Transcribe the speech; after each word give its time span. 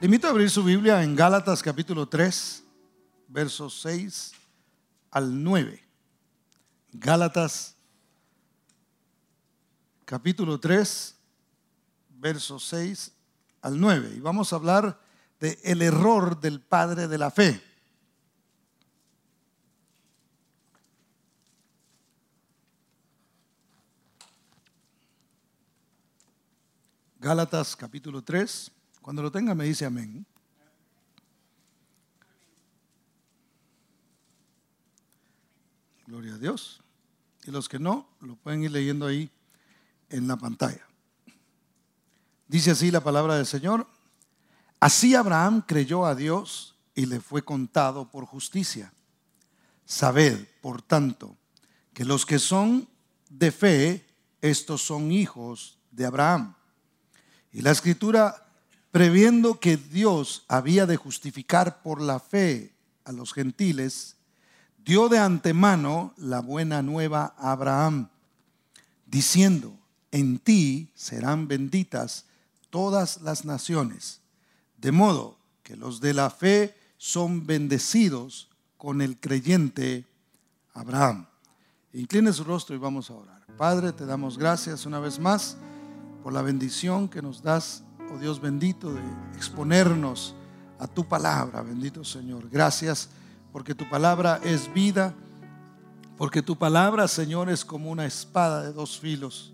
Le 0.00 0.06
invito 0.06 0.28
a 0.28 0.30
abrir 0.30 0.48
su 0.48 0.64
Biblia 0.64 1.02
en 1.02 1.14
Gálatas 1.14 1.62
capítulo 1.62 2.08
3, 2.08 2.64
versos 3.28 3.82
6 3.82 4.32
al 5.10 5.42
9. 5.42 5.86
Gálatas 6.92 7.76
capítulo 10.06 10.58
3, 10.58 11.14
versos 12.18 12.64
6 12.64 13.12
al 13.60 13.78
9. 13.78 14.14
Y 14.16 14.20
vamos 14.20 14.54
a 14.54 14.56
hablar 14.56 14.98
de 15.38 15.58
el 15.64 15.82
error 15.82 16.40
del 16.40 16.62
padre 16.62 17.06
de 17.06 17.18
la 17.18 17.30
fe. 17.30 17.62
Gálatas 27.18 27.76
capítulo 27.76 28.24
3. 28.24 28.72
Cuando 29.00 29.22
lo 29.22 29.30
tenga 29.30 29.54
me 29.54 29.64
dice 29.64 29.84
amén. 29.84 30.26
Gloria 36.06 36.34
a 36.34 36.38
Dios. 36.38 36.80
Y 37.44 37.50
los 37.50 37.68
que 37.68 37.78
no, 37.78 38.08
lo 38.20 38.36
pueden 38.36 38.62
ir 38.62 38.70
leyendo 38.72 39.06
ahí 39.06 39.30
en 40.08 40.26
la 40.26 40.36
pantalla. 40.36 40.86
Dice 42.48 42.72
así 42.72 42.90
la 42.90 43.00
palabra 43.00 43.36
del 43.36 43.46
Señor. 43.46 43.86
Así 44.80 45.14
Abraham 45.14 45.62
creyó 45.66 46.04
a 46.04 46.14
Dios 46.14 46.74
y 46.94 47.06
le 47.06 47.20
fue 47.20 47.42
contado 47.42 48.10
por 48.10 48.24
justicia. 48.24 48.92
Sabed, 49.84 50.46
por 50.60 50.82
tanto, 50.82 51.36
que 51.94 52.04
los 52.04 52.26
que 52.26 52.38
son 52.38 52.88
de 53.28 53.52
fe, 53.52 54.06
estos 54.40 54.82
son 54.82 55.12
hijos 55.12 55.78
de 55.90 56.06
Abraham. 56.06 56.54
Y 57.52 57.62
la 57.62 57.70
escritura, 57.70 58.49
previendo 58.90 59.60
que 59.60 59.76
Dios 59.76 60.44
había 60.48 60.86
de 60.86 60.96
justificar 60.96 61.82
por 61.82 62.00
la 62.00 62.18
fe 62.18 62.74
a 63.04 63.12
los 63.12 63.32
gentiles, 63.32 64.16
dio 64.84 65.08
de 65.08 65.18
antemano 65.18 66.14
la 66.16 66.40
buena 66.40 66.82
nueva 66.82 67.34
a 67.38 67.52
Abraham, 67.52 68.08
diciendo, 69.06 69.76
en 70.10 70.38
ti 70.38 70.90
serán 70.94 71.46
benditas 71.46 72.24
todas 72.70 73.20
las 73.22 73.44
naciones, 73.44 74.20
de 74.76 74.92
modo 74.92 75.38
que 75.62 75.76
los 75.76 76.00
de 76.00 76.14
la 76.14 76.30
fe 76.30 76.74
son 76.96 77.46
bendecidos 77.46 78.48
con 78.76 79.00
el 79.00 79.18
creyente 79.18 80.06
Abraham. 80.74 81.26
Incline 81.92 82.32
su 82.32 82.44
rostro 82.44 82.74
y 82.74 82.78
vamos 82.78 83.10
a 83.10 83.14
orar. 83.14 83.46
Padre, 83.56 83.92
te 83.92 84.06
damos 84.06 84.38
gracias 84.38 84.86
una 84.86 85.00
vez 85.00 85.18
más 85.18 85.56
por 86.22 86.32
la 86.32 86.42
bendición 86.42 87.08
que 87.08 87.22
nos 87.22 87.42
das, 87.42 87.82
oh 88.12 88.18
Dios 88.18 88.40
bendito, 88.40 88.92
de 88.92 89.00
exponernos 89.36 90.34
a 90.78 90.86
tu 90.86 91.04
palabra, 91.04 91.62
bendito 91.62 92.04
Señor. 92.04 92.48
Gracias 92.50 93.10
porque 93.52 93.74
tu 93.74 93.88
palabra 93.88 94.40
es 94.42 94.72
vida, 94.72 95.14
porque 96.16 96.42
tu 96.42 96.56
palabra, 96.56 97.08
Señor, 97.08 97.50
es 97.50 97.64
como 97.64 97.90
una 97.90 98.06
espada 98.06 98.62
de 98.62 98.72
dos 98.72 98.98
filos 98.98 99.52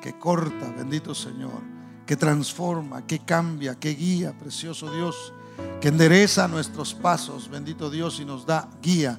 que 0.00 0.18
corta, 0.18 0.72
bendito 0.76 1.14
Señor, 1.14 1.60
que 2.06 2.16
transforma, 2.16 3.06
que 3.06 3.18
cambia, 3.18 3.74
que 3.74 3.90
guía, 3.90 4.36
precioso 4.38 4.90
Dios, 4.92 5.32
que 5.80 5.88
endereza 5.88 6.48
nuestros 6.48 6.94
pasos, 6.94 7.48
bendito 7.48 7.90
Dios, 7.90 8.20
y 8.20 8.24
nos 8.24 8.46
da 8.46 8.68
guía 8.82 9.18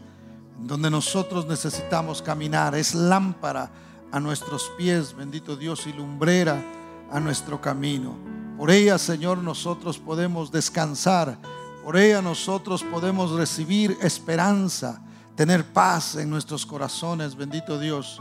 donde 0.59 0.89
nosotros 0.89 1.45
necesitamos 1.45 2.21
caminar. 2.21 2.75
Es 2.75 2.95
lámpara 2.95 3.69
a 4.11 4.19
nuestros 4.19 4.71
pies, 4.77 5.15
bendito 5.15 5.55
Dios, 5.55 5.85
y 5.87 5.93
lumbrera 5.93 6.63
a 7.11 7.19
nuestro 7.19 7.61
camino. 7.61 8.36
Por 8.57 8.71
ella, 8.71 8.97
Señor, 8.97 9.37
nosotros 9.37 9.99
podemos 9.99 10.51
descansar. 10.51 11.37
Por 11.83 11.95
ella 11.95 12.23
nosotros 12.23 12.83
podemos 12.83 13.31
recibir 13.31 13.95
esperanza, 14.01 14.99
tener 15.35 15.63
paz 15.71 16.15
en 16.15 16.29
nuestros 16.29 16.65
corazones, 16.65 17.35
bendito 17.35 17.79
Dios. 17.79 18.19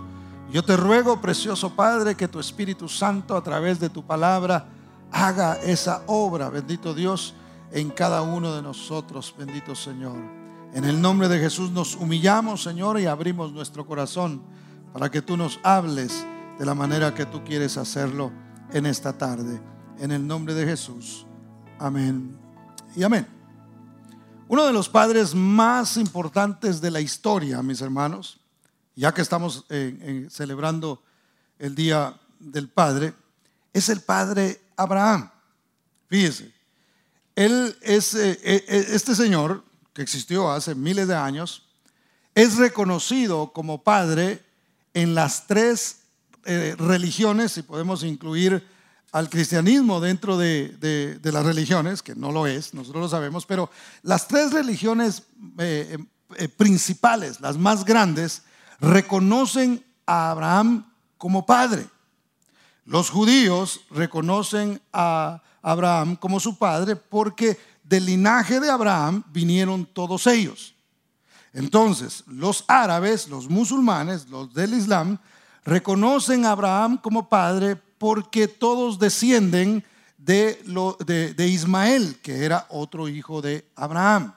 Yo 0.53 0.63
te 0.63 0.77
ruego, 0.77 1.21
precioso 1.23 1.71
Padre, 1.75 2.15
que 2.15 2.29
tu 2.29 2.39
Espíritu 2.39 2.87
Santo 2.87 3.35
a 3.35 3.43
través 3.43 3.81
de 3.81 3.89
tu 3.89 4.05
palabra 4.05 4.69
haga 5.11 5.55
esa 5.63 6.03
obra, 6.07 6.51
bendito 6.51 6.93
Dios, 6.93 7.35
en 7.73 7.89
cada 7.91 8.21
uno 8.21 8.55
de 8.55 8.63
nosotros, 8.63 9.35
bendito 9.37 9.75
Señor. 9.75 10.19
En 10.75 10.85
el 10.85 11.01
nombre 11.01 11.29
de 11.29 11.39
Jesús 11.39 11.71
nos 11.71 11.97
humillamos, 11.97 12.63
Señor, 12.63 13.01
y 13.01 13.07
abrimos 13.07 13.53
nuestro 13.53 13.87
corazón 13.87 14.43
para 14.93 15.11
que 15.11 15.23
tú 15.23 15.37
nos 15.37 15.59
hables 15.63 16.27
de 16.59 16.67
la 16.67 16.75
manera 16.75 17.15
que 17.15 17.25
tú 17.25 17.43
quieres 17.43 17.79
hacerlo 17.79 18.31
en 18.73 18.85
esta 18.85 19.17
tarde. 19.17 19.61
En 19.99 20.11
el 20.13 20.27
nombre 20.27 20.53
de 20.53 20.67
Jesús. 20.67 21.27
Amén 21.79 22.39
y 22.95 23.03
amén. 23.03 23.27
Uno 24.49 24.67
de 24.67 24.73
los 24.73 24.89
padres 24.89 25.35
más 25.35 25.97
importantes 25.97 26.81
de 26.81 26.91
la 26.91 27.01
historia, 27.01 27.63
mis 27.63 27.81
hermanos, 27.81 28.39
ya 28.95 29.13
que 29.13 29.23
estamos 29.23 29.65
celebrando 30.29 31.03
el 31.59 31.75
Día 31.75 32.15
del 32.39 32.69
Padre, 32.69 33.15
es 33.73 33.89
el 33.89 34.01
Padre 34.01 34.61
Abraham. 34.77 35.31
Fíjese, 36.09 36.53
él 37.35 37.77
es, 37.83 38.15
eh, 38.15 38.39
eh, 38.43 38.65
este 38.69 39.15
señor 39.15 39.65
que 39.93 40.03
existió 40.03 40.51
hace 40.51 40.75
miles 40.75 41.09
de 41.09 41.15
años, 41.15 41.67
es 42.35 42.57
reconocido 42.57 43.53
como 43.53 43.83
padre 43.83 44.45
en 44.93 45.15
las 45.15 45.47
tres 45.47 46.01
eh, 46.45 46.75
religiones, 46.79 47.53
si 47.53 47.63
podemos 47.63 48.05
incluir 48.05 48.76
al 49.17 49.31
cristianismo 49.31 49.99
dentro 49.99 50.37
de, 50.37 51.19
las 51.23 51.47
religiones, 51.47 52.03
que 52.03 52.15
no 52.15 52.31
lo 52.33 52.47
es, 52.47 52.75
nosotros 52.75 53.01
lo 53.01 53.09
sabemos, 53.09 53.47
pero 53.47 53.71
las 54.03 54.29
tres 54.29 54.53
religiones 54.53 55.23
eh, 55.57 55.97
eh, 56.37 56.49
principales, 56.49 57.41
las 57.41 57.57
más 57.57 57.87
grandes, 57.87 58.43
reconocen 58.79 59.83
a 60.05 60.33
Abraham 60.33 60.93
como 61.17 61.47
padre. 61.47 61.87
Los 62.85 63.09
judíos 63.09 63.81
reconocen 63.91 64.83
a 64.93 65.43
Abraham 65.63 66.17
como 66.17 66.39
su 66.39 66.59
padre 66.59 66.95
porque 66.95 67.59
del 67.83 68.05
linaje 68.05 68.61
de 68.61 68.69
Abraham 68.69 69.25
vinieron 69.33 69.87
todos 69.87 70.27
ellos. 70.27 70.75
Entonces, 71.55 72.23
los 72.27 72.67
árabes, 72.69 73.29
los 73.29 73.49
musulmanes, 73.49 74.29
los 74.29 74.53
del 74.53 74.75
Islam, 74.75 75.19
reconocen 75.65 76.45
a 76.45 76.51
Abraham 76.51 76.99
como 76.99 77.31
padre 77.31 77.81
porque 77.99 78.49
todos 78.49 78.99
descienden 78.99 79.85
de, 80.19 81.47
Ismael, 81.49 82.19
que 82.23 82.45
era 82.45 82.67
otro 82.71 83.09
hijo 83.09 83.41
de 83.41 83.65
Abraham. 83.77 84.35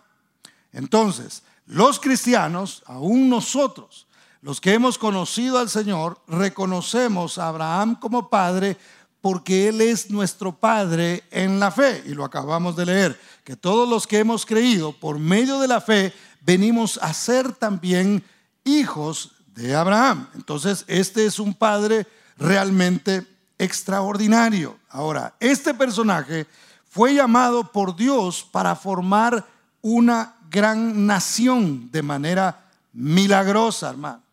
Entonces, 0.71 1.43
los 1.65 1.99
cristianos, 1.99 2.83
aún 2.85 3.29
nosotros, 3.29 4.07
los 4.41 4.61
que 4.61 4.73
hemos 4.73 4.97
conocido 4.97 5.57
al 5.57 5.69
Señor, 5.69 6.21
reconocemos 6.27 7.37
a 7.37 7.49
Abraham 7.49 7.95
como 7.99 8.29
padre 8.29 8.77
porque 9.21 9.67
Él 9.67 9.81
es 9.81 10.09
nuestro 10.09 10.55
Padre 10.55 11.23
en 11.29 11.59
la 11.59 11.71
fe. 11.71 12.03
Y 12.05 12.13
lo 12.13 12.23
acabamos 12.23 12.75
de 12.75 12.85
leer, 12.85 13.19
que 13.43 13.55
todos 13.55 13.89
los 13.89 14.07
que 14.07 14.19
hemos 14.19 14.45
creído 14.45 14.93
por 14.93 15.19
medio 15.19 15.59
de 15.59 15.67
la 15.67 15.81
fe, 15.81 16.13
venimos 16.41 16.97
a 17.01 17.13
ser 17.13 17.51
también 17.51 18.23
hijos 18.63 19.31
de 19.47 19.75
Abraham. 19.75 20.29
Entonces, 20.35 20.85
este 20.87 21.25
es 21.25 21.37
un 21.37 21.53
padre 21.53 22.07
realmente 22.37 23.27
extraordinario. 23.59 24.79
Ahora, 24.89 25.35
este 25.39 25.73
personaje 25.75 26.47
fue 26.89 27.13
llamado 27.13 27.71
por 27.71 27.95
Dios 27.95 28.47
para 28.51 28.75
formar 28.75 29.45
una 29.81 30.35
gran 30.49 31.05
nación 31.05 31.91
de 31.91 32.01
manera 32.01 32.65
milagrosa, 32.93 33.91
hermano. 33.91 34.23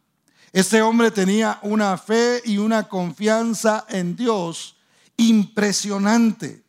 Este 0.52 0.80
hombre 0.80 1.10
tenía 1.10 1.58
una 1.60 1.98
fe 1.98 2.40
y 2.46 2.56
una 2.56 2.88
confianza 2.88 3.84
en 3.90 4.16
Dios 4.16 4.76
impresionante. 5.18 6.62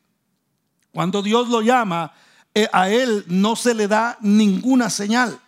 Cuando 0.92 1.22
Dios 1.22 1.48
lo 1.48 1.62
llama, 1.62 2.12
eh, 2.54 2.68
a 2.74 2.90
él 2.90 3.24
no 3.28 3.56
se 3.56 3.74
le 3.74 3.88
da 3.88 4.18
ninguna 4.20 4.90
señal. 4.90 5.40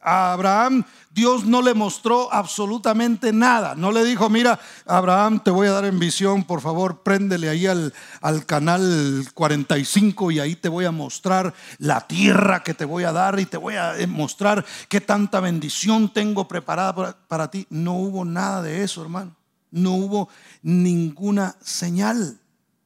A 0.00 0.32
Abraham 0.32 0.84
Dios 1.14 1.44
no 1.44 1.60
le 1.60 1.74
mostró 1.74 2.32
absolutamente 2.32 3.32
nada. 3.32 3.74
No 3.74 3.92
le 3.92 4.02
dijo, 4.02 4.30
mira, 4.30 4.58
Abraham, 4.86 5.40
te 5.44 5.50
voy 5.50 5.68
a 5.68 5.72
dar 5.72 5.84
en 5.84 5.98
visión, 5.98 6.44
por 6.44 6.62
favor, 6.62 7.02
préndele 7.02 7.50
ahí 7.50 7.66
al, 7.66 7.92
al, 8.22 8.46
canal 8.46 9.26
45 9.34 10.30
y 10.30 10.40
ahí 10.40 10.56
te 10.56 10.70
voy 10.70 10.86
a 10.86 10.90
mostrar 10.90 11.52
la 11.78 12.00
tierra 12.06 12.62
que 12.62 12.72
te 12.72 12.86
voy 12.86 13.04
a 13.04 13.12
dar 13.12 13.38
y 13.40 13.44
te 13.44 13.58
voy 13.58 13.76
a 13.76 13.94
mostrar 14.08 14.64
qué 14.88 15.02
tanta 15.02 15.40
bendición 15.40 16.10
tengo 16.10 16.48
preparada 16.48 17.16
para, 17.28 17.50
ti. 17.50 17.66
No 17.68 17.92
hubo 17.92 18.24
nada 18.24 18.62
de 18.62 18.82
eso, 18.82 19.02
hermano. 19.02 19.36
No 19.70 19.92
hubo 19.92 20.30
ninguna 20.62 21.56
señal. 21.60 22.38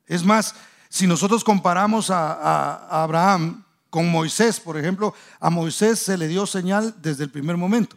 Es 0.06 0.24
más, 0.24 0.56
si 0.88 1.06
nosotros 1.06 1.44
comparamos 1.44 2.10
a 2.10 3.02
Abraham 3.02 3.64
con 3.88 4.10
Moisés, 4.10 4.58
por 4.58 4.76
ejemplo, 4.76 5.14
a 5.38 5.48
Moisés 5.48 6.00
se 6.00 6.18
le 6.18 6.26
dio 6.26 6.44
señal 6.44 6.94
desde 7.00 7.22
el 7.22 7.30
primer 7.30 7.56
momento. 7.56 7.96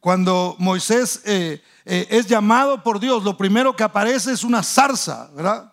Cuando 0.00 0.54
Moisés 0.58 1.22
eh, 1.24 1.62
eh, 1.84 2.06
es 2.10 2.26
llamado 2.26 2.82
por 2.82 3.00
Dios, 3.00 3.24
lo 3.24 3.36
primero 3.36 3.74
que 3.74 3.82
aparece 3.82 4.32
es 4.32 4.44
una 4.44 4.62
zarza, 4.62 5.30
¿verdad? 5.34 5.72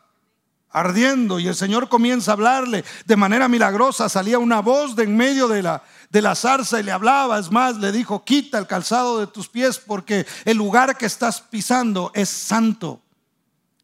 ardiendo 0.75 1.39
y 1.39 1.47
el 1.47 1.55
Señor 1.55 1.87
comienza 1.87 2.31
a 2.31 2.33
hablarle 2.33 2.83
de 3.05 3.15
manera 3.15 3.47
milagrosa. 3.47 4.09
Salía 4.09 4.39
una 4.39 4.59
voz 4.59 4.93
de 4.95 5.03
en 5.03 5.15
medio 5.15 5.47
de 5.47 5.63
la, 5.63 5.81
de 6.09 6.21
la 6.21 6.35
zarza 6.35 6.79
y 6.79 6.83
le 6.83 6.91
hablaba. 6.91 7.39
Es 7.39 7.49
más, 7.49 7.77
le 7.77 7.93
dijo, 7.93 8.25
quita 8.25 8.57
el 8.57 8.67
calzado 8.67 9.21
de 9.21 9.27
tus 9.27 9.47
pies 9.47 9.79
porque 9.79 10.27
el 10.43 10.57
lugar 10.57 10.97
que 10.97 11.05
estás 11.05 11.39
pisando 11.39 12.11
es 12.13 12.27
santo. 12.27 13.01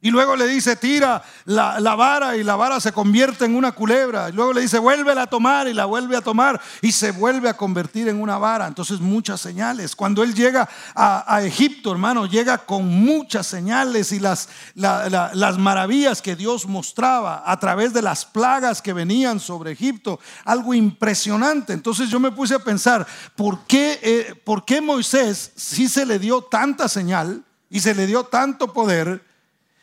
Y 0.04 0.10
luego 0.10 0.36
le 0.36 0.48
dice, 0.48 0.76
tira 0.76 1.22
la, 1.46 1.78
vara 1.96 2.36
y 2.36 2.44
la 2.44 2.56
vara 2.56 2.80
se 2.80 2.92
convierte 2.92 3.46
en 3.46 3.56
una 3.56 3.72
culebra. 3.72 4.30
Y 4.30 4.32
luego 4.32 4.52
le 4.52 4.62
dice, 4.62 4.80
vuélvela 4.80 5.24
a 5.24 5.28
tomar 5.28 5.68
y 5.68 5.76
la 5.76 5.86
vuelve 5.86 6.18
a 6.18 6.22
tomar 6.22 6.60
y 6.82 6.92
se 6.92 7.12
vuelve 7.12 7.48
a 7.50 7.56
convertir 7.56 8.08
en 8.08 8.20
una 8.20 8.40
vara. 8.40 8.66
Entonces 8.66 9.00
muchas 9.00 9.40
señales. 9.40 9.96
Cuando 9.96 10.24
él 10.24 10.34
llega 10.34 10.68
a, 10.96 11.44
Egipto, 11.44 11.92
hermano, 11.92 12.26
llega 12.26 12.58
con 12.58 12.88
muchas 12.88 13.46
señales 13.46 14.12
y 14.12 14.20
las, 14.20 14.50
las 14.74 15.58
maravillas 15.60 16.24
que 16.24 16.36
Dios 16.36 16.66
mostraba 16.66 17.44
a 17.46 17.60
través 17.60 17.94
de 17.94 18.02
las 18.02 18.26
plagas 18.26 18.82
que 18.82 18.94
venían 18.94 19.40
sobre 19.40 19.72
Egipto. 19.72 20.20
Algo 20.46 20.74
impresionante. 20.74 21.74
Entonces 21.74 22.10
yo 22.10 22.20
me 22.20 22.32
puse 22.32 22.56
a 22.56 22.60
pensar, 22.60 23.06
¿por 23.36 23.66
qué, 23.68 24.00
eh, 24.02 24.34
¿por 24.44 24.66
qué 24.66 24.82
Moisés 24.82 25.52
sí 25.56 25.88
se 25.88 26.08
le 26.08 26.18
dio 26.18 26.42
tanta 26.42 26.90
señal 26.90 27.44
y 27.70 27.82
se 27.82 27.94
le 27.94 28.08
dio 28.08 28.24
tanto 28.24 28.74
poder? 28.74 29.30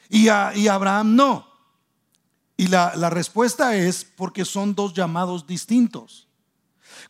Y 0.09 0.29
a, 0.29 0.53
Abraham 0.71 1.17
no. 1.17 1.47
Y 2.57 2.67
la, 2.67 2.95
la 2.97 3.11
respuesta 3.11 3.77
es 3.77 4.05
porque 4.05 4.45
son 4.45 4.75
dos 4.75 4.93
llamados 4.93 5.47
distintos. 5.47 6.29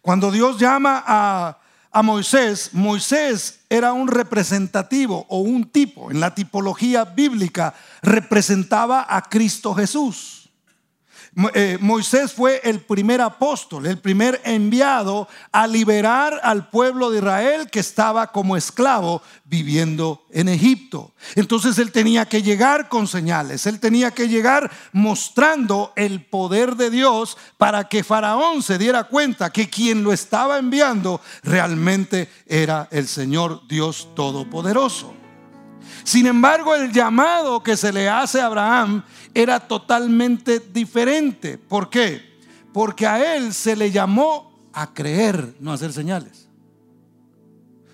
Cuando 0.03 0.31
Dios 0.31 0.59
llama 0.59 1.03
a, 1.07 1.59
a 1.91 2.03
Moisés, 2.03 2.71
Moisés 2.73 3.61
era 3.69 3.93
un 3.93 4.09
representativo 4.09 5.27
o 5.29 5.41
un 5.41 5.71
tipo, 5.71 6.11
en 6.11 6.21
la 6.21 6.35
tipología 6.35 7.05
bíblica, 7.05 7.75
representaba 8.03 9.07
a 9.09 9.23
Cristo 9.23 9.75
Jesús. 9.75 10.38
Eh, 11.55 11.79
Moisés 11.81 12.33
fue 12.33 12.61
el 12.65 12.81
primer 12.81 13.21
apóstol, 13.21 13.87
el 13.87 13.99
primer 13.99 14.41
enviado 14.45 15.29
a 15.53 15.67
liberar 15.67 16.41
al 16.43 16.69
pueblo 16.69 17.11
de 17.11 17.19
Israel 17.19 17.69
que 17.71 17.81
estaba 17.81 18.29
como 18.29 18.57
esclavo 18.57 19.23
viviendo 19.45 20.25
en 20.31 20.49
Egipto. 20.49 21.13
Entonces 21.35 21.79
él 21.79 21.93
tenía 21.93 22.27
que 22.27 22.43
llegar 22.43 22.89
con 22.89 23.07
señales, 23.07 23.67
él 23.67 23.79
tenía 23.79 24.11
que 24.11 24.29
llegar 24.29 24.71
mostrando 24.93 25.93
el 25.97 26.25
poder 26.25 26.77
de 26.77 26.91
Dios 26.91 27.37
para 27.57 27.89
que 27.89 28.05
Faraón 28.05 28.63
se 28.63 28.79
diera 28.79 29.05
cuenta 29.05 29.51
que 29.51 29.69
quien 29.69 30.03
lo 30.03 30.13
estaba 30.13 30.59
enviando 30.59 31.21
realmente 31.43 32.31
era 32.47 32.89
el 32.91 33.07
Señor 33.07 33.67
Dios 33.69 34.09
Todopoderoso. 34.15 35.15
Sin 36.05 36.27
embargo, 36.27 36.75
el 36.75 36.93
llamado 36.93 37.63
que 37.63 37.77
se 37.77 37.93
le 37.93 38.09
hace 38.09 38.41
a 38.41 38.47
Abraham 38.47 39.05
era 39.35 39.61
totalmente 39.61 40.61
diferente. 40.61 41.59
¿Por 41.59 41.91
qué? 41.91 42.39
Porque 42.73 43.07
a 43.07 43.37
él 43.37 43.53
se 43.53 43.77
le 43.77 43.91
llamó 43.91 44.71
a 44.73 44.93
creer, 44.93 45.57
no 45.61 45.71
a 45.71 45.75
hacer 45.75 45.93
señales. 45.93 46.49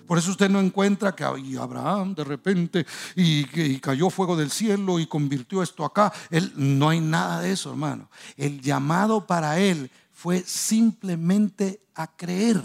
Por 0.05 0.19
eso 0.19 0.31
usted 0.31 0.49
no 0.49 0.59
encuentra 0.59 1.15
que 1.15 1.23
Abraham 1.23 2.13
de 2.13 2.23
repente 2.23 2.85
y, 3.15 3.79
cayó 3.79 4.09
fuego 4.09 4.35
del 4.35 4.51
cielo 4.51 4.99
y 4.99 5.07
convirtió 5.07 5.63
esto 5.63 5.83
acá. 5.83 6.13
Él, 6.29 6.53
no 6.55 6.89
hay 6.89 6.99
nada 6.99 7.41
de 7.41 7.51
eso, 7.51 7.71
hermano. 7.71 8.09
El 8.37 8.61
llamado 8.61 9.25
para 9.25 9.59
él 9.59 9.89
fue 10.11 10.41
simplemente 10.41 11.81
a 11.95 12.15
creer, 12.15 12.63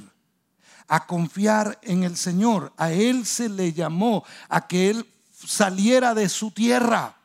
a 0.87 1.07
confiar 1.07 1.79
en 1.83 2.05
el 2.05 2.17
Señor. 2.17 2.73
A 2.77 2.93
él 2.93 3.25
se 3.25 3.49
le 3.49 3.73
llamó 3.73 4.25
a 4.49 4.67
que 4.67 4.91
él 4.91 5.07
saliera 5.47 6.15
de 6.15 6.29
su 6.29 6.51
tierra. 6.51 7.17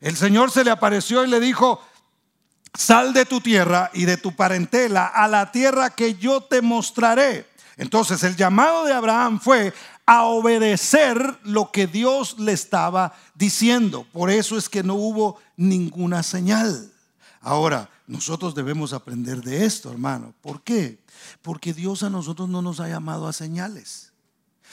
El 0.00 0.16
Señor 0.16 0.50
se 0.50 0.64
le 0.64 0.70
apareció 0.70 1.24
y 1.24 1.28
le 1.28 1.40
dijo, 1.40 1.82
sal 2.74 3.12
de 3.12 3.24
tu 3.24 3.40
tierra 3.40 3.90
y 3.94 4.04
de 4.04 4.16
tu 4.16 4.34
parentela 4.36 5.06
a 5.06 5.28
la 5.28 5.50
tierra 5.50 5.90
que 5.90 6.14
yo 6.14 6.40
te 6.40 6.62
mostraré. 6.62 7.46
Entonces 7.76 8.22
el 8.24 8.36
llamado 8.36 8.84
de 8.84 8.92
Abraham 8.92 9.40
fue 9.40 9.72
a 10.06 10.24
obedecer 10.24 11.38
lo 11.44 11.70
que 11.70 11.86
Dios 11.86 12.38
le 12.38 12.52
estaba 12.52 13.14
diciendo. 13.34 14.06
Por 14.12 14.30
eso 14.30 14.56
es 14.56 14.68
que 14.68 14.82
no 14.82 14.94
hubo 14.94 15.38
ninguna 15.56 16.22
señal. 16.22 16.90
Ahora, 17.40 17.88
nosotros 18.06 18.54
debemos 18.54 18.92
aprender 18.92 19.42
de 19.42 19.66
esto, 19.66 19.90
hermano. 19.90 20.32
¿Por 20.40 20.62
qué? 20.62 20.98
Porque 21.42 21.74
Dios 21.74 22.02
a 22.02 22.10
nosotros 22.10 22.48
no 22.48 22.62
nos 22.62 22.80
ha 22.80 22.88
llamado 22.88 23.28
a 23.28 23.32
señales. 23.32 24.07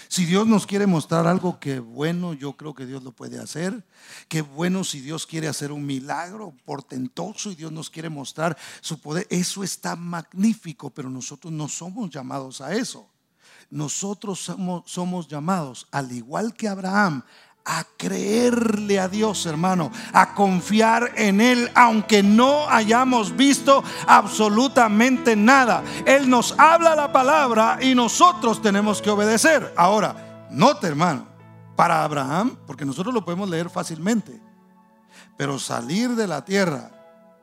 Si 0.08 0.26
Dios 0.26 0.48
nos 0.48 0.66
quiere 0.66 0.88
mostrar 0.88 1.28
algo 1.28 1.60
que 1.60 1.80
bueno, 1.80 2.34
yo 2.34 2.54
creo 2.54 2.74
que 2.74 2.86
Dios 2.86 3.04
lo 3.04 3.12
puede 3.12 3.40
hacer. 3.40 3.86
Qué 4.28 4.42
bueno 4.42 4.84
si 4.84 5.02
Dios 5.02 5.26
quiere 5.26 5.48
hacer 5.48 5.72
un 5.72 5.86
milagro 5.86 6.54
portentoso 6.66 7.52
y 7.52 7.56
Dios 7.56 7.72
nos 7.72 7.90
quiere 7.90 8.10
mostrar 8.10 8.58
su 8.82 9.00
poder. 9.00 9.28
Eso 9.30 9.64
está 9.64 9.96
magnífico, 9.96 10.90
pero 10.90 11.10
nosotros 11.10 11.52
no 11.52 11.68
somos 11.68 12.10
llamados 12.10 12.62
a 12.62 12.74
eso. 12.74 13.10
Nosotros 13.70 14.40
somos, 14.40 14.84
somos 14.90 15.28
llamados, 15.28 15.88
al 15.92 16.12
igual 16.12 16.54
que 16.54 16.68
Abraham, 16.68 17.24
a 17.66 17.84
creerle 17.98 19.00
a 19.00 19.08
Dios, 19.08 19.46
hermano, 19.48 19.92
a 20.14 20.36
confiar 20.36 21.14
en 21.16 21.42
Él, 21.42 21.72
aunque 21.74 22.22
no 22.22 22.70
hayamos 22.70 23.36
visto 23.36 23.84
absolutamente 24.08 25.36
nada. 25.36 25.84
Él 26.06 26.30
nos 26.30 26.54
habla 26.60 26.96
la 26.96 27.12
palabra 27.12 27.80
y 27.82 27.96
nosotros 27.96 28.62
tenemos 28.62 29.02
que 29.02 29.10
obedecer. 29.10 29.74
Ahora, 29.76 30.48
note, 30.52 30.88
hermano, 30.88 31.28
para 31.76 32.04
Abraham, 32.04 32.56
porque 32.68 32.86
nosotros 32.86 33.14
lo 33.14 33.26
podemos 33.26 33.50
leer 33.50 33.70
fácilmente, 33.70 34.40
pero 35.36 35.58
salir 35.58 36.12
de 36.12 36.28
la 36.28 36.46
tierra 36.46 36.92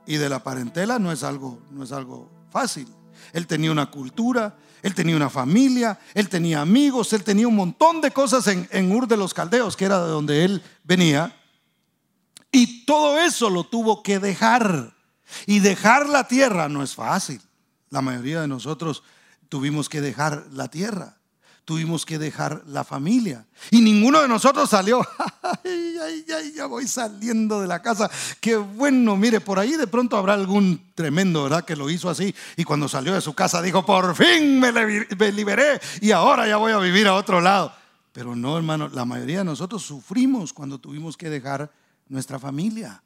y 0.07 0.17
de 0.17 0.29
la 0.29 0.43
parentela 0.43 1.01
no 1.01 1.11
es 1.11 1.25
algo, 1.25 1.59
no 1.71 1.83
es 1.83 1.91
algo 1.91 2.31
fácil. 2.51 2.87
Él 3.32 3.47
tenía 3.47 3.70
una 3.70 3.91
cultura, 3.91 4.56
él 4.82 4.94
tenía 4.94 5.17
una 5.17 5.31
familia, 5.31 5.99
él 6.14 6.29
tenía 6.29 6.61
amigos, 6.61 7.12
él 7.12 7.25
tenía 7.25 7.49
un 7.49 7.56
montón 7.56 8.00
de 8.00 8.11
cosas 8.11 8.47
en, 8.49 8.93
Ur 8.93 9.06
de 9.06 9.17
los 9.17 9.32
Caldeos, 9.32 9.76
que 9.76 9.85
era 9.85 10.03
de 10.03 10.11
donde 10.11 10.44
él 10.44 10.62
venía. 10.85 11.37
Y 12.50 12.85
todo 12.85 13.19
eso 13.19 13.49
lo 13.49 13.64
tuvo 13.64 14.03
que 14.03 14.19
dejar. 14.19 14.94
Y 15.47 15.61
dejar 15.61 16.09
la 16.09 16.29
tierra 16.29 16.69
no 16.69 16.82
es 16.82 16.94
fácil. 16.94 17.41
La 17.91 18.03
mayoría 18.03 18.41
de 18.41 18.49
nosotros 18.49 19.03
tuvimos 19.49 19.88
que 19.88 20.00
dejar 20.00 20.47
la 20.53 20.69
tierra 20.69 21.22
tuvimos 21.64 22.05
que 22.05 22.19
dejar 22.19 22.62
la 22.67 22.85
familia. 22.85 23.47
Y 23.70 23.81
ninguno 23.81 24.20
de 24.20 24.29
nosotros 24.29 24.69
salió. 24.70 25.00
ay, 25.64 26.25
ay, 26.35 26.53
ya 26.55 26.67
voy 26.67 26.87
saliendo 26.87 27.61
de 27.61 27.69
la 27.69 27.81
casa. 27.81 28.11
Qué 28.41 28.56
bueno, 28.56 29.17
mire, 29.17 29.41
por 29.41 29.59
ahí 29.59 29.76
de 29.76 29.87
pronto 29.87 30.17
habrá 30.17 30.35
algún 30.35 30.93
tremendo, 30.94 31.44
¿verdad? 31.44 31.64
Que 31.64 31.76
lo 31.76 31.88
hizo 31.88 32.11
así. 32.11 32.35
Y 32.56 32.64
cuando 32.64 32.88
salió 32.88 33.14
de 33.14 33.20
su 33.20 33.35
casa 33.35 33.62
dijo, 33.62 33.85
por 33.87 34.14
fin 34.14 34.61
me, 34.61 34.73
liberé 35.33 35.81
y 36.00 36.11
ahora 36.11 36.47
ya 36.47 36.57
voy 36.57 36.73
a 36.73 36.78
vivir 36.78 37.07
a 37.07 37.14
otro 37.14 37.40
lado. 37.40 37.73
Pero 38.12 38.37
no, 38.37 38.57
hermano, 38.57 38.88
la 38.88 39.04
mayoría 39.04 39.38
de 39.38 39.45
nosotros 39.45 39.83
sufrimos 39.83 40.52
cuando 40.52 40.78
tuvimos 40.78 41.16
que 41.16 41.31
dejar 41.31 41.71
nuestra 42.09 42.38
familia. 42.38 43.02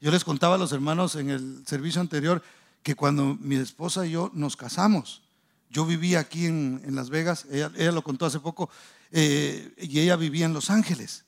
Yo 0.00 0.10
les 0.10 0.24
contaba 0.24 0.56
a 0.56 0.58
los 0.58 0.72
hermanos 0.72 1.14
en 1.14 1.30
el 1.30 1.62
servicio 1.66 2.00
anterior 2.00 2.42
que 2.82 2.94
cuando 2.94 3.36
mi 3.40 3.56
esposa 3.56 4.06
y 4.06 4.12
yo 4.12 4.30
nos 4.34 4.56
casamos, 4.56 5.22
yo 5.70 5.84
vivía 5.84 6.20
aquí 6.20 6.46
en, 6.46 6.94
Las 6.94 7.10
Vegas, 7.10 7.46
ella, 7.50 7.70
lo 7.92 8.02
contó 8.02 8.26
hace 8.26 8.40
poco, 8.40 8.70
eh, 9.10 9.74
y 9.78 10.00
ella 10.00 10.16
vivía 10.16 10.46
en 10.46 10.52
Los 10.52 10.70
Ángeles. 10.70 11.24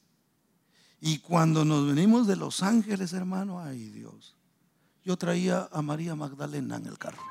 Y 1.00 1.18
cuando 1.18 1.64
nos 1.64 1.86
venimos 1.86 2.26
de 2.26 2.36
Los 2.36 2.62
Ángeles, 2.62 3.12
hermano, 3.12 3.60
ay 3.60 3.90
Dios, 3.90 4.34
yo 5.04 5.16
traía 5.16 5.68
a 5.72 5.82
María 5.82 6.14
Magdalena 6.14 6.76
en 6.76 6.86
el 6.86 6.98
carro. 6.98 7.22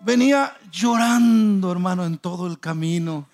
Venía 0.00 0.56
llorando, 0.72 1.70
hermano, 1.70 2.06
en 2.06 2.16
todo 2.16 2.46
el 2.46 2.58
camino. 2.58 3.28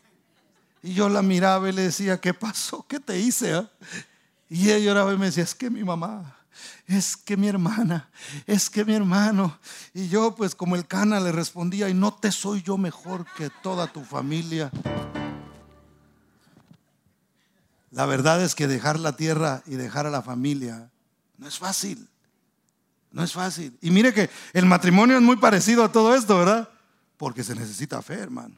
Y 0.82 0.94
yo 0.94 1.08
la 1.08 1.22
miraba 1.22 1.68
y 1.68 1.72
le 1.72 1.82
decía, 1.82 2.20
¿qué 2.20 2.34
pasó? 2.34 2.84
¿Qué 2.88 2.98
te 2.98 3.18
hice? 3.18 3.54
Ah?". 3.54 3.70
Y 4.48 4.70
ella 4.70 4.78
lloraba 4.78 5.12
y 5.12 5.16
me 5.16 5.26
decía, 5.26 5.44
es 5.44 5.54
que 5.54 5.70
mi 5.70 5.84
mamá 5.84 6.35
es 6.86 7.16
que 7.16 7.36
mi 7.36 7.48
hermana, 7.48 8.08
es 8.46 8.70
que 8.70 8.84
mi 8.84 8.94
hermano. 8.94 9.58
Y 9.94 10.08
yo 10.08 10.34
pues 10.34 10.54
como 10.54 10.76
el 10.76 10.86
cana 10.86 11.20
le 11.20 11.32
respondía, 11.32 11.88
y 11.88 11.94
no 11.94 12.14
te 12.14 12.32
soy 12.32 12.62
yo 12.62 12.78
mejor 12.78 13.26
que 13.36 13.50
toda 13.62 13.86
tu 13.86 14.04
familia. 14.04 14.70
La 17.90 18.06
verdad 18.06 18.42
es 18.42 18.54
que 18.54 18.66
dejar 18.66 18.98
la 19.00 19.16
tierra 19.16 19.62
y 19.66 19.76
dejar 19.76 20.06
a 20.06 20.10
la 20.10 20.22
familia 20.22 20.90
no 21.38 21.46
es 21.46 21.58
fácil. 21.58 22.08
No 23.12 23.22
es 23.22 23.32
fácil. 23.32 23.76
Y 23.80 23.90
mire 23.90 24.12
que 24.12 24.28
el 24.52 24.66
matrimonio 24.66 25.16
es 25.16 25.22
muy 25.22 25.36
parecido 25.36 25.84
a 25.84 25.92
todo 25.92 26.14
esto, 26.14 26.38
¿verdad? 26.38 26.68
Porque 27.16 27.42
se 27.42 27.54
necesita 27.54 28.02
fe, 28.02 28.14
hermano. 28.14 28.54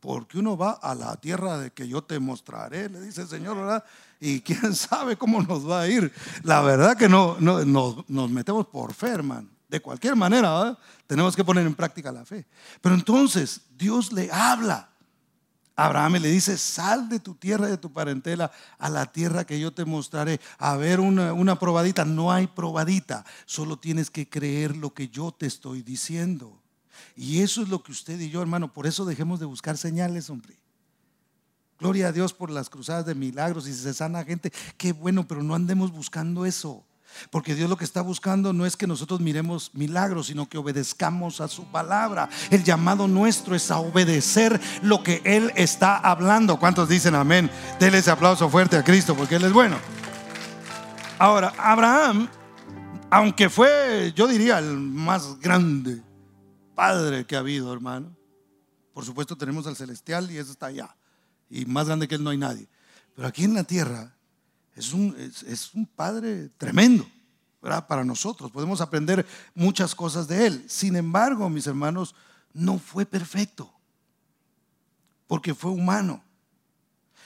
Porque 0.00 0.38
uno 0.38 0.56
va 0.56 0.72
a 0.72 0.94
la 0.94 1.16
tierra 1.16 1.58
de 1.58 1.70
que 1.70 1.88
yo 1.88 2.02
te 2.02 2.18
mostraré, 2.18 2.88
le 2.88 3.00
dice 3.00 3.22
el 3.22 3.28
Señor, 3.28 3.56
¿verdad? 3.56 3.84
Y 4.20 4.40
quién 4.42 4.74
sabe 4.74 5.16
cómo 5.16 5.42
nos 5.42 5.68
va 5.68 5.82
a 5.82 5.88
ir. 5.88 6.12
La 6.42 6.60
verdad 6.60 6.96
que 6.96 7.08
no, 7.08 7.36
no 7.40 7.64
nos, 7.64 8.30
metemos 8.30 8.66
por 8.66 8.94
fe, 8.94 9.08
hermano. 9.08 9.48
De 9.68 9.80
cualquier 9.80 10.16
manera, 10.16 10.78
tenemos 11.06 11.36
que 11.36 11.44
poner 11.44 11.66
en 11.66 11.74
práctica 11.74 12.10
la 12.10 12.24
fe. 12.24 12.46
Pero 12.80 12.94
entonces 12.94 13.60
Dios 13.76 14.12
le 14.12 14.30
habla 14.32 14.88
Abraham 15.78 16.14
le 16.14 16.28
dice, 16.28 16.58
sal 16.58 17.08
de 17.08 17.20
tu 17.20 17.36
tierra, 17.36 17.68
de 17.68 17.78
tu 17.78 17.92
parentela, 17.92 18.50
a 18.80 18.90
la 18.90 19.06
tierra 19.06 19.46
que 19.46 19.60
yo 19.60 19.72
te 19.72 19.84
mostraré. 19.84 20.40
A 20.58 20.76
ver 20.76 20.98
una, 20.98 21.32
una 21.32 21.56
probadita. 21.56 22.04
No 22.04 22.32
hay 22.32 22.48
probadita, 22.48 23.24
solo 23.46 23.78
tienes 23.78 24.10
que 24.10 24.28
creer 24.28 24.76
lo 24.76 24.92
que 24.92 25.08
yo 25.08 25.30
te 25.30 25.46
estoy 25.46 25.82
diciendo. 25.82 26.57
Y 27.16 27.40
eso 27.40 27.62
es 27.62 27.68
lo 27.68 27.82
que 27.82 27.92
usted 27.92 28.18
y 28.20 28.30
yo, 28.30 28.40
hermano, 28.40 28.72
por 28.72 28.86
eso 28.86 29.04
dejemos 29.04 29.40
de 29.40 29.46
buscar 29.46 29.76
señales, 29.76 30.30
hombre. 30.30 30.56
Gloria 31.78 32.08
a 32.08 32.12
Dios 32.12 32.32
por 32.32 32.50
las 32.50 32.68
cruzadas 32.70 33.06
de 33.06 33.14
milagros 33.14 33.68
y 33.68 33.72
si 33.72 33.82
se 33.82 33.94
sana 33.94 34.24
gente, 34.24 34.52
qué 34.76 34.92
bueno, 34.92 35.28
pero 35.28 35.42
no 35.42 35.54
andemos 35.54 35.92
buscando 35.92 36.44
eso. 36.44 36.84
Porque 37.30 37.54
Dios 37.54 37.70
lo 37.70 37.76
que 37.76 37.84
está 37.84 38.02
buscando 38.02 38.52
no 38.52 38.66
es 38.66 38.76
que 38.76 38.86
nosotros 38.86 39.20
miremos 39.20 39.70
milagros, 39.74 40.26
sino 40.26 40.48
que 40.48 40.58
obedezcamos 40.58 41.40
a 41.40 41.48
su 41.48 41.64
palabra. 41.64 42.28
El 42.50 42.64
llamado 42.64 43.08
nuestro 43.08 43.54
es 43.54 43.70
a 43.70 43.78
obedecer 43.78 44.60
lo 44.82 45.02
que 45.02 45.22
Él 45.24 45.52
está 45.56 45.96
hablando. 45.96 46.58
¿Cuántos 46.58 46.88
dicen 46.88 47.14
amén? 47.14 47.50
Denle 47.80 47.98
ese 47.98 48.10
aplauso 48.10 48.48
fuerte 48.48 48.76
a 48.76 48.84
Cristo 48.84 49.14
porque 49.14 49.36
Él 49.36 49.44
es 49.44 49.52
bueno. 49.52 49.76
Ahora, 51.18 51.52
Abraham, 51.58 52.28
aunque 53.10 53.48
fue, 53.48 54.12
yo 54.14 54.26
diría, 54.28 54.58
el 54.58 54.76
más 54.76 55.40
grande 55.40 56.02
padre 56.78 57.26
que 57.26 57.34
ha 57.34 57.40
habido, 57.40 57.72
hermano. 57.72 58.16
Por 58.94 59.04
supuesto 59.04 59.36
tenemos 59.36 59.66
al 59.66 59.74
celestial 59.74 60.30
y 60.30 60.38
eso 60.38 60.52
está 60.52 60.66
allá. 60.66 60.94
Y 61.50 61.64
más 61.64 61.88
grande 61.88 62.06
que 62.06 62.14
Él 62.14 62.22
no 62.22 62.30
hay 62.30 62.38
nadie. 62.38 62.68
Pero 63.16 63.26
aquí 63.26 63.42
en 63.42 63.54
la 63.54 63.64
tierra 63.64 64.14
es 64.76 64.92
un, 64.92 65.12
es, 65.18 65.74
un 65.74 65.86
padre 65.86 66.50
tremendo. 66.56 67.04
¿verdad? 67.60 67.84
Para 67.88 68.04
nosotros 68.04 68.52
podemos 68.52 68.80
aprender 68.80 69.26
muchas 69.56 69.92
cosas 69.92 70.28
de 70.28 70.46
él. 70.46 70.64
Sin 70.68 70.94
embargo, 70.94 71.50
mis 71.50 71.66
hermanos, 71.66 72.14
no 72.52 72.78
fue 72.78 73.04
perfecto, 73.04 73.74
porque 75.26 75.56
fue 75.56 75.72
humano. 75.72 76.22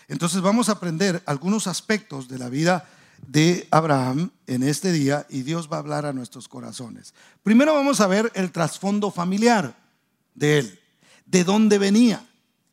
Entonces 0.09 0.41
vamos 0.41 0.71
a 0.71 0.73
aprender 0.73 1.23
algunos 1.27 1.67
aspectos 1.67 2.27
de 2.27 2.39
la 2.39 2.49
vida 2.49 2.89
de 3.27 3.67
Abraham 3.71 4.31
en 4.47 4.63
este 4.63 4.93
día 4.93 5.27
y 5.31 5.43
Dios 5.43 5.69
va 5.73 5.77
a 5.77 5.81
hablar 5.81 6.07
a 6.07 6.13
nuestros 6.13 6.49
corazones. 6.49 7.15
Primero 7.43 7.75
vamos 7.75 8.01
a 8.01 8.07
ver 8.07 8.31
el 8.35 8.53
trasfondo 8.53 9.11
familiar 9.11 9.75
de 10.35 10.59
él, 10.59 10.81
de 11.27 11.45
dónde 11.45 11.79
venía, 11.79 12.27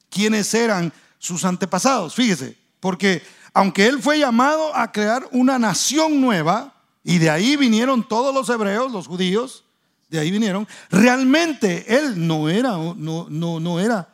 quiénes 0.10 0.54
eran 0.54 0.92
sus 1.18 1.46
antepasados. 1.46 2.16
Fíjese, 2.16 2.58
porque 2.80 3.22
aunque 3.54 3.88
él 3.88 4.02
fue 4.02 4.20
llamado 4.20 4.76
a 4.76 4.92
crear 4.92 5.28
una 5.32 5.60
nación 5.60 6.22
nueva, 6.22 6.76
y 7.04 7.18
de 7.18 7.30
ahí 7.30 7.56
vinieron 7.56 8.08
todos 8.08 8.34
los 8.34 8.50
hebreos, 8.50 8.92
los 8.92 9.08
judíos, 9.08 9.64
de 10.10 10.20
ahí 10.20 10.32
vinieron, 10.32 10.68
realmente 10.90 11.86
él 11.98 12.28
no 12.28 12.50
era, 12.50 12.72
no, 12.72 13.28
no, 13.30 13.60
no 13.60 13.80
era 13.80 14.10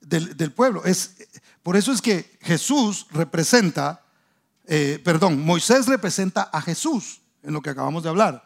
del, 0.00 0.52
pueblo. 0.52 0.84
Es, 0.84 1.16
por 1.62 1.76
eso 1.76 1.92
es 1.92 2.00
que 2.00 2.38
Jesús 2.42 3.06
representa, 3.10 3.99
eh, 4.72 5.00
perdón, 5.02 5.44
Moisés 5.44 5.88
representa 5.88 6.42
a 6.42 6.62
Jesús 6.62 7.22
en 7.42 7.52
lo 7.52 7.60
que 7.60 7.70
acabamos 7.70 8.04
de 8.04 8.08
hablar, 8.08 8.44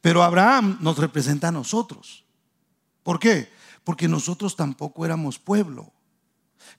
pero 0.00 0.24
Abraham 0.24 0.78
nos 0.80 0.98
representa 0.98 1.46
a 1.46 1.52
nosotros. 1.52 2.24
¿Por 3.04 3.20
qué? 3.20 3.52
Porque 3.84 4.08
nosotros 4.08 4.56
tampoco 4.56 5.04
éramos 5.04 5.38
pueblo. 5.38 5.92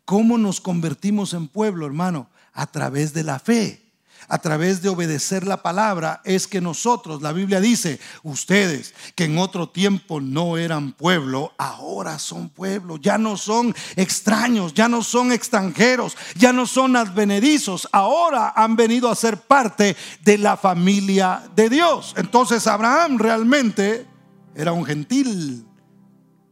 ¿Cómo 0.04 0.38
nos 0.38 0.60
convertimos 0.60 1.34
en 1.34 1.48
pueblo, 1.48 1.86
hermano? 1.86 2.30
A 2.52 2.68
través 2.68 3.14
de 3.14 3.24
la 3.24 3.40
fe. 3.40 3.85
A 4.28 4.40
través 4.40 4.82
de 4.82 4.90
obedecer 4.90 5.46
la 5.46 5.62
palabra 5.62 6.22
es 6.24 6.48
que 6.48 6.62
nosotros, 6.62 7.22
la 7.22 7.32
Biblia 7.32 7.60
dice, 7.60 8.00
ustedes 8.24 8.94
que 9.16 9.26
en 9.26 9.38
otro 9.38 9.70
tiempo 9.70 10.20
no 10.20 10.58
eran 10.58 10.94
pueblo, 10.94 11.54
ahora 11.58 12.18
son 12.18 12.50
pueblo, 12.50 12.98
ya 12.98 13.18
no 13.18 13.38
son 13.38 13.76
extraños, 13.96 14.74
ya 14.74 14.88
no 14.88 15.04
son 15.04 15.32
extranjeros, 15.32 16.18
ya 16.36 16.54
no 16.54 16.66
son 16.66 16.96
advenedizos, 16.96 17.88
ahora 17.92 18.54
han 18.56 18.76
venido 18.76 19.10
a 19.10 19.16
ser 19.16 19.38
parte 19.42 19.96
de 20.24 20.38
la 20.38 20.58
familia 20.58 21.44
de 21.56 21.70
Dios. 21.70 22.14
Entonces 22.18 22.66
Abraham 22.68 23.18
realmente 23.20 24.08
era 24.56 24.72
un 24.72 24.86
gentil, 24.86 25.68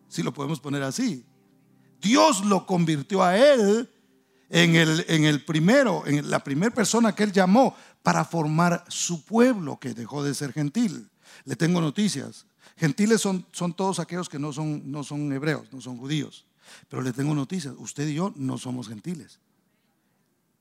si 0.08 0.22
lo 0.22 0.34
podemos 0.34 0.60
poner 0.60 0.84
así. 0.84 1.26
Dios 2.02 2.44
lo 2.46 2.66
convirtió 2.66 3.24
a 3.24 3.38
él 3.38 3.90
en 4.54 4.76
el, 4.76 5.04
en 5.08 5.26
el 5.26 5.44
primero, 5.44 6.06
en 6.06 6.30
la 6.30 6.44
primera 6.44 6.72
persona 6.72 7.16
que 7.16 7.24
él 7.24 7.32
llamó 7.32 7.76
para 8.04 8.24
formar 8.24 8.86
su 8.88 9.26
pueblo 9.26 9.80
que 9.80 9.96
dejó 9.96 10.24
de 10.24 10.36
ser 10.36 10.54
gentil. 10.54 11.10
Le 11.46 11.56
tengo 11.56 11.82
noticias. 11.82 12.46
Gentiles 12.78 13.20
son, 13.20 13.48
son 13.52 13.74
todos 13.74 13.98
aquellos 13.98 14.30
que 14.30 14.38
no 14.38 14.54
son, 14.54 14.92
no 14.92 15.04
son 15.04 15.34
hebreos, 15.34 15.74
no 15.74 15.82
son 15.82 15.98
judíos. 15.98 16.46
Pero 16.88 17.02
le 17.02 17.14
tengo 17.14 17.34
noticias. 17.34 17.74
Usted 17.80 18.08
y 18.08 18.14
yo 18.14 18.32
no 18.36 18.60
somos 18.60 18.88
gentiles. 18.88 19.40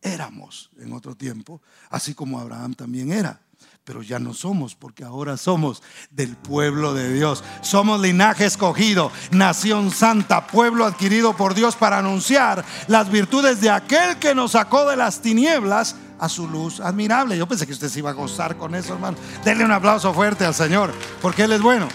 Éramos 0.00 0.70
en 0.78 0.94
otro 0.94 1.14
tiempo, 1.14 1.60
así 1.90 2.14
como 2.14 2.40
Abraham 2.40 2.74
también 2.74 3.12
era 3.12 3.42
pero 3.84 4.02
ya 4.02 4.18
no 4.18 4.32
somos 4.32 4.74
porque 4.74 5.04
ahora 5.04 5.36
somos 5.36 5.82
del 6.10 6.36
pueblo 6.36 6.94
de 6.94 7.12
Dios. 7.12 7.42
Somos 7.62 8.00
linaje 8.00 8.46
escogido, 8.46 9.10
nación 9.30 9.90
santa, 9.90 10.46
pueblo 10.46 10.84
adquirido 10.84 11.36
por 11.36 11.54
Dios 11.54 11.74
para 11.74 11.98
anunciar 11.98 12.64
las 12.86 13.10
virtudes 13.10 13.60
de 13.60 13.70
aquel 13.70 14.18
que 14.18 14.34
nos 14.34 14.52
sacó 14.52 14.88
de 14.88 14.96
las 14.96 15.20
tinieblas 15.20 15.96
a 16.18 16.28
su 16.28 16.46
luz 16.46 16.78
admirable. 16.78 17.36
Yo 17.36 17.48
pensé 17.48 17.66
que 17.66 17.72
usted 17.72 17.88
se 17.88 17.98
iba 17.98 18.10
a 18.10 18.14
gozar 18.14 18.56
con 18.56 18.74
eso, 18.76 18.94
hermano. 18.94 19.16
Denle 19.44 19.64
un 19.64 19.72
aplauso 19.72 20.14
fuerte 20.14 20.44
al 20.44 20.54
Señor, 20.54 20.92
porque 21.20 21.42
Él 21.42 21.52
es 21.52 21.60
bueno. 21.60 21.88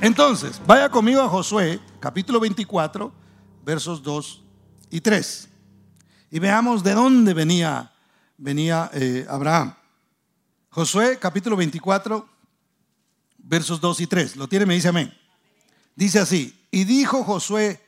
Entonces, 0.00 0.60
vaya 0.66 0.88
conmigo 0.88 1.20
a 1.20 1.28
Josué, 1.28 1.80
capítulo 2.00 2.40
24, 2.40 3.12
versos 3.62 4.02
2 4.02 4.44
y 4.90 5.00
3. 5.02 5.48
Y 6.30 6.38
veamos 6.38 6.82
de 6.82 6.94
dónde 6.94 7.34
venía, 7.34 7.92
venía 8.38 8.90
eh, 8.94 9.26
Abraham. 9.28 9.74
Josué 10.78 11.18
capítulo 11.18 11.56
24, 11.56 12.24
versos 13.38 13.80
2 13.80 14.00
y 14.02 14.06
3. 14.06 14.36
¿Lo 14.36 14.48
tiene? 14.48 14.64
Me 14.64 14.74
dice 14.74 14.86
amén. 14.86 15.12
Dice 15.96 16.20
así, 16.20 16.56
y 16.70 16.84
dijo 16.84 17.24
Josué 17.24 17.84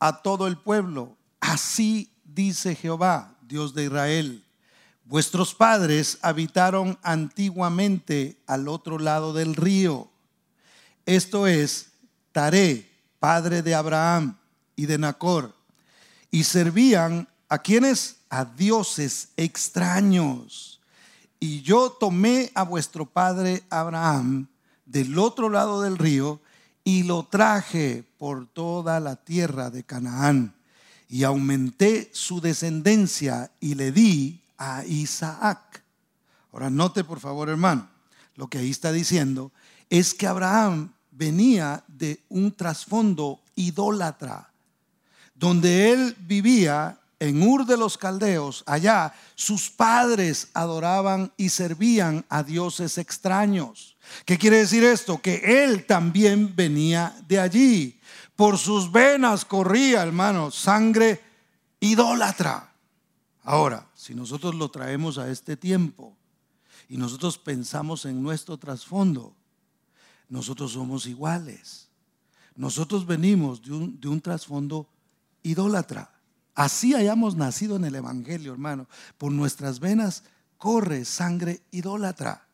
a 0.00 0.22
todo 0.22 0.48
el 0.48 0.58
pueblo, 0.58 1.16
así 1.38 2.10
dice 2.24 2.74
Jehová, 2.74 3.36
Dios 3.42 3.74
de 3.74 3.84
Israel, 3.84 4.44
vuestros 5.04 5.54
padres 5.54 6.18
habitaron 6.20 6.98
antiguamente 7.04 8.42
al 8.48 8.66
otro 8.66 8.98
lado 8.98 9.32
del 9.32 9.54
río. 9.54 10.10
Esto 11.04 11.46
es 11.46 11.92
Taré, 12.32 12.90
padre 13.20 13.62
de 13.62 13.76
Abraham 13.76 14.36
y 14.74 14.86
de 14.86 14.98
Nacor, 14.98 15.54
y 16.32 16.42
servían 16.42 17.28
a 17.48 17.58
quienes? 17.58 18.16
A 18.30 18.44
dioses 18.44 19.28
extraños 19.36 20.75
y 21.40 21.62
yo 21.62 21.90
tomé 21.90 22.50
a 22.54 22.62
vuestro 22.62 23.06
padre 23.06 23.62
Abraham 23.70 24.48
del 24.84 25.18
otro 25.18 25.48
lado 25.48 25.82
del 25.82 25.98
río 25.98 26.40
y 26.84 27.02
lo 27.02 27.24
traje 27.24 28.04
por 28.18 28.46
toda 28.46 29.00
la 29.00 29.16
tierra 29.16 29.70
de 29.70 29.82
Canaán 29.82 30.54
y 31.08 31.24
aumenté 31.24 32.10
su 32.12 32.40
descendencia 32.40 33.50
y 33.60 33.74
le 33.74 33.92
di 33.92 34.40
a 34.58 34.84
Isaac. 34.84 35.82
Ahora 36.52 36.70
note 36.70 37.04
por 37.04 37.20
favor 37.20 37.48
hermano, 37.48 37.88
lo 38.36 38.48
que 38.48 38.58
ahí 38.58 38.70
está 38.70 38.92
diciendo 38.92 39.52
es 39.90 40.14
que 40.14 40.26
Abraham 40.26 40.92
venía 41.10 41.84
de 41.88 42.20
un 42.28 42.52
trasfondo 42.52 43.40
idólatra, 43.54 44.50
donde 45.34 45.92
él 45.92 46.16
vivía 46.20 46.98
en 47.18 47.42
Ur 47.42 47.64
de 47.64 47.76
los 47.76 47.96
Caldeos, 47.96 48.62
allá, 48.66 49.14
sus 49.34 49.70
padres 49.70 50.48
adoraban 50.52 51.32
y 51.36 51.48
servían 51.48 52.24
a 52.28 52.42
dioses 52.42 52.98
extraños. 52.98 53.96
¿Qué 54.24 54.36
quiere 54.38 54.58
decir 54.58 54.84
esto? 54.84 55.20
Que 55.20 55.64
él 55.64 55.86
también 55.86 56.54
venía 56.54 57.16
de 57.26 57.40
allí. 57.40 58.00
Por 58.34 58.58
sus 58.58 58.92
venas 58.92 59.44
corría, 59.44 60.02
hermano, 60.02 60.50
sangre 60.50 61.22
idólatra. 61.80 62.72
Ahora, 63.44 63.88
si 63.94 64.14
nosotros 64.14 64.54
lo 64.54 64.70
traemos 64.70 65.18
a 65.18 65.30
este 65.30 65.56
tiempo 65.56 66.14
y 66.88 66.98
nosotros 66.98 67.38
pensamos 67.38 68.04
en 68.04 68.22
nuestro 68.22 68.58
trasfondo, 68.58 69.34
nosotros 70.28 70.72
somos 70.72 71.06
iguales. 71.06 71.88
Nosotros 72.56 73.06
venimos 73.06 73.62
de 73.62 73.72
un, 73.72 74.00
de 74.00 74.08
un 74.08 74.20
trasfondo 74.20 74.88
idólatra. 75.42 76.15
Así 76.56 76.94
hayamos 76.94 77.36
nacido 77.36 77.76
en 77.76 77.84
el 77.84 77.94
Evangelio, 77.94 78.50
hermano. 78.50 78.88
Por 79.18 79.30
nuestras 79.30 79.78
venas 79.78 80.24
corre 80.56 81.04
sangre 81.04 81.60
idólatra. 81.70 82.48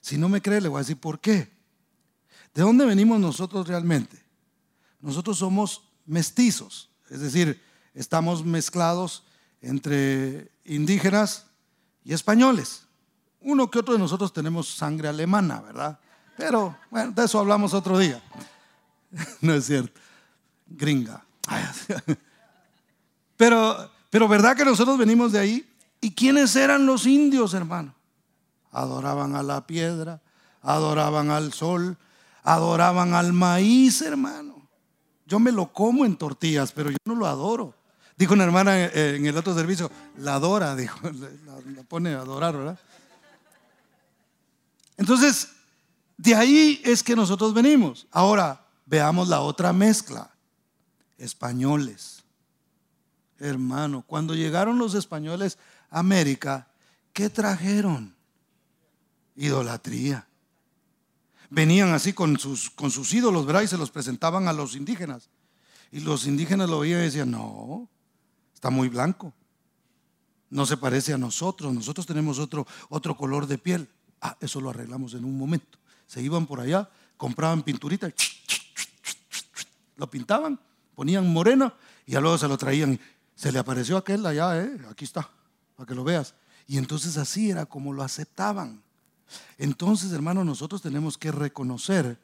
Si 0.00 0.16
no 0.16 0.28
me 0.28 0.40
cree, 0.40 0.60
le 0.60 0.68
voy 0.68 0.78
a 0.78 0.82
decir 0.82 0.96
por 0.96 1.18
qué. 1.18 1.52
¿De 2.54 2.62
dónde 2.62 2.86
venimos 2.86 3.18
nosotros 3.18 3.66
realmente? 3.66 4.24
Nosotros 5.00 5.38
somos 5.38 5.88
mestizos, 6.06 6.88
es 7.10 7.20
decir, 7.20 7.60
estamos 7.94 8.44
mezclados 8.44 9.24
entre 9.60 10.52
indígenas 10.64 11.46
y 12.04 12.12
españoles. 12.12 12.86
Uno 13.40 13.68
que 13.68 13.80
otro 13.80 13.94
de 13.94 13.98
nosotros 13.98 14.32
tenemos 14.32 14.68
sangre 14.68 15.08
alemana, 15.08 15.60
¿verdad? 15.60 15.98
Pero 16.36 16.78
bueno, 16.90 17.10
de 17.10 17.24
eso 17.24 17.40
hablamos 17.40 17.74
otro 17.74 17.98
día. 17.98 18.22
No 19.40 19.54
es 19.54 19.66
cierto. 19.66 19.98
Gringa. 20.66 21.24
Pero, 23.36 23.90
pero 24.10 24.28
¿verdad 24.28 24.56
que 24.56 24.64
nosotros 24.64 24.98
venimos 24.98 25.32
de 25.32 25.38
ahí? 25.38 25.72
¿Y 26.00 26.12
quiénes 26.12 26.54
eran 26.56 26.86
los 26.86 27.06
indios, 27.06 27.54
hermano? 27.54 27.94
Adoraban 28.70 29.34
a 29.34 29.42
la 29.42 29.66
piedra, 29.66 30.20
adoraban 30.62 31.30
al 31.30 31.52
sol, 31.52 31.96
adoraban 32.42 33.14
al 33.14 33.32
maíz, 33.32 34.02
hermano. 34.02 34.68
Yo 35.26 35.38
me 35.38 35.50
lo 35.50 35.72
como 35.72 36.04
en 36.04 36.16
tortillas, 36.16 36.72
pero 36.72 36.90
yo 36.90 36.96
no 37.04 37.14
lo 37.14 37.26
adoro. 37.26 37.74
Dijo 38.16 38.34
una 38.34 38.44
hermana 38.44 38.86
en 38.86 39.26
el 39.26 39.36
otro 39.36 39.54
servicio, 39.54 39.90
la 40.18 40.34
adora, 40.34 40.74
dijo, 40.74 40.98
la, 41.10 41.82
pone 41.82 42.14
a 42.14 42.20
adorar, 42.20 42.56
¿verdad? 42.56 42.78
Entonces, 44.96 45.50
de 46.16 46.34
ahí 46.34 46.80
es 46.84 47.02
que 47.02 47.14
nosotros 47.14 47.52
venimos. 47.52 48.06
Ahora, 48.10 48.64
veamos 48.86 49.28
la 49.28 49.40
otra 49.40 49.72
mezcla. 49.72 50.30
Españoles. 51.18 52.15
Hermano, 53.38 54.02
cuando 54.06 54.34
llegaron 54.34 54.78
los 54.78 54.94
españoles 54.94 55.58
a 55.90 56.00
América, 56.00 56.68
¿qué 57.12 57.28
trajeron? 57.28 58.14
Idolatría. 59.36 60.26
Venían 61.50 61.92
así 61.92 62.12
con 62.12 62.38
sus, 62.38 62.70
con 62.70 62.90
sus 62.90 63.12
ídolos, 63.12 63.46
¿verdad? 63.46 63.62
Y 63.62 63.68
se 63.68 63.78
los 63.78 63.90
presentaban 63.90 64.48
a 64.48 64.52
los 64.52 64.74
indígenas. 64.74 65.28
Y 65.92 66.00
los 66.00 66.26
indígenas 66.26 66.68
lo 66.68 66.80
veían 66.80 67.00
y 67.00 67.04
decían, 67.04 67.30
no, 67.30 67.88
está 68.54 68.70
muy 68.70 68.88
blanco. 68.88 69.32
No 70.50 70.66
se 70.66 70.76
parece 70.76 71.12
a 71.12 71.18
nosotros. 71.18 71.72
Nosotros 71.72 72.06
tenemos 72.06 72.38
otro, 72.38 72.66
otro 72.88 73.16
color 73.16 73.46
de 73.46 73.58
piel. 73.58 73.88
Ah, 74.20 74.36
eso 74.40 74.60
lo 74.60 74.70
arreglamos 74.70 75.14
en 75.14 75.24
un 75.24 75.36
momento. 75.38 75.78
Se 76.06 76.22
iban 76.22 76.46
por 76.46 76.60
allá, 76.60 76.88
compraban 77.16 77.62
pinturita, 77.62 78.12
lo 79.96 80.10
pintaban, 80.10 80.58
ponían 80.94 81.26
moreno 81.32 81.72
y 82.06 82.12
luego 82.12 82.38
se 82.38 82.48
lo 82.48 82.56
traían. 82.56 82.98
Se 83.36 83.52
le 83.52 83.60
apareció 83.60 83.96
aquel 83.96 84.26
allá, 84.26 84.58
¿eh? 84.60 84.78
aquí 84.90 85.04
está, 85.04 85.30
para 85.76 85.86
que 85.86 85.94
lo 85.94 86.02
veas. 86.02 86.34
Y 86.66 86.78
entonces 86.78 87.16
así 87.16 87.50
era 87.50 87.66
como 87.66 87.92
lo 87.92 88.02
aceptaban. 88.02 88.82
Entonces, 89.58 90.10
hermano, 90.12 90.42
nosotros 90.42 90.82
tenemos 90.82 91.16
que 91.16 91.30
reconocer 91.30 92.18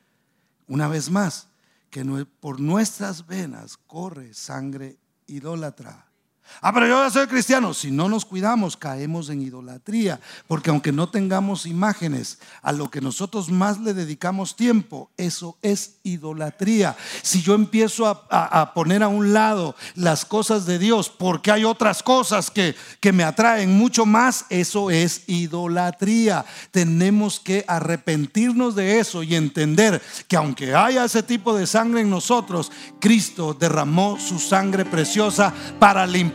una 0.66 0.88
vez 0.88 1.10
más 1.10 1.48
que 1.90 2.04
por 2.40 2.58
nuestras 2.58 3.26
venas 3.26 3.76
corre 3.76 4.32
sangre 4.34 4.98
idólatra. 5.26 6.11
Ah, 6.60 6.72
pero 6.72 6.86
yo 6.86 7.02
ya 7.02 7.10
soy 7.10 7.26
cristiano. 7.26 7.74
Si 7.74 7.90
no 7.90 8.08
nos 8.08 8.24
cuidamos, 8.24 8.76
caemos 8.76 9.30
en 9.30 9.42
idolatría. 9.42 10.20
Porque 10.46 10.70
aunque 10.70 10.92
no 10.92 11.08
tengamos 11.08 11.66
imágenes, 11.66 12.38
a 12.62 12.72
lo 12.72 12.90
que 12.90 13.00
nosotros 13.00 13.50
más 13.50 13.80
le 13.80 13.94
dedicamos 13.94 14.54
tiempo, 14.54 15.10
eso 15.16 15.56
es 15.62 15.96
idolatría. 16.02 16.96
Si 17.22 17.42
yo 17.42 17.54
empiezo 17.54 18.06
a, 18.06 18.74
poner 18.74 19.02
a 19.02 19.08
un 19.08 19.32
lado 19.32 19.74
las 19.94 20.24
cosas 20.24 20.66
de 20.66 20.78
Dios, 20.78 21.10
porque 21.10 21.50
hay 21.50 21.64
otras 21.64 22.02
cosas 22.02 22.50
que, 22.50 22.74
que 23.00 23.12
me 23.12 23.24
atraen 23.24 23.76
mucho 23.76 24.06
más, 24.06 24.44
eso 24.48 24.90
es 24.90 25.22
idolatría. 25.26 26.44
Tenemos 26.70 27.40
que 27.40 27.64
arrepentirnos 27.66 28.74
de 28.74 29.00
eso 29.00 29.22
y 29.22 29.34
entender 29.34 30.00
que 30.28 30.36
aunque 30.36 30.74
haya 30.74 31.04
ese 31.04 31.22
tipo 31.22 31.56
de 31.56 31.66
sangre 31.66 32.02
en 32.02 32.10
nosotros, 32.10 32.70
Cristo 33.00 33.54
derramó 33.54 34.18
su 34.18 34.38
sangre 34.38 34.84
preciosa 34.84 35.52
para 35.78 36.06
limpiar 36.06 36.31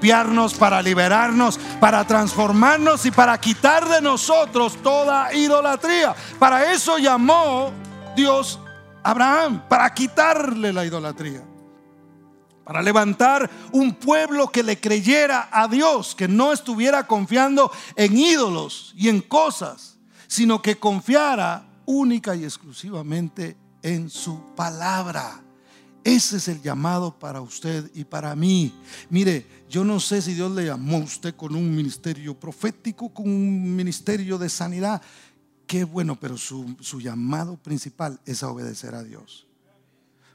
para 0.58 0.82
liberarnos, 0.82 1.60
para 1.80 2.06
transformarnos 2.06 3.06
y 3.06 3.12
para 3.12 3.40
quitar 3.40 3.88
de 3.88 4.02
nosotros 4.02 4.78
toda 4.82 5.34
idolatría. 5.34 6.16
Para 6.40 6.72
eso 6.72 6.98
llamó 6.98 7.72
Dios 8.16 8.60
a 9.04 9.12
Abraham, 9.12 9.64
para 9.68 9.94
quitarle 9.94 10.72
la 10.72 10.86
idolatría. 10.86 11.44
Para 12.64 12.82
levantar 12.82 13.50
un 13.72 13.94
pueblo 13.94 14.50
que 14.50 14.62
le 14.62 14.80
creyera 14.80 15.48
a 15.52 15.68
Dios, 15.68 16.16
que 16.16 16.28
no 16.28 16.52
estuviera 16.52 17.08
confiando 17.08 17.72
en 17.96 18.18
ídolos 18.18 18.94
y 18.98 19.08
en 19.08 19.22
cosas, 19.22 19.98
sino 20.28 20.62
que 20.62 20.78
confiara 20.78 21.66
única 21.86 22.36
y 22.36 22.44
exclusivamente 22.44 23.56
en 23.82 24.10
su 24.10 24.54
palabra. 24.56 25.42
Ese 26.04 26.38
es 26.38 26.48
el 26.48 26.62
llamado 26.62 27.20
para 27.20 27.42
usted 27.42 27.92
y 27.94 28.06
para 28.06 28.34
mí. 28.34 28.74
Mire, 29.10 29.46
yo 29.70 29.84
no 29.84 30.00
sé 30.00 30.22
si 30.22 30.34
Dios 30.34 30.52
le 30.52 30.66
llamó 30.66 30.98
a 30.98 31.02
usted 31.02 31.36
con 31.36 31.56
un 31.56 31.76
ministerio 31.76 32.40
profético, 32.40 33.14
con 33.14 33.28
un 33.28 33.76
ministerio 33.76 34.38
de 34.38 34.50
sanidad. 34.50 35.02
Qué 35.66 35.84
bueno, 35.84 36.18
pero 36.18 36.38
su, 36.38 36.78
llamado 37.02 37.58
principal 37.58 38.20
es 38.26 38.44
a 38.44 38.50
obedecer 38.50 38.96
a 38.96 39.04
Dios. 39.04 39.46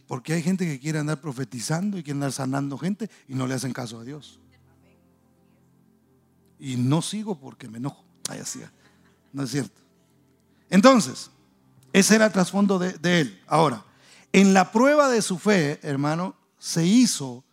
Porque 0.06 0.34
hay 0.34 0.42
gente 0.42 0.66
que 0.66 0.78
quiere 0.78 0.98
andar 0.98 1.20
profetizando 1.20 1.96
y 1.96 2.02
quiere 2.02 2.18
andar 2.18 2.32
sanando 2.32 2.76
gente 2.76 3.08
y 3.26 3.34
no 3.34 3.46
le 3.46 3.54
hacen 3.54 3.72
caso 3.72 3.98
a 3.98 4.04
Dios. 4.04 4.38
Y 6.58 6.76
no 6.76 7.00
sigo 7.00 7.40
porque 7.40 7.68
me 7.68 7.78
enojo. 7.78 8.04
Ay, 8.28 8.42
no 9.32 9.44
es 9.44 9.50
cierto. 9.50 9.80
Entonces, 10.68 11.30
ese 11.94 12.16
era 12.16 12.26
el 12.26 12.32
trasfondo 12.32 12.78
de, 12.78 12.92
de 12.98 13.22
él. 13.22 13.40
Ahora, 13.46 13.84
en 14.32 14.52
la 14.52 14.70
prueba 14.70 15.08
de 15.08 15.22
su 15.22 15.38
fe, 15.38 15.80
hermano, 15.82 16.36
se 16.58 16.86
hizo 16.86 17.44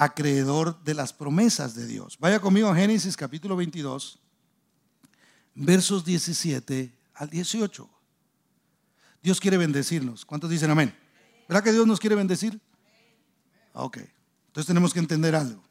acreedor 0.00 0.82
de 0.82 0.94
las 0.94 1.12
promesas 1.12 1.74
de 1.74 1.86
Dios. 1.86 2.16
Vaya 2.18 2.40
conmigo 2.40 2.68
a 2.68 2.74
Génesis 2.74 3.16
capítulo 3.16 3.54
22, 3.54 4.18
versos 5.54 6.04
17 6.04 6.92
al 7.14 7.28
18. 7.28 7.88
Dios 9.22 9.38
quiere 9.38 9.58
bendecirnos. 9.58 10.24
¿Cuántos 10.24 10.48
dicen 10.48 10.70
amén? 10.70 10.96
¿Verdad 11.48 11.62
que 11.62 11.72
Dios 11.72 11.86
nos 11.86 12.00
quiere 12.00 12.16
bendecir? 12.16 12.58
Ah, 13.74 13.84
ok. 13.84 13.98
Entonces 14.46 14.66
tenemos 14.66 14.94
que 14.94 15.00
entender 15.00 15.36
algo. 15.36 15.62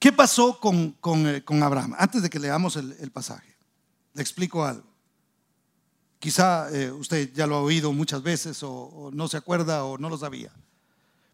¿Qué 0.00 0.10
pasó 0.10 0.58
con, 0.58 0.96
eh, 1.28 1.44
Abraham? 1.62 1.94
Antes 1.96 2.22
de 2.22 2.28
que 2.28 2.40
leamos 2.40 2.74
el 2.74 3.10
pasaje, 3.12 3.56
le 4.14 4.22
explico 4.22 4.64
algo. 4.64 4.92
Quizá 6.22 6.70
eh, 6.70 6.92
usted 6.92 7.32
ya 7.32 7.48
lo 7.48 7.56
ha 7.56 7.62
oído 7.62 7.92
muchas 7.92 8.22
veces 8.22 8.62
o, 8.62 9.10
no 9.12 9.26
se 9.26 9.36
acuerda 9.36 9.82
o 9.82 9.98
no 9.98 10.08
lo 10.08 10.16
sabía. 10.16 10.52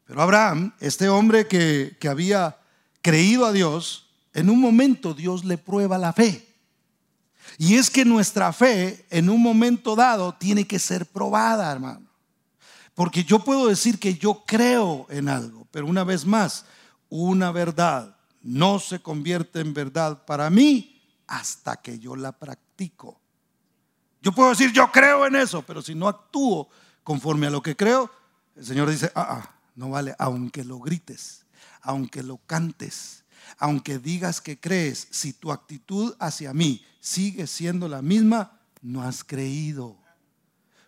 Pero 0.09 0.23
Abraham, 0.23 0.73
este 0.81 1.11
hombre 1.11 1.47
que, 1.47 1.99
que 2.01 2.09
había 2.09 2.57
creído 3.03 3.45
a 3.45 3.53
Dios, 3.53 4.09
en 4.33 4.49
un 4.49 4.59
momento 4.59 5.13
Dios 5.13 5.45
le 5.45 5.59
prueba 5.59 5.99
la 5.99 6.15
fe. 6.15 6.49
Y 7.59 7.75
es 7.75 7.91
que 7.91 8.07
nuestra 8.07 8.55
fe 8.55 9.05
en 9.11 9.29
un 9.29 9.43
momento 9.43 9.95
dado 9.95 10.35
tiene 10.35 10.67
que 10.67 10.79
ser 10.79 11.05
probada, 11.05 11.71
hermano. 11.71 12.07
Porque 12.95 13.23
yo 13.23 13.41
puedo 13.41 13.67
decir 13.67 13.99
que 13.99 14.15
yo 14.15 14.45
creo 14.47 15.07
en 15.11 15.29
algo, 15.29 15.69
pero 15.71 15.87
una 15.87 16.05
vez 16.05 16.25
más, 16.25 16.65
una 17.11 17.53
verdad 17.53 18.17
no 18.41 18.79
se 18.79 19.01
convierte 19.01 19.61
en 19.61 19.75
verdad 19.75 20.25
para 20.25 20.49
mí 20.49 21.03
hasta 21.27 21.77
que 21.77 21.99
yo 21.99 22.17
la 22.17 22.33
practico. 22.33 23.21
Yo 24.23 24.33
puedo 24.33 24.49
decir, 24.49 24.73
yo 24.73 24.91
creo 24.91 25.27
en 25.27 25.37
eso, 25.37 25.61
pero 25.61 25.83
si 25.83 25.95
no 25.95 26.09
actúo 26.09 26.71
conforme 27.05 27.47
a 27.47 27.51
lo 27.51 27.63
que 27.63 27.77
creo, 27.77 28.11
el 28.57 28.65
Señor 28.65 28.89
dice, 28.89 29.13
ah, 29.15 29.43
ah, 29.43 29.58
no 29.79 29.91
vale, 29.91 30.17
aunque 30.19 30.65
lo 30.65 30.81
grites, 30.81 31.47
aunque 31.83 32.25
lo 32.25 32.39
cantes, 32.39 33.23
aunque 33.59 34.01
digas 34.01 34.41
que 34.41 34.59
crees, 34.59 35.07
si 35.13 35.33
tu 35.33 35.53
actitud 35.53 36.17
hacia 36.19 36.53
mí 36.53 36.85
sigue 36.99 37.47
siendo 37.47 37.87
la 37.87 38.03
misma, 38.03 38.61
no 38.83 39.03
has 39.03 39.23
creído. 39.23 39.97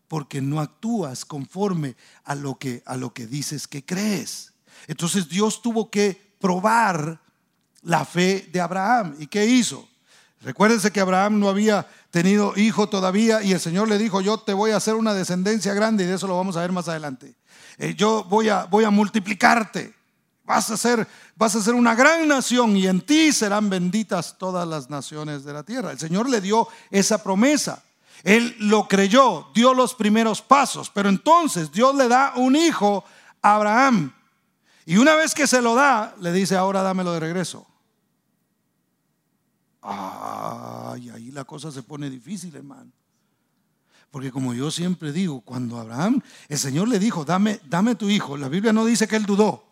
Porque 0.08 0.42
no 0.42 0.58
actúas 0.58 1.24
conforme 1.24 1.94
a 2.24 2.34
lo 2.34 2.58
que, 2.58 2.82
a 2.84 2.96
lo 2.96 3.14
que 3.14 3.28
dices 3.28 3.68
que 3.68 3.84
crees. 3.84 4.54
Entonces 4.88 5.28
Dios 5.28 5.62
tuvo 5.62 5.88
que 5.88 6.34
probar 6.40 7.22
la 7.82 8.04
fe 8.04 8.48
de 8.52 8.60
Abraham. 8.60 9.14
¿Y 9.20 9.28
qué 9.28 9.46
hizo? 9.46 9.88
Recuérdense 10.40 10.90
que 10.90 10.98
Abraham 10.98 11.38
no 11.38 11.48
había 11.48 11.86
tenido 12.10 12.52
hijo 12.56 12.88
todavía 12.88 13.42
y 13.42 13.52
el 13.52 13.60
Señor 13.60 13.88
le 13.88 13.98
dijo, 13.98 14.20
yo 14.20 14.38
te 14.38 14.52
voy 14.52 14.72
a 14.72 14.76
hacer 14.76 14.94
una 14.94 15.14
descendencia 15.14 15.74
grande 15.74 16.04
y 16.04 16.06
de 16.06 16.14
eso 16.14 16.26
lo 16.26 16.36
vamos 16.36 16.56
a 16.56 16.60
ver 16.60 16.72
más 16.72 16.88
adelante. 16.88 17.34
Eh, 17.78 17.94
yo 17.96 18.24
voy 18.24 18.48
a, 18.48 18.64
voy 18.64 18.84
a 18.84 18.90
multiplicarte. 18.90 19.94
Vas 20.44 20.68
a, 20.70 20.76
ser, 20.76 21.06
vas 21.36 21.54
a 21.54 21.62
ser 21.62 21.74
una 21.74 21.94
gran 21.94 22.26
nación 22.26 22.76
y 22.76 22.88
en 22.88 23.00
ti 23.02 23.32
serán 23.32 23.70
benditas 23.70 24.36
todas 24.36 24.66
las 24.66 24.90
naciones 24.90 25.44
de 25.44 25.52
la 25.52 25.62
tierra. 25.62 25.92
El 25.92 25.98
Señor 25.98 26.28
le 26.28 26.40
dio 26.40 26.66
esa 26.90 27.22
promesa. 27.22 27.84
Él 28.24 28.56
lo 28.58 28.88
creyó, 28.88 29.46
dio 29.54 29.72
los 29.72 29.94
primeros 29.94 30.42
pasos, 30.42 30.90
pero 30.92 31.08
entonces 31.08 31.70
Dios 31.70 31.94
le 31.94 32.08
da 32.08 32.32
un 32.36 32.56
hijo 32.56 33.04
a 33.40 33.54
Abraham. 33.54 34.12
Y 34.84 34.96
una 34.96 35.14
vez 35.14 35.34
que 35.34 35.46
se 35.46 35.62
lo 35.62 35.74
da, 35.76 36.14
le 36.20 36.32
dice, 36.32 36.56
ahora 36.56 36.82
dámelo 36.82 37.12
de 37.12 37.20
regreso. 37.20 37.66
Ay, 39.82 41.10
ahí 41.10 41.30
la 41.30 41.44
cosa 41.44 41.70
se 41.72 41.82
pone 41.82 42.10
difícil, 42.10 42.54
hermano. 42.54 42.90
Porque 44.10 44.32
como 44.32 44.52
yo 44.54 44.70
siempre 44.70 45.12
digo, 45.12 45.40
cuando 45.40 45.78
Abraham, 45.78 46.20
el 46.48 46.58
Señor 46.58 46.88
le 46.88 46.98
dijo, 46.98 47.24
dame, 47.24 47.60
dame 47.68 47.94
tu 47.94 48.10
hijo, 48.10 48.36
la 48.36 48.48
Biblia 48.48 48.72
no 48.72 48.84
dice 48.84 49.06
que 49.06 49.16
él 49.16 49.24
dudó. 49.24 49.64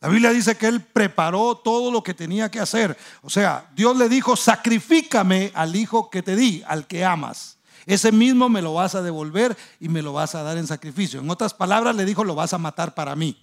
La 0.00 0.08
Biblia 0.08 0.30
dice 0.30 0.56
que 0.56 0.66
él 0.66 0.82
preparó 0.82 1.54
todo 1.56 1.90
lo 1.90 2.02
que 2.02 2.12
tenía 2.12 2.50
que 2.50 2.58
hacer. 2.58 2.96
O 3.22 3.30
sea, 3.30 3.70
Dios 3.74 3.96
le 3.96 4.08
dijo, 4.08 4.36
sacrifícame 4.36 5.52
al 5.54 5.76
hijo 5.76 6.10
que 6.10 6.22
te 6.22 6.34
di, 6.34 6.62
al 6.66 6.88
que 6.88 7.04
amas. 7.04 7.58
Ese 7.86 8.10
mismo 8.10 8.48
me 8.48 8.62
lo 8.62 8.74
vas 8.74 8.94
a 8.94 9.02
devolver 9.02 9.56
y 9.80 9.88
me 9.88 10.02
lo 10.02 10.12
vas 10.12 10.34
a 10.34 10.42
dar 10.42 10.58
en 10.58 10.66
sacrificio. 10.66 11.20
En 11.20 11.30
otras 11.30 11.54
palabras, 11.54 11.94
le 11.94 12.04
dijo, 12.04 12.24
lo 12.24 12.34
vas 12.34 12.52
a 12.52 12.58
matar 12.58 12.94
para 12.94 13.14
mí. 13.14 13.38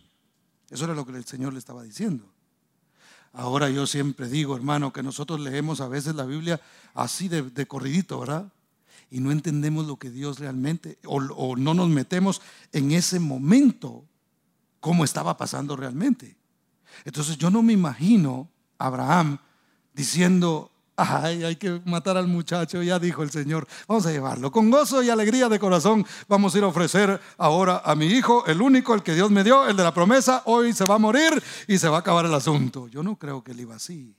Eso 0.70 0.84
era 0.84 0.94
lo 0.94 1.06
que 1.06 1.14
el 1.14 1.26
Señor 1.26 1.54
le 1.54 1.60
estaba 1.60 1.82
diciendo. 1.82 2.30
Ahora 3.34 3.70
yo 3.70 3.86
siempre 3.86 4.28
digo, 4.28 4.56
hermano, 4.56 4.92
que 4.92 5.04
nosotros 5.04 5.40
leemos 5.40 5.82
a 5.82 5.88
veces 5.88 6.16
la 6.16 6.26
Biblia 6.26 6.60
así 6.94 7.28
de, 7.28 7.66
corridito, 7.68 8.20
¿verdad? 8.20 8.52
Y 9.12 9.20
no 9.20 9.32
entendemos 9.32 9.88
lo 9.88 9.98
que 9.98 10.10
Dios 10.10 10.40
realmente, 10.40 10.98
o, 11.06 11.18
o 11.18 11.56
no 11.56 11.74
nos 11.74 11.90
metemos 11.90 12.42
en 12.72 12.92
ese 12.92 13.20
momento, 13.20 14.04
cómo 14.80 15.04
estaba 15.04 15.38
pasando 15.38 15.76
realmente. 15.76 16.36
Entonces 17.06 17.38
yo 17.38 17.50
no 17.50 17.62
me 17.62 17.74
imagino 17.74 18.50
a 18.78 18.88
Abraham 18.88 19.38
diciendo, 19.94 20.72
Ay, 21.02 21.44
hay 21.46 21.56
que 21.56 21.82
matar 21.86 22.18
al 22.18 22.28
muchacho, 22.28 22.84
ya 22.84 23.00
dijo 23.00 23.24
el 23.24 23.32
Señor. 23.32 23.66
Vamos 23.88 24.06
a 24.06 24.12
llevarlo. 24.12 24.52
Con 24.52 24.70
gozo 24.70 25.02
y 25.02 25.10
alegría 25.10 25.48
de 25.48 25.58
corazón 25.58 26.06
vamos 26.28 26.54
a 26.54 26.58
ir 26.58 26.64
a 26.66 26.68
ofrecer 26.68 27.22
ahora 27.38 27.82
a 27.86 27.96
mi 27.96 28.08
hijo, 28.08 28.46
el 28.48 28.62
único, 28.62 28.94
el 28.94 29.02
que 29.02 29.14
Dios 29.14 29.32
me 29.32 29.44
dio, 29.44 29.66
el 29.68 29.78
de 29.78 29.84
la 29.84 29.94
promesa. 29.94 30.44
Hoy 30.46 30.74
se 30.74 30.84
va 30.84 30.96
a 30.96 30.98
morir 31.00 31.42
y 31.68 31.78
se 31.78 31.88
va 31.88 31.98
a 31.98 32.00
acabar 32.02 32.26
el 32.26 32.34
asunto. 32.34 32.90
Yo 32.90 33.02
no 33.02 33.16
creo 33.16 33.44
que 33.44 33.52
él 33.52 33.62
iba 33.62 33.76
así. 33.76 34.14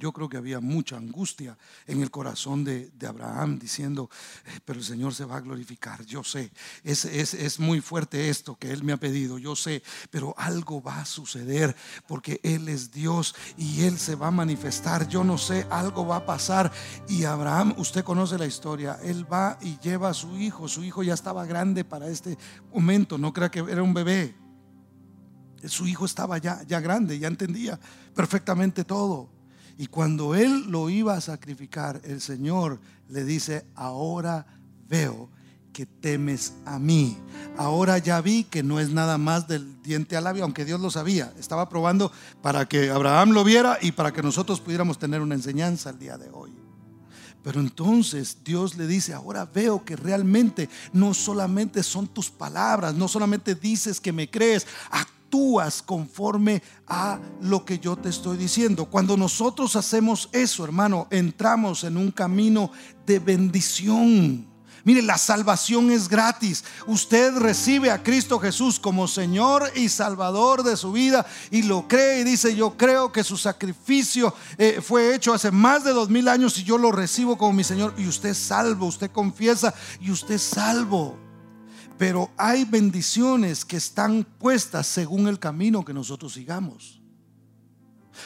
Yo 0.00 0.12
creo 0.12 0.30
que 0.30 0.38
había 0.38 0.60
mucha 0.60 0.96
angustia 0.96 1.58
en 1.86 2.00
el 2.00 2.10
corazón 2.10 2.64
de, 2.64 2.90
Abraham 3.06 3.58
diciendo, 3.58 4.08
eh, 4.46 4.60
pero 4.64 4.78
el 4.78 4.84
Señor 4.84 5.14
se 5.14 5.26
va 5.26 5.36
a 5.36 5.40
glorificar, 5.40 6.06
yo 6.06 6.24
sé, 6.24 6.50
es, 6.84 7.04
es, 7.04 7.60
muy 7.60 7.82
fuerte 7.82 8.30
esto 8.30 8.56
que 8.56 8.70
Él 8.70 8.82
me 8.82 8.92
ha 8.92 8.96
pedido, 8.96 9.36
yo 9.36 9.54
sé, 9.54 9.82
pero 10.10 10.34
algo 10.38 10.80
va 10.80 11.00
a 11.00 11.04
suceder 11.04 11.76
porque 12.08 12.40
Él 12.42 12.70
es 12.70 12.92
Dios 12.92 13.34
y 13.58 13.82
Él 13.82 13.98
se 13.98 14.14
va 14.14 14.28
a 14.28 14.30
manifestar, 14.30 15.06
yo 15.06 15.22
no 15.22 15.36
sé, 15.36 15.66
algo 15.68 16.06
va 16.06 16.16
a 16.16 16.26
pasar. 16.26 16.72
Y 17.06 17.24
Abraham, 17.24 17.74
usted 17.76 18.02
conoce 18.02 18.38
la 18.38 18.46
historia, 18.46 18.98
Él 19.02 19.30
va 19.30 19.58
y 19.60 19.78
lleva 19.80 20.08
a 20.08 20.14
su 20.14 20.38
hijo, 20.38 20.66
su 20.66 20.82
hijo 20.82 21.02
ya 21.02 21.12
estaba 21.12 21.44
grande 21.44 21.84
para 21.84 22.08
este 22.08 22.38
momento, 22.72 23.18
no 23.18 23.34
crea 23.34 23.50
que 23.50 23.58
era 23.58 23.82
un 23.82 23.92
bebé. 23.92 24.34
Su 25.64 25.86
hijo 25.86 26.06
estaba 26.06 26.38
ya, 26.38 26.62
ya 26.62 26.80
grande, 26.80 27.18
ya 27.18 27.28
entendía 27.28 27.78
perfectamente 28.14 28.84
todo. 28.84 29.39
Y 29.80 29.86
cuando 29.86 30.34
él 30.34 30.66
lo 30.70 30.90
iba 30.90 31.14
a 31.14 31.22
sacrificar, 31.22 32.02
el 32.04 32.20
Señor 32.20 32.78
le 33.08 33.24
dice, 33.24 33.64
ahora 33.74 34.44
veo 34.90 35.30
que 35.72 35.86
temes 35.86 36.52
a 36.66 36.78
mí. 36.78 37.16
Ahora 37.56 37.96
ya 37.96 38.20
vi 38.20 38.44
que 38.44 38.62
no 38.62 38.78
es 38.78 38.90
nada 38.90 39.16
más 39.16 39.48
del 39.48 39.80
diente 39.80 40.18
al 40.18 40.24
labio, 40.24 40.44
aunque 40.44 40.66
Dios 40.66 40.82
lo 40.82 40.90
sabía. 40.90 41.32
Estaba 41.38 41.70
probando 41.70 42.12
para 42.42 42.68
que 42.68 42.90
Abraham 42.90 43.30
lo 43.30 43.42
viera 43.42 43.78
y 43.80 43.92
para 43.92 44.12
que 44.12 44.22
nosotros 44.22 44.60
pudiéramos 44.60 44.98
tener 44.98 45.22
una 45.22 45.34
enseñanza 45.34 45.88
el 45.88 45.98
día 45.98 46.18
de 46.18 46.28
hoy. 46.28 46.52
Pero 47.42 47.58
entonces 47.58 48.36
Dios 48.44 48.76
le 48.76 48.86
dice, 48.86 49.14
ahora 49.14 49.46
veo 49.46 49.82
que 49.82 49.96
realmente 49.96 50.68
no 50.92 51.14
solamente 51.14 51.82
son 51.82 52.06
tus 52.06 52.30
palabras, 52.30 52.94
no 52.94 53.08
solamente 53.08 53.54
dices 53.54 53.98
que 53.98 54.12
me 54.12 54.28
crees, 54.28 54.66
actúas 55.30 55.80
conforme 55.80 56.60
a 56.88 57.20
lo 57.40 57.64
que 57.64 57.78
yo 57.78 57.94
te 57.96 58.08
estoy 58.08 58.36
diciendo. 58.36 58.86
Cuando 58.86 59.16
nosotros 59.16 59.76
hacemos 59.76 60.28
eso, 60.32 60.64
hermano, 60.64 61.06
entramos 61.10 61.84
en 61.84 61.96
un 61.96 62.10
camino 62.10 62.72
de 63.06 63.20
bendición. 63.20 64.48
Mire, 64.82 65.02
la 65.02 65.18
salvación 65.18 65.92
es 65.92 66.08
gratis. 66.08 66.64
Usted 66.88 67.36
recibe 67.36 67.92
a 67.92 68.02
Cristo 68.02 68.40
Jesús 68.40 68.80
como 68.80 69.06
Señor 69.06 69.70
y 69.76 69.88
Salvador 69.88 70.64
de 70.64 70.76
su 70.76 70.90
vida 70.90 71.24
y 71.52 71.62
lo 71.62 71.86
cree 71.86 72.22
y 72.22 72.24
dice, 72.24 72.56
yo 72.56 72.76
creo 72.76 73.12
que 73.12 73.22
su 73.22 73.36
sacrificio 73.36 74.34
eh, 74.58 74.80
fue 74.82 75.14
hecho 75.14 75.32
hace 75.32 75.52
más 75.52 75.84
de 75.84 75.92
dos 75.92 76.08
mil 76.08 76.26
años 76.26 76.58
y 76.58 76.64
yo 76.64 76.76
lo 76.76 76.90
recibo 76.90 77.38
como 77.38 77.52
mi 77.52 77.62
Señor 77.62 77.94
y 77.96 78.08
usted 78.08 78.30
es 78.30 78.38
salvo, 78.38 78.86
usted 78.86 79.12
confiesa 79.12 79.72
y 80.00 80.10
usted 80.10 80.34
es 80.34 80.42
salvo. 80.42 81.29
Pero 82.00 82.30
hay 82.38 82.64
bendiciones 82.64 83.62
que 83.62 83.76
están 83.76 84.24
puestas 84.24 84.86
según 84.86 85.28
el 85.28 85.38
camino 85.38 85.84
que 85.84 85.92
nosotros 85.92 86.32
sigamos. 86.32 86.98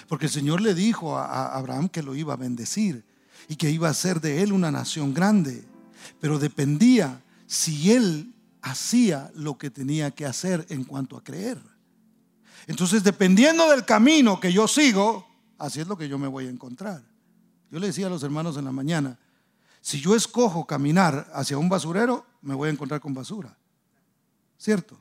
Porque 0.07 0.27
el 0.27 0.31
Señor 0.31 0.61
le 0.61 0.75
dijo 0.75 1.19
a 1.19 1.57
Abraham 1.57 1.89
que 1.89 2.01
lo 2.01 2.15
iba 2.15 2.35
a 2.35 2.37
bendecir 2.37 3.05
y 3.49 3.57
que 3.57 3.73
iba 3.73 3.89
a 3.89 3.95
ser 3.95 4.21
de 4.21 4.45
él 4.45 4.53
una 4.53 4.71
nación 4.71 5.13
grande. 5.13 5.65
Pero 6.21 6.39
dependía 6.39 7.21
si 7.49 7.91
él 7.91 8.33
hacía 8.63 9.33
lo 9.35 9.59
que 9.59 9.71
tenía 9.71 10.13
que 10.13 10.25
hacer 10.25 10.65
en 10.69 10.85
cuanto 10.85 11.17
a 11.17 11.25
creer. 11.25 11.59
Entonces, 12.69 13.03
dependiendo 13.03 13.69
del 13.69 13.85
camino 13.85 14.39
que 14.39 14.53
yo 14.53 14.69
sigo, 14.69 15.27
así 15.59 15.81
es 15.81 15.89
lo 15.89 15.99
que 15.99 16.09
yo 16.09 16.17
me 16.17 16.29
voy 16.29 16.47
a 16.47 16.51
encontrar. 16.51 17.03
Yo 17.73 17.81
le 17.81 17.89
decía 17.89 18.07
a 18.07 18.11
los 18.11 18.23
hermanos 18.23 18.57
en 18.57 18.67
la 18.67 18.73
mañana, 18.73 19.19
si 19.81 20.01
yo 20.01 20.15
escojo 20.15 20.65
caminar 20.65 21.29
hacia 21.35 21.59
un 21.59 21.69
basurero, 21.69 22.25
me 22.41 22.55
voy 22.55 22.69
a 22.69 22.73
encontrar 22.73 23.01
con 23.01 23.13
basura. 23.13 23.59
¿Cierto? 24.59 24.99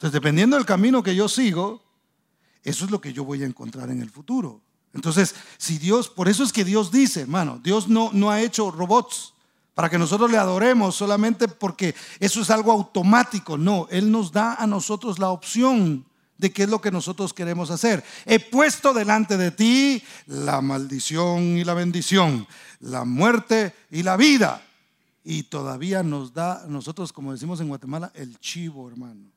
Entonces, 0.00 0.12
dependiendo 0.12 0.56
del 0.56 0.64
camino 0.64 1.02
que 1.02 1.14
yo 1.14 1.28
sigo, 1.28 1.82
eso 2.62 2.84
es 2.84 2.90
lo 2.90 3.00
que 3.00 3.12
yo 3.12 3.24
voy 3.24 3.42
a 3.42 3.46
encontrar 3.46 3.90
en 3.90 4.00
el 4.00 4.10
futuro. 4.10 4.62
Entonces, 4.94 5.34
si 5.58 5.78
Dios, 5.78 6.08
por 6.08 6.28
eso 6.28 6.42
es 6.42 6.52
que 6.52 6.64
Dios 6.64 6.90
dice, 6.90 7.20
hermano, 7.20 7.60
Dios 7.62 7.88
no, 7.88 8.10
no 8.12 8.30
ha 8.30 8.40
hecho 8.40 8.70
robots 8.70 9.34
para 9.74 9.88
que 9.88 9.98
nosotros 9.98 10.30
le 10.30 10.38
adoremos 10.38 10.96
solamente 10.96 11.48
porque 11.48 11.94
eso 12.18 12.40
es 12.40 12.50
algo 12.50 12.72
automático. 12.72 13.56
No, 13.56 13.88
Él 13.90 14.10
nos 14.10 14.32
da 14.32 14.54
a 14.54 14.66
nosotros 14.66 15.18
la 15.18 15.28
opción 15.28 16.06
de 16.38 16.50
qué 16.50 16.62
es 16.62 16.70
lo 16.70 16.80
que 16.80 16.90
nosotros 16.90 17.34
queremos 17.34 17.70
hacer. 17.70 18.02
He 18.24 18.40
puesto 18.40 18.94
delante 18.94 19.36
de 19.36 19.50
ti 19.50 20.02
la 20.26 20.60
maldición 20.62 21.58
y 21.58 21.64
la 21.64 21.74
bendición, 21.74 22.46
la 22.80 23.04
muerte 23.04 23.74
y 23.90 24.02
la 24.02 24.16
vida 24.16 24.62
y 25.30 25.44
todavía 25.44 26.02
nos 26.02 26.34
da, 26.34 26.64
nosotros 26.66 27.12
como 27.12 27.30
decimos 27.30 27.60
en 27.60 27.68
Guatemala, 27.68 28.10
el 28.14 28.36
chivo, 28.40 28.88
hermano. 28.88 29.30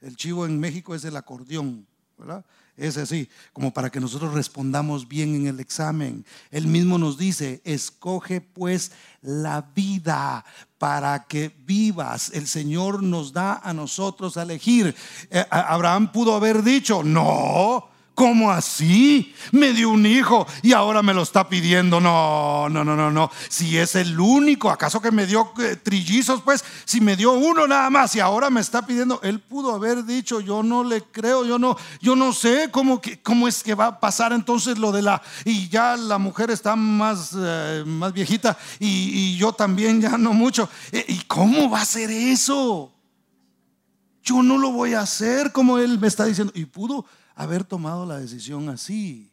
El 0.00 0.16
chivo 0.16 0.44
en 0.44 0.58
México 0.58 0.96
es 0.96 1.04
el 1.04 1.16
acordeón, 1.16 1.86
¿verdad? 2.18 2.44
Es 2.76 2.96
así, 2.96 3.28
como 3.52 3.72
para 3.72 3.88
que 3.88 4.00
nosotros 4.00 4.34
respondamos 4.34 5.06
bien 5.06 5.36
en 5.36 5.46
el 5.46 5.60
examen. 5.60 6.26
Él 6.50 6.66
mismo 6.66 6.98
nos 6.98 7.18
dice, 7.18 7.62
escoge 7.62 8.40
pues 8.40 8.90
la 9.22 9.60
vida 9.76 10.44
para 10.76 11.24
que 11.26 11.54
vivas. 11.64 12.32
El 12.34 12.48
Señor 12.48 13.04
nos 13.04 13.32
da 13.32 13.60
a 13.62 13.72
nosotros 13.72 14.36
a 14.36 14.42
elegir. 14.42 14.92
Eh, 15.30 15.46
Abraham 15.50 16.10
pudo 16.10 16.34
haber 16.34 16.64
dicho, 16.64 17.04
no, 17.04 17.88
¿Cómo 18.18 18.50
así? 18.50 19.32
Me 19.52 19.72
dio 19.72 19.90
un 19.90 20.04
hijo 20.04 20.44
y 20.62 20.72
ahora 20.72 21.04
me 21.04 21.14
lo 21.14 21.22
está 21.22 21.48
pidiendo. 21.48 22.00
No, 22.00 22.68
no, 22.68 22.82
no, 22.84 22.96
no, 22.96 23.12
no. 23.12 23.30
Si 23.48 23.78
es 23.78 23.94
el 23.94 24.18
único, 24.18 24.72
¿acaso 24.72 25.00
que 25.00 25.12
me 25.12 25.24
dio 25.24 25.52
eh, 25.60 25.76
trillizos? 25.76 26.42
Pues 26.42 26.64
si 26.84 27.00
me 27.00 27.14
dio 27.14 27.34
uno 27.34 27.68
nada 27.68 27.88
más 27.90 28.16
y 28.16 28.18
ahora 28.18 28.50
me 28.50 28.60
está 28.60 28.84
pidiendo, 28.84 29.20
él 29.22 29.38
pudo 29.38 29.72
haber 29.72 30.04
dicho, 30.04 30.40
yo 30.40 30.64
no 30.64 30.82
le 30.82 31.02
creo, 31.02 31.44
yo 31.44 31.60
no, 31.60 31.76
yo 32.00 32.16
no 32.16 32.32
sé 32.32 32.70
cómo, 32.72 33.00
cómo 33.22 33.46
es 33.46 33.62
que 33.62 33.76
va 33.76 33.86
a 33.86 34.00
pasar 34.00 34.32
entonces 34.32 34.78
lo 34.78 34.90
de 34.90 35.02
la, 35.02 35.22
y 35.44 35.68
ya 35.68 35.96
la 35.96 36.18
mujer 36.18 36.50
está 36.50 36.74
más, 36.74 37.36
eh, 37.38 37.84
más 37.86 38.12
viejita 38.12 38.58
y, 38.80 38.86
y, 38.86 39.36
yo 39.36 39.52
también 39.52 40.00
ya 40.00 40.18
no 40.18 40.32
mucho. 40.32 40.68
Eh, 40.90 41.04
¿Y 41.06 41.20
cómo 41.28 41.70
va 41.70 41.82
a 41.82 41.84
ser 41.84 42.10
eso? 42.10 42.92
Yo 44.24 44.42
no 44.42 44.58
lo 44.58 44.72
voy 44.72 44.94
a 44.94 45.02
hacer 45.02 45.52
como 45.52 45.78
él 45.78 46.00
me 46.00 46.08
está 46.08 46.24
diciendo. 46.24 46.52
Y 46.56 46.64
pudo 46.64 47.06
haber 47.38 47.62
tomado 47.62 48.04
la 48.04 48.18
decisión 48.18 48.68
así. 48.68 49.30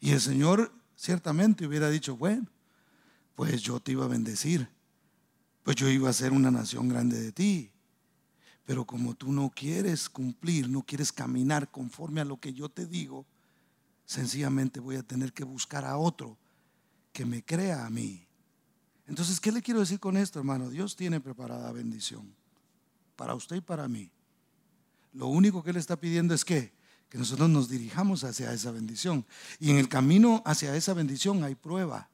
Y 0.00 0.10
el 0.10 0.20
Señor 0.20 0.72
ciertamente 0.96 1.64
hubiera 1.64 1.88
dicho, 1.88 2.16
bueno, 2.16 2.48
pues 3.36 3.62
yo 3.62 3.78
te 3.78 3.92
iba 3.92 4.04
a 4.04 4.08
bendecir, 4.08 4.68
pues 5.62 5.76
yo 5.76 5.88
iba 5.88 6.10
a 6.10 6.12
ser 6.12 6.32
una 6.32 6.50
nación 6.50 6.88
grande 6.88 7.20
de 7.20 7.30
ti. 7.30 7.70
Pero 8.64 8.84
como 8.84 9.14
tú 9.14 9.30
no 9.30 9.48
quieres 9.48 10.08
cumplir, 10.08 10.68
no 10.68 10.82
quieres 10.82 11.12
caminar 11.12 11.70
conforme 11.70 12.20
a 12.20 12.24
lo 12.24 12.40
que 12.40 12.52
yo 12.52 12.68
te 12.68 12.84
digo, 12.84 13.24
sencillamente 14.04 14.80
voy 14.80 14.96
a 14.96 15.04
tener 15.04 15.32
que 15.32 15.44
buscar 15.44 15.84
a 15.84 15.96
otro 15.96 16.36
que 17.12 17.24
me 17.24 17.44
crea 17.44 17.86
a 17.86 17.90
mí. 17.90 18.26
Entonces, 19.06 19.38
¿qué 19.38 19.52
le 19.52 19.62
quiero 19.62 19.78
decir 19.78 20.00
con 20.00 20.16
esto, 20.16 20.40
hermano? 20.40 20.68
Dios 20.68 20.96
tiene 20.96 21.20
preparada 21.20 21.70
bendición 21.70 22.34
para 23.14 23.36
usted 23.36 23.54
y 23.54 23.60
para 23.60 23.86
mí. 23.86 24.10
Lo 25.16 25.28
único 25.28 25.62
que 25.62 25.70
Él 25.70 25.76
está 25.76 25.96
pidiendo 25.96 26.34
es 26.34 26.44
que, 26.44 26.72
que 27.08 27.16
nosotros 27.16 27.48
nos 27.48 27.70
dirijamos 27.70 28.22
hacia 28.22 28.52
esa 28.52 28.70
bendición. 28.70 29.24
Y 29.58 29.70
en 29.70 29.78
el 29.78 29.88
camino 29.88 30.42
hacia 30.44 30.76
esa 30.76 30.92
bendición 30.92 31.42
hay 31.42 31.54
prueba. 31.54 32.10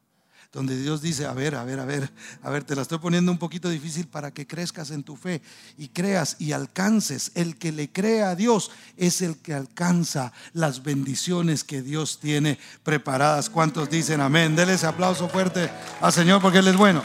Donde 0.52 0.80
Dios 0.80 1.00
dice, 1.00 1.24
a 1.24 1.32
ver, 1.32 1.54
a 1.54 1.64
ver, 1.64 1.80
a 1.80 1.86
ver, 1.86 2.12
a 2.42 2.50
ver, 2.50 2.62
te 2.62 2.76
la 2.76 2.82
estoy 2.82 2.98
poniendo 2.98 3.32
un 3.32 3.38
poquito 3.38 3.70
difícil 3.70 4.06
para 4.06 4.32
que 4.32 4.46
crezcas 4.46 4.90
en 4.90 5.02
tu 5.02 5.16
fe 5.16 5.40
y 5.78 5.88
creas 5.88 6.36
y 6.38 6.52
alcances. 6.52 7.32
El 7.34 7.56
que 7.56 7.72
le 7.72 7.90
crea 7.90 8.30
a 8.30 8.36
Dios 8.36 8.70
es 8.96 9.22
el 9.22 9.38
que 9.38 9.54
alcanza 9.54 10.32
las 10.52 10.82
bendiciones 10.82 11.64
que 11.64 11.82
Dios 11.82 12.20
tiene 12.20 12.58
preparadas. 12.84 13.50
¿Cuántos 13.50 13.88
dicen 13.88 14.20
amén? 14.20 14.54
Dele 14.54 14.74
ese 14.74 14.86
aplauso 14.86 15.28
fuerte 15.28 15.70
al 16.00 16.12
Señor 16.12 16.42
porque 16.42 16.58
Él 16.58 16.68
es 16.68 16.76
bueno. 16.76 17.02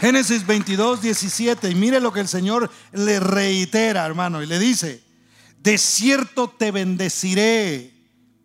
Génesis 0.00 0.46
22, 0.46 1.02
17. 1.02 1.68
Y 1.68 1.74
mire 1.74 2.00
lo 2.00 2.10
que 2.10 2.20
el 2.20 2.28
Señor 2.28 2.70
le 2.92 3.20
reitera, 3.20 4.06
hermano, 4.06 4.42
y 4.42 4.46
le 4.46 4.58
dice, 4.58 5.02
de 5.62 5.76
cierto 5.76 6.48
te 6.48 6.70
bendeciré 6.70 7.92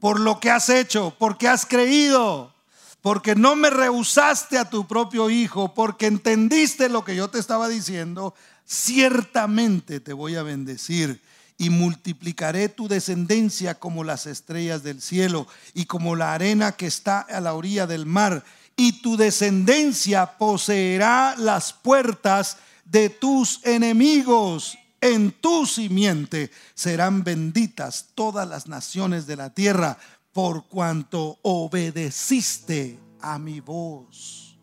por 0.01 0.19
lo 0.19 0.41
que 0.41 0.51
has 0.51 0.67
hecho, 0.67 1.15
porque 1.17 1.47
has 1.47 1.65
creído, 1.65 2.53
porque 2.99 3.35
no 3.35 3.55
me 3.55 3.69
rehusaste 3.69 4.57
a 4.57 4.69
tu 4.69 4.85
propio 4.85 5.29
hijo, 5.29 5.73
porque 5.73 6.07
entendiste 6.07 6.89
lo 6.89 7.05
que 7.05 7.15
yo 7.15 7.29
te 7.29 7.39
estaba 7.39 7.69
diciendo, 7.69 8.35
ciertamente 8.65 10.01
te 10.01 10.11
voy 10.11 10.35
a 10.35 10.43
bendecir 10.43 11.21
y 11.57 11.69
multiplicaré 11.69 12.67
tu 12.67 12.89
descendencia 12.89 13.75
como 13.75 14.03
las 14.03 14.25
estrellas 14.25 14.83
del 14.83 15.01
cielo 15.01 15.47
y 15.73 15.85
como 15.85 16.17
la 16.17 16.33
arena 16.33 16.73
que 16.73 16.87
está 16.87 17.21
a 17.21 17.39
la 17.39 17.53
orilla 17.53 17.87
del 17.87 18.05
mar. 18.05 18.43
Y 18.75 19.01
tu 19.01 19.15
descendencia 19.17 20.37
poseerá 20.37 21.35
las 21.37 21.73
puertas 21.73 22.57
de 22.83 23.09
tus 23.09 23.65
enemigos. 23.65 24.77
En 25.01 25.31
tu 25.31 25.65
simiente 25.65 26.51
serán 26.73 27.23
benditas 27.23 28.07
todas 28.15 28.47
las 28.47 28.67
naciones 28.67 29.27
de 29.27 29.35
la 29.35 29.51
tierra 29.51 29.97
por 30.33 30.65
cuanto 30.67 31.39
obedeciste 31.43 32.99
a 33.21 33.39
mi 33.39 33.59
voz. 33.59 34.57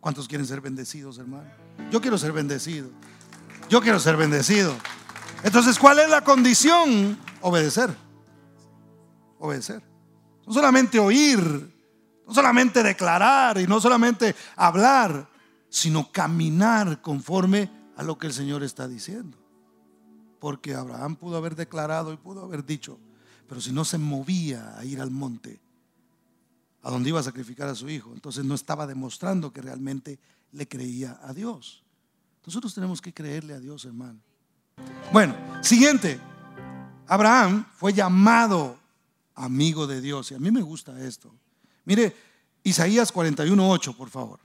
¿Cuántos 0.00 0.28
quieren 0.28 0.46
ser 0.46 0.60
bendecidos, 0.60 1.18
hermano? 1.18 1.50
Yo 1.90 2.00
quiero 2.00 2.16
ser 2.18 2.32
bendecido. 2.32 2.88
Yo 3.68 3.80
quiero 3.80 4.00
ser 4.00 4.16
bendecido. 4.16 4.74
Entonces, 5.42 5.78
¿cuál 5.78 5.98
es 5.98 6.08
la 6.08 6.22
condición? 6.22 7.18
Obedecer. 7.40 7.94
Obedecer. 9.38 9.82
No 10.46 10.52
solamente 10.52 10.98
oír, 10.98 11.77
no 12.28 12.34
solamente 12.34 12.82
declarar 12.82 13.58
y 13.58 13.66
no 13.66 13.80
solamente 13.80 14.36
hablar, 14.54 15.26
sino 15.70 16.12
caminar 16.12 17.00
conforme 17.00 17.70
a 17.96 18.02
lo 18.02 18.18
que 18.18 18.26
el 18.26 18.34
Señor 18.34 18.62
está 18.62 18.86
diciendo. 18.86 19.38
Porque 20.38 20.74
Abraham 20.74 21.16
pudo 21.16 21.38
haber 21.38 21.56
declarado 21.56 22.12
y 22.12 22.18
pudo 22.18 22.44
haber 22.44 22.66
dicho, 22.66 22.98
pero 23.48 23.62
si 23.62 23.72
no 23.72 23.82
se 23.84 23.96
movía 23.96 24.78
a 24.78 24.84
ir 24.84 25.00
al 25.00 25.10
monte, 25.10 25.58
a 26.82 26.90
donde 26.90 27.08
iba 27.08 27.18
a 27.18 27.22
sacrificar 27.24 27.66
a 27.68 27.74
su 27.74 27.88
hijo, 27.88 28.12
entonces 28.12 28.44
no 28.44 28.54
estaba 28.54 28.86
demostrando 28.86 29.50
que 29.50 29.62
realmente 29.62 30.20
le 30.52 30.68
creía 30.68 31.18
a 31.22 31.32
Dios. 31.32 31.82
Nosotros 32.46 32.74
tenemos 32.74 33.00
que 33.00 33.14
creerle 33.14 33.54
a 33.54 33.58
Dios, 33.58 33.86
hermano. 33.86 34.20
Bueno, 35.12 35.34
siguiente. 35.62 36.20
Abraham 37.06 37.64
fue 37.74 37.94
llamado 37.94 38.78
amigo 39.34 39.86
de 39.86 40.02
Dios. 40.02 40.30
Y 40.30 40.34
a 40.34 40.38
mí 40.38 40.50
me 40.50 40.60
gusta 40.60 41.00
esto. 41.00 41.34
Mire, 41.88 42.14
Isaías 42.64 43.14
41.8, 43.14 43.96
por 43.96 44.10
favor. 44.10 44.40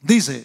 Dice, 0.00 0.44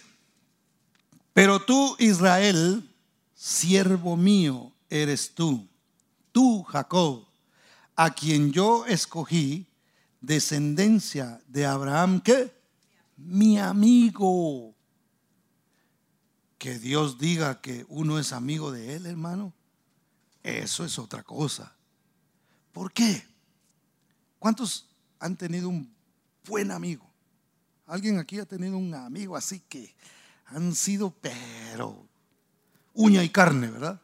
pero 1.32 1.60
tú, 1.64 1.96
Israel, 1.98 2.88
siervo 3.34 4.16
mío 4.16 4.70
eres 4.88 5.34
tú. 5.34 5.66
Tú, 6.30 6.62
Jacob, 6.62 7.26
a 7.96 8.14
quien 8.14 8.52
yo 8.52 8.86
escogí, 8.86 9.66
descendencia 10.20 11.42
de 11.48 11.66
Abraham, 11.66 12.20
¿qué? 12.20 12.54
Mi 13.16 13.58
amigo 13.58 14.72
que 16.58 16.78
Dios 16.78 17.18
diga 17.18 17.60
que 17.60 17.84
uno 17.88 18.20
es 18.20 18.32
amigo 18.32 18.70
de 18.70 18.94
Él, 18.94 19.06
hermano, 19.06 19.52
eso 20.44 20.84
es 20.84 20.96
otra 20.96 21.24
cosa. 21.24 21.74
¿Por 22.72 22.92
qué? 22.92 23.26
¿Cuántos 24.38 24.89
han 25.20 25.36
tenido 25.36 25.68
un 25.68 25.94
buen 26.46 26.70
amigo? 26.70 27.08
¿Alguien 27.86 28.18
aquí 28.18 28.38
ha 28.38 28.46
tenido 28.46 28.76
un 28.76 28.94
amigo 28.94 29.36
así 29.36 29.60
que 29.68 29.94
han 30.46 30.74
sido, 30.74 31.10
pero 31.20 32.06
uña 32.94 33.22
y 33.22 33.28
carne, 33.28 33.70
¿verdad? 33.70 34.00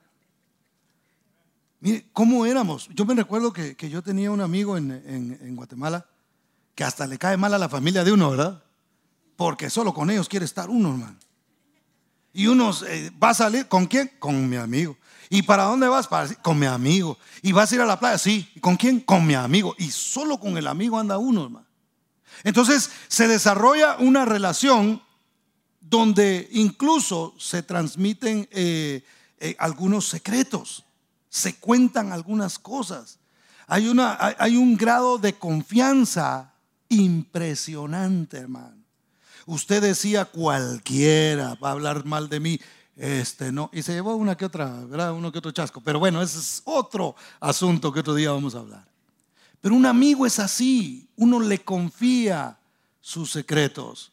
Mire, 1.81 2.07
¿cómo 2.13 2.47
éramos? 2.47 2.89
Yo 2.95 3.05
me 3.05 3.15
recuerdo 3.15 3.53
que, 3.53 3.77
yo 3.91 4.03
tenía 4.03 4.31
un 4.31 4.41
amigo 4.41 4.77
en, 4.77 4.91
en, 4.91 5.57
Guatemala 5.57 6.07
que 6.75 6.85
hasta 6.85 7.07
le 7.07 7.19
cae 7.19 7.37
mal 7.37 7.55
a 7.55 7.59
la 7.59 7.69
familia 7.69 8.05
de 8.05 8.13
uno, 8.13 8.31
¿verdad? 8.31 8.63
Porque 9.37 9.71
solo 9.71 9.93
con 9.93 10.11
ellos 10.11 10.29
quiere 10.29 10.45
estar 10.45 10.71
uno, 10.71 10.91
hermano. 10.91 11.17
Y 12.33 12.49
uno 12.49 12.71
eh, 12.89 13.11
va 13.23 13.31
a 13.31 13.35
salir, 13.35 13.67
¿con 13.67 13.87
quién? 13.87 14.11
Con 14.19 14.49
mi 14.49 14.57
amigo. 14.57 14.97
¿Y 15.29 15.43
para 15.43 15.65
dónde 15.65 15.89
vas? 15.89 16.07
Para, 16.07 16.33
con 16.37 16.59
mi 16.59 16.67
amigo. 16.67 17.19
¿Y 17.43 17.53
vas 17.53 17.71
a 17.71 17.75
ir 17.75 17.81
a 17.81 17.87
la 17.87 17.99
playa? 17.99 18.19
Sí. 18.19 18.51
¿Y 18.55 18.61
con 18.61 18.77
quién? 18.77 19.01
Con 19.01 19.27
mi 19.27 19.35
amigo. 19.35 19.75
Y 19.79 19.91
solo 19.91 20.39
con 20.39 20.57
el 20.57 20.67
amigo 20.67 20.99
anda 20.99 21.19
uno, 21.19 21.45
hermano. 21.45 21.67
Entonces 22.45 22.91
se 23.09 23.29
desarrolla 23.29 23.97
una 23.99 24.25
relación 24.25 25.03
donde 25.81 26.49
incluso 26.53 27.35
se 27.39 27.63
transmiten 27.63 28.49
eh, 28.51 29.05
eh, 29.39 29.57
algunos 29.59 30.09
secretos, 30.09 30.85
se 31.29 31.57
cuentan 31.57 32.13
algunas 32.13 32.59
cosas. 32.59 33.19
Hay, 33.67 33.89
una, 33.89 34.17
hay 34.39 34.57
un 34.57 34.77
grado 34.77 35.19
de 35.19 35.35
confianza 35.35 36.55
impresionante, 36.89 38.39
hermano. 38.39 38.77
Usted 39.47 39.81
decía 39.81 40.25
cualquiera 40.25 41.55
va 41.55 41.69
a 41.69 41.73
hablar 41.73 42.05
mal 42.05 42.29
de 42.29 42.41
mí. 42.41 42.61
Este 42.97 43.53
no, 43.53 43.69
y 43.73 43.83
se 43.83 43.93
llevó 43.93 44.17
una 44.17 44.37
que 44.37 44.47
otra, 44.47 44.67
¿verdad? 44.87 45.13
Uno 45.13 45.31
que 45.31 45.39
otro 45.39 45.51
chasco. 45.51 45.81
Pero 45.81 45.99
bueno, 45.99 46.23
ese 46.23 46.39
es 46.39 46.63
otro 46.65 47.15
asunto 47.41 47.93
que 47.93 48.01
otro 48.01 48.15
día 48.15 48.31
vamos 48.33 48.55
a 48.55 48.61
hablar. 48.61 48.87
Pero 49.61 49.75
un 49.75 49.87
amigo 49.87 50.27
es 50.27 50.39
así, 50.39 51.09
uno 51.17 51.41
le 51.41 51.63
confía 51.63 52.59
sus 53.01 53.33
secretos. 53.33 54.13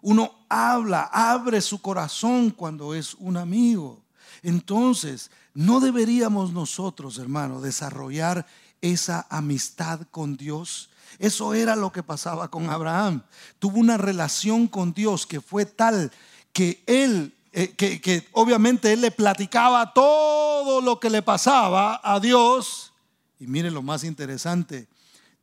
Uno 0.00 0.32
habla, 0.48 1.10
abre 1.12 1.60
su 1.60 1.80
corazón 1.80 2.50
cuando 2.50 2.94
es 2.94 3.14
un 3.14 3.36
amigo. 3.36 4.02
Entonces, 4.42 5.30
no 5.54 5.80
deberíamos 5.80 6.52
nosotros, 6.52 7.18
hermano, 7.18 7.60
desarrollar 7.60 8.46
esa 8.80 9.26
amistad 9.30 10.00
con 10.10 10.36
Dios 10.36 10.90
eso 11.18 11.54
era 11.54 11.76
lo 11.76 11.92
que 11.92 12.02
pasaba 12.02 12.48
con 12.48 12.70
Abraham. 12.70 13.22
Tuvo 13.58 13.78
una 13.78 13.96
relación 13.96 14.66
con 14.66 14.92
Dios 14.92 15.26
que 15.26 15.40
fue 15.40 15.66
tal 15.66 16.10
que 16.52 16.82
él, 16.86 17.34
eh, 17.52 17.68
que, 17.74 18.28
obviamente 18.32 18.92
él 18.92 19.02
le 19.02 19.10
platicaba 19.10 19.92
todo 19.92 20.80
lo 20.80 20.98
que 20.98 21.10
le 21.10 21.22
pasaba 21.22 22.00
a 22.02 22.18
Dios. 22.18 22.92
Y 23.38 23.46
mire 23.46 23.70
lo 23.70 23.82
más 23.82 24.04
interesante, 24.04 24.88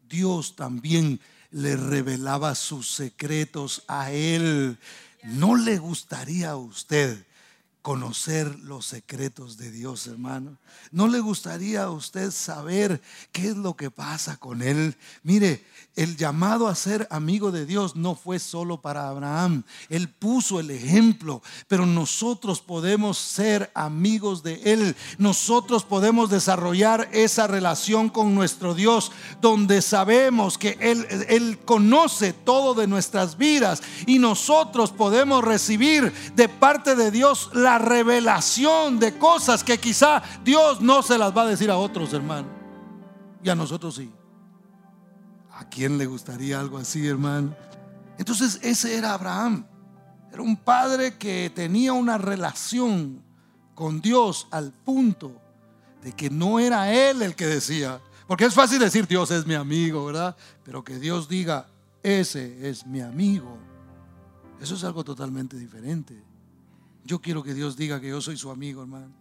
Dios 0.10 0.56
también 0.56 1.20
le 1.52 1.76
revelaba 1.76 2.56
sus 2.56 2.90
secretos 2.90 3.84
a 3.88 4.12
él. 4.12 4.78
¿No 5.24 5.56
le 5.56 5.78
gustaría 5.78 6.52
a 6.52 6.56
usted 6.58 7.26
conocer 7.82 8.60
los 8.60 8.86
secretos 8.86 9.58
de 9.58 9.72
Dios, 9.72 10.06
hermano. 10.08 10.58
¿No 10.92 11.08
le 11.08 11.20
gustaría 11.20 11.84
a 11.84 11.92
usted 11.92 12.32
saber 12.32 13.02
qué 13.32 13.48
es 13.50 13.58
lo 13.58 13.76
que 13.76 13.90
pasa 13.90 14.38
con 14.38 14.62
él? 14.62 14.96
Mire, 15.24 15.64
el 16.00 16.16
llamado 16.16 16.70
a 16.70 16.76
ser 16.76 17.10
amigo 17.12 17.52
de 17.52 17.66
Dios 17.66 17.98
no 17.98 18.16
fue 18.16 18.40
solo 18.40 18.82
para 18.82 19.10
Abraham. 19.10 19.64
Él 19.90 20.08
puso 20.08 20.62
el 20.62 20.72
ejemplo, 20.72 21.42
pero 21.68 21.86
nosotros 21.86 22.62
podemos 22.62 23.18
ser 23.18 23.70
amigos 23.76 24.42
de 24.42 24.62
Él. 24.64 24.96
Nosotros 25.18 25.84
podemos 25.84 26.30
desarrollar 26.30 27.10
esa 27.12 27.48
relación 27.48 28.08
con 28.08 28.34
nuestro 28.34 28.76
Dios, 28.76 29.12
donde 29.42 29.82
sabemos 29.82 30.58
que 30.58 30.78
Él, 30.80 31.60
conoce 31.66 32.32
todo 32.32 32.76
de 32.76 32.88
nuestras 32.88 33.38
vidas 33.38 33.84
y 34.08 34.20
nosotros 34.20 34.94
podemos 34.94 35.44
recibir 35.44 36.14
de 36.34 36.48
parte 36.48 36.96
de 36.96 37.12
Dios 37.12 37.50
la 37.52 37.78
revelación 37.78 39.00
de 39.00 39.18
cosas 39.18 39.66
que 39.66 39.80
quizá 39.80 40.24
Dios 40.46 40.80
no 40.80 41.04
se 41.04 41.18
las 41.18 41.36
va 41.36 41.42
a 41.42 41.48
decir 41.48 41.70
a 41.70 41.78
otros, 41.78 42.14
hermano. 42.14 42.48
Y 43.44 43.50
a 43.50 43.56
nosotros 43.56 43.96
sí. 43.96 44.10
¿A 45.60 45.66
quién 45.66 45.98
le 45.98 46.06
gustaría 46.06 46.58
algo 46.58 46.78
así, 46.78 47.06
hermano? 47.06 47.54
Entonces 48.18 48.60
ese 48.62 48.96
era 48.96 49.14
Abraham. 49.14 49.66
Era 50.32 50.42
un 50.42 50.56
padre 50.56 51.18
que 51.18 51.52
tenía 51.54 51.92
una 51.92 52.18
relación 52.18 53.22
con 53.76 54.00
Dios 54.00 54.48
al 54.52 54.72
punto 54.72 55.34
de 56.02 56.14
que 56.14 56.30
no 56.30 56.62
era 56.62 56.94
él 56.94 57.22
el 57.22 57.36
que 57.36 57.46
decía, 57.46 58.00
porque 58.26 58.46
es 58.46 58.54
fácil 58.54 58.80
decir 58.80 59.06
Dios 59.06 59.32
es 59.32 59.46
mi 59.46 59.54
amigo, 59.54 60.06
¿verdad? 60.06 60.38
Pero 60.64 60.82
que 60.82 60.98
Dios 60.98 61.28
diga, 61.28 61.68
ese 62.04 62.70
es 62.70 62.86
mi 62.86 63.02
amigo. 63.02 63.58
Eso 64.62 64.76
es 64.76 64.86
algo 64.86 65.04
totalmente 65.04 65.58
diferente. 65.58 66.24
Yo 67.04 67.20
quiero 67.20 67.44
que 67.44 67.54
Dios 67.54 67.76
diga 67.76 68.00
que 68.00 68.08
yo 68.08 68.22
soy 68.22 68.38
su 68.38 68.50
amigo, 68.50 68.82
hermano. 68.82 69.12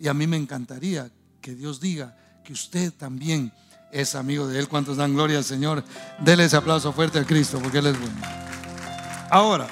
Y 0.00 0.08
a 0.08 0.14
mí 0.14 0.26
me 0.26 0.36
encantaría 0.36 1.12
que 1.40 1.54
Dios 1.54 1.80
diga 1.80 2.16
que 2.42 2.52
usted 2.52 2.92
también 2.92 3.52
es 3.92 4.14
amigo 4.14 4.46
de 4.46 4.58
Él. 4.58 4.68
¿Cuántos 4.68 4.96
dan 4.96 5.14
gloria 5.14 5.38
al 5.38 5.44
Señor? 5.44 5.84
Dele 6.18 6.44
ese 6.44 6.56
aplauso 6.56 6.92
fuerte 6.92 7.18
a 7.18 7.24
Cristo 7.24 7.58
porque 7.62 7.78
Él 7.78 7.86
es 7.86 7.98
bueno. 7.98 8.16
Ahora, 9.30 9.68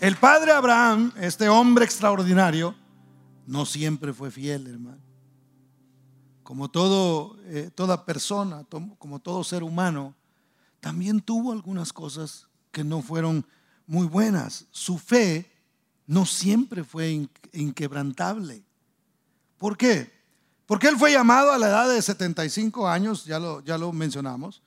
el 0.00 0.16
padre 0.16 0.52
Abraham, 0.52 1.12
este 1.18 1.48
hombre 1.48 1.84
extraordinario, 1.84 2.74
no 3.46 3.64
siempre 3.64 4.12
fue 4.12 4.30
fiel, 4.30 4.66
hermano. 4.66 5.00
Como 6.42 6.70
todo, 6.70 7.36
eh, 7.44 7.70
toda 7.74 8.04
persona, 8.04 8.64
como 8.98 9.18
todo 9.18 9.42
ser 9.42 9.62
humano, 9.62 10.14
también 10.80 11.20
tuvo 11.20 11.52
algunas 11.52 11.92
cosas 11.92 12.46
que 12.70 12.84
no 12.84 13.02
fueron 13.02 13.46
muy 13.86 14.06
buenas. 14.06 14.66
Su 14.70 14.98
fe 14.98 15.50
no 16.06 16.26
siempre 16.26 16.84
fue 16.84 17.28
inquebrantable. 17.52 18.62
¿Por 19.58 19.76
qué? 19.76 20.15
Porque 20.66 20.88
él 20.88 20.96
fue 20.98 21.12
llamado 21.12 21.52
a 21.52 21.58
la 21.58 21.68
edad 21.68 21.88
de 21.88 22.02
75 22.02 22.88
años, 22.88 23.24
ya 23.24 23.38
lo, 23.38 23.60
ya 23.62 23.78
lo 23.78 23.92
mencionamos, 23.92 24.62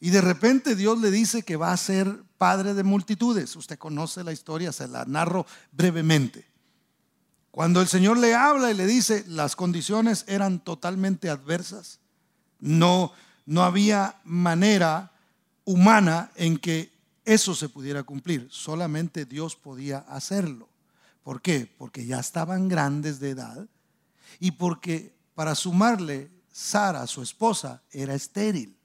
y 0.00 0.10
de 0.10 0.20
repente 0.20 0.74
Dios 0.74 1.00
le 1.00 1.10
dice 1.10 1.42
que 1.42 1.56
va 1.56 1.72
a 1.72 1.76
ser 1.76 2.24
padre 2.38 2.74
de 2.74 2.82
multitudes. 2.82 3.54
Usted 3.54 3.78
conoce 3.78 4.24
la 4.24 4.32
historia, 4.32 4.72
se 4.72 4.88
la 4.88 5.04
narro 5.04 5.46
brevemente. 5.70 6.44
Cuando 7.52 7.80
el 7.80 7.86
Señor 7.86 8.18
le 8.18 8.34
habla 8.34 8.70
y 8.70 8.74
le 8.74 8.86
dice, 8.86 9.24
las 9.28 9.54
condiciones 9.54 10.24
eran 10.26 10.58
totalmente 10.58 11.28
adversas, 11.28 12.00
no, 12.58 13.12
no 13.46 13.62
había 13.62 14.20
manera 14.24 15.12
humana 15.64 16.32
en 16.34 16.56
que 16.56 16.90
eso 17.24 17.54
se 17.54 17.68
pudiera 17.68 18.02
cumplir, 18.02 18.48
solamente 18.50 19.26
Dios 19.26 19.54
podía 19.54 19.98
hacerlo. 19.98 20.68
¿Por 21.22 21.42
qué? 21.42 21.72
Porque 21.78 22.06
ya 22.06 22.18
estaban 22.18 22.68
grandes 22.68 23.20
de 23.20 23.30
edad 23.30 23.68
y 24.42 24.50
porque 24.50 25.14
para 25.36 25.54
sumarle 25.54 26.28
Sara, 26.50 27.06
su 27.06 27.22
esposa, 27.22 27.80
era 27.92 28.12
estéril. 28.12 28.76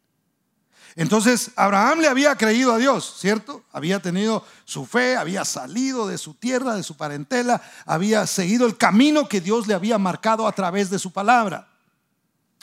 Entonces, 0.96 1.50
Abraham 1.56 2.02
le 2.02 2.08
había 2.08 2.36
creído 2.36 2.74
a 2.74 2.78
Dios, 2.78 3.16
¿cierto? 3.20 3.64
Había 3.72 4.00
tenido 4.00 4.46
su 4.66 4.86
fe, 4.86 5.18
había 5.18 5.44
salido 5.46 6.08
de 6.08 6.20
su 6.20 6.36
tierra, 6.36 6.76
de 6.76 6.84
su 6.84 6.96
parentela, 6.96 7.60
había 7.88 8.28
seguido 8.28 8.68
el 8.68 8.78
camino 8.78 9.28
que 9.28 9.42
Dios 9.42 9.66
le 9.66 9.74
había 9.74 9.98
marcado 9.98 10.48
a 10.48 10.52
través 10.52 10.92
de 10.92 11.00
su 11.00 11.12
palabra. 11.12 11.68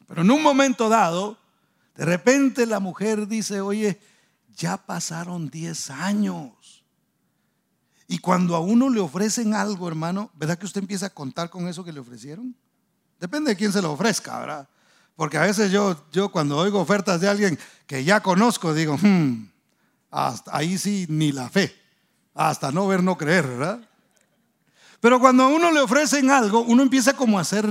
Pero 0.06 0.22
en 0.22 0.30
un 0.30 0.40
momento 0.40 0.88
dado, 0.88 1.36
de 1.96 2.04
repente 2.04 2.64
la 2.64 2.78
mujer 2.78 3.26
dice, 3.26 3.60
oye, 3.60 4.00
ya 4.54 4.76
pasaron 4.76 5.50
10 5.50 5.90
años. 5.90 6.84
Y 8.06 8.18
cuando 8.18 8.54
a 8.54 8.60
uno 8.60 8.88
le 8.88 9.00
ofrecen 9.00 9.52
algo, 9.52 9.88
hermano, 9.88 10.30
¿verdad 10.34 10.56
que 10.56 10.66
usted 10.66 10.80
empieza 10.80 11.06
a 11.06 11.10
contar 11.10 11.50
con 11.50 11.66
eso 11.66 11.82
que 11.82 11.92
le 11.92 11.98
ofrecieron? 11.98 12.54
Depende 13.24 13.52
de 13.52 13.56
quién 13.56 13.72
se 13.72 13.80
lo 13.80 13.90
ofrezca, 13.90 14.38
¿verdad? 14.38 14.68
Porque 15.16 15.38
a 15.38 15.40
veces 15.40 15.70
yo, 15.72 15.96
yo 16.12 16.30
cuando 16.30 16.58
oigo 16.58 16.78
ofertas 16.78 17.22
de 17.22 17.26
alguien 17.26 17.58
que 17.86 18.04
ya 18.04 18.20
conozco, 18.20 18.74
digo, 18.74 18.98
hmm, 19.00 19.48
hasta 20.10 20.54
ahí 20.54 20.76
sí 20.76 21.06
ni 21.08 21.32
la 21.32 21.48
fe, 21.48 21.74
hasta 22.34 22.70
no 22.70 22.86
ver, 22.86 23.02
no 23.02 23.16
creer, 23.16 23.46
¿verdad? 23.46 23.80
Pero 25.04 25.20
cuando 25.20 25.42
a 25.42 25.48
uno 25.48 25.70
le 25.70 25.80
ofrecen 25.80 26.30
algo, 26.30 26.62
uno 26.62 26.82
empieza 26.82 27.14
como 27.14 27.38
a 27.38 27.42
hacer, 27.42 27.68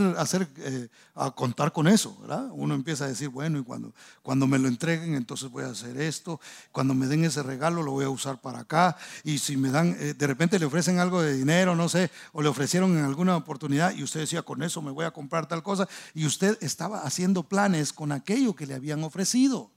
eh, 0.58 0.88
a 1.16 1.32
contar 1.32 1.72
con 1.72 1.88
eso, 1.88 2.16
¿verdad? 2.22 2.48
Uno 2.52 2.76
empieza 2.76 3.06
a 3.06 3.08
decir, 3.08 3.30
bueno, 3.30 3.58
y 3.58 3.64
cuando, 3.64 3.92
cuando 4.22 4.46
me 4.46 4.60
lo 4.60 4.68
entreguen, 4.68 5.16
entonces 5.16 5.50
voy 5.50 5.64
a 5.64 5.70
hacer 5.70 6.00
esto, 6.00 6.40
cuando 6.72 6.94
me 6.94 7.08
den 7.08 7.26
ese 7.26 7.42
regalo, 7.42 7.82
lo 7.82 7.90
voy 7.90 8.06
a 8.06 8.10
usar 8.12 8.40
para 8.40 8.60
acá, 8.60 8.98
y 9.24 9.40
si 9.40 9.58
me 9.58 9.72
dan, 9.72 9.98
eh, 10.00 10.14
de 10.14 10.28
repente 10.28 10.60
le 10.60 10.68
ofrecen 10.68 11.00
algo 11.00 11.24
de 11.24 11.36
dinero, 11.36 11.76
no 11.76 11.90
sé, 11.90 12.12
o 12.34 12.44
le 12.44 12.50
ofrecieron 12.50 12.96
en 12.96 13.04
alguna 13.04 13.36
oportunidad, 13.36 13.96
y 13.96 14.04
usted 14.04 14.20
decía, 14.20 14.44
con 14.44 14.62
eso 14.62 14.84
me 14.84 14.92
voy 14.92 15.06
a 15.06 15.10
comprar 15.10 15.48
tal 15.48 15.64
cosa, 15.64 15.88
y 16.14 16.28
usted 16.28 16.60
estaba 16.62 17.00
haciendo 17.00 17.42
planes 17.42 17.94
con 17.94 18.12
aquello 18.12 18.56
que 18.56 18.68
le 18.68 18.76
habían 18.76 19.04
ofrecido. 19.04 19.72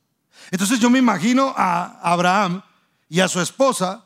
Entonces 0.50 0.78
yo 0.78 0.90
me 0.90 0.98
imagino 0.98 1.54
a 1.56 2.00
Abraham 2.02 2.60
y 3.08 3.20
a 3.20 3.28
su 3.28 3.40
esposa 3.40 4.05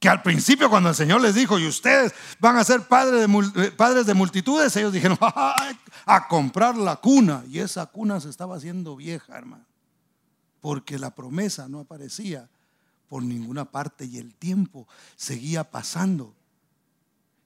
que 0.00 0.08
al 0.08 0.22
principio 0.22 0.70
cuando 0.70 0.88
el 0.88 0.94
Señor 0.94 1.20
les 1.20 1.34
dijo, 1.34 1.58
y 1.58 1.68
ustedes 1.68 2.14
van 2.40 2.56
a 2.56 2.64
ser 2.64 2.88
padres 2.88 3.28
de, 3.28 3.64
eh, 3.66 3.70
padres 3.70 4.06
de 4.06 4.14
multitudes, 4.14 4.74
ellos 4.76 4.94
dijeron, 4.94 5.18
a 5.20 6.26
comprar 6.28 6.76
la 6.76 6.96
cuna. 6.96 7.44
Y 7.48 7.58
esa 7.58 7.84
cuna 7.84 8.18
se 8.18 8.30
estaba 8.30 8.56
haciendo 8.56 8.96
vieja, 8.96 9.36
hermano, 9.36 9.66
porque 10.60 10.98
la 10.98 11.14
promesa 11.14 11.68
no 11.68 11.80
aparecía 11.80 12.48
por 13.08 13.22
ninguna 13.22 13.66
parte 13.66 14.06
y 14.06 14.16
el 14.16 14.34
tiempo 14.34 14.88
seguía 15.16 15.70
pasando. 15.70 16.34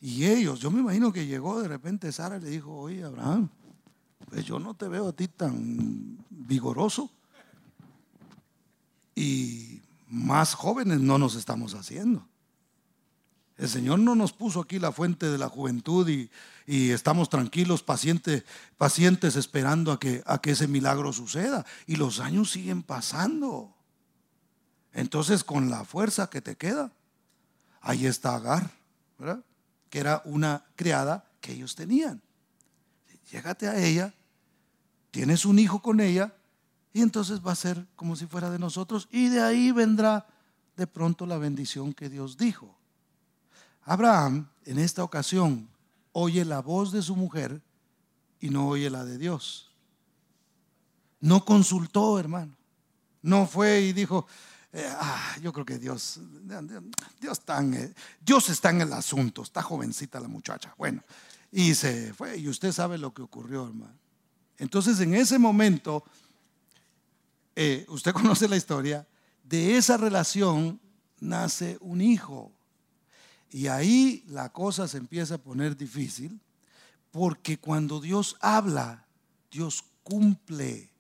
Y 0.01 0.27
ellos, 0.27 0.61
yo 0.61 0.71
me 0.71 0.81
imagino 0.81 1.13
que 1.13 1.27
llegó 1.27 1.61
de 1.61 1.67
repente 1.67 2.13
Sara 2.13 2.37
y 2.37 2.41
le 2.41 2.51
dijo, 2.51 2.73
oye 2.73 3.03
Abraham, 3.03 3.49
pues 4.29 4.45
yo 4.45 4.61
no 4.61 4.75
te 4.75 4.87
veo 4.87 5.09
a 5.09 5.13
ti 5.13 5.27
tan 5.27 6.19
vigoroso. 6.31 7.11
Y 9.17 9.81
más 10.09 10.55
jóvenes 10.55 11.01
no 11.01 11.19
nos 11.19 11.35
estamos 11.35 11.75
haciendo. 11.75 12.29
El 13.57 13.69
Señor 13.69 14.01
no 14.01 14.15
nos 14.15 14.33
puso 14.33 14.61
aquí 14.61 14.79
la 14.79 14.91
fuente 14.91 15.31
de 15.31 15.39
la 15.39 15.49
juventud 15.49 16.09
y, 16.09 16.31
estamos 16.67 17.29
tranquilos, 17.29 17.83
pacientes, 17.83 18.45
pacientes 18.77 19.37
esperando 19.37 19.93
a 19.93 20.01
que, 20.01 20.23
a 20.27 20.39
que 20.39 20.53
ese 20.53 20.67
milagro 20.67 21.13
suceda. 21.13 21.65
Y 21.87 21.97
los 21.97 22.21
años 22.21 22.51
siguen 22.51 22.83
pasando. 22.83 23.75
Entonces, 24.93 25.45
con 25.45 25.71
la 25.71 25.85
fuerza 25.85 26.31
que 26.31 26.41
te 26.41 26.57
queda, 26.57 26.93
ahí 27.81 28.07
está 28.07 28.35
Agar, 28.35 28.71
que 29.91 29.99
era 29.99 30.23
una 30.25 30.65
criada 30.75 31.31
que 31.41 31.53
ellos 31.53 31.75
tenían. 31.75 32.23
Llégate 33.31 33.69
a 33.69 33.79
ella, 33.79 34.15
tienes 35.11 35.45
un 35.45 35.59
hijo 35.59 35.81
con 35.81 36.01
ella, 36.01 36.35
y 36.93 37.03
entonces 37.03 37.41
va 37.45 37.53
a 37.53 37.57
ser 37.57 37.87
como 37.97 38.17
si 38.17 38.27
fuera 38.27 38.51
de 38.51 38.59
nosotros, 38.59 39.09
y 39.11 39.29
de 39.29 39.43
ahí 39.43 39.73
vendrá 39.73 40.27
de 40.77 40.87
pronto 40.87 41.27
la 41.27 41.39
bendición 41.39 41.93
que 41.93 42.09
Dios 42.09 42.37
dijo. 42.37 42.77
Abraham 43.85 44.49
en 44.65 44.79
esta 44.79 45.05
ocasión 45.05 45.69
oye 46.13 46.45
la 46.45 46.61
voz 46.61 46.93
de 46.93 47.03
su 47.03 47.17
mujer 47.17 47.61
y 48.41 48.51
no 48.51 48.69
oye 48.69 48.91
la 48.91 49.05
de 49.05 49.19
Dios. 49.19 49.71
No 51.21 51.45
consultó, 51.45 52.19
hermano. 52.19 52.55
No 53.23 53.47
fue 53.47 53.81
y 53.81 53.93
dijo, 53.93 54.27
eh, 54.73 54.87
ah, 54.91 55.37
yo 55.41 55.53
creo 55.53 55.65
que 55.65 55.79
Dios, 55.79 56.21
Dios 57.21 57.39
está, 57.39 57.59
en, 57.59 57.95
Dios 58.21 58.49
está 58.51 58.71
en 58.71 58.83
el 58.83 58.93
asunto, 58.93 59.43
está 59.43 59.63
jovencita 59.63 60.21
la 60.21 60.29
muchacha. 60.29 60.75
Bueno, 60.77 61.03
y 61.51 61.75
se 61.75 62.13
fue, 62.13 62.37
y 62.37 62.49
usted 62.49 62.73
sabe 62.73 62.99
lo 62.99 63.15
que 63.15 63.23
ocurrió, 63.23 63.67
hermano. 63.67 63.95
Entonces, 64.59 65.01
en 65.01 65.15
ese 65.15 65.39
momento, 65.39 66.05
eh, 67.57 67.87
usted 67.89 68.13
conoce 68.15 68.49
la 68.49 68.57
historia, 68.57 69.07
de 69.45 69.77
esa 69.77 69.97
relación 69.97 70.81
nace 71.21 71.79
un 71.81 72.01
hijo. 72.01 72.53
Y 73.55 73.69
ahí 73.69 74.25
la 74.27 74.49
cosa 74.49 74.89
se 74.89 74.99
empieza 74.99 75.37
a 75.37 75.39
poner 75.39 75.77
difícil, 75.77 76.41
porque 77.13 77.57
cuando 77.57 78.01
Dios 78.01 78.37
habla, 78.41 79.07
Dios 79.49 79.85
cumple. 80.03 80.91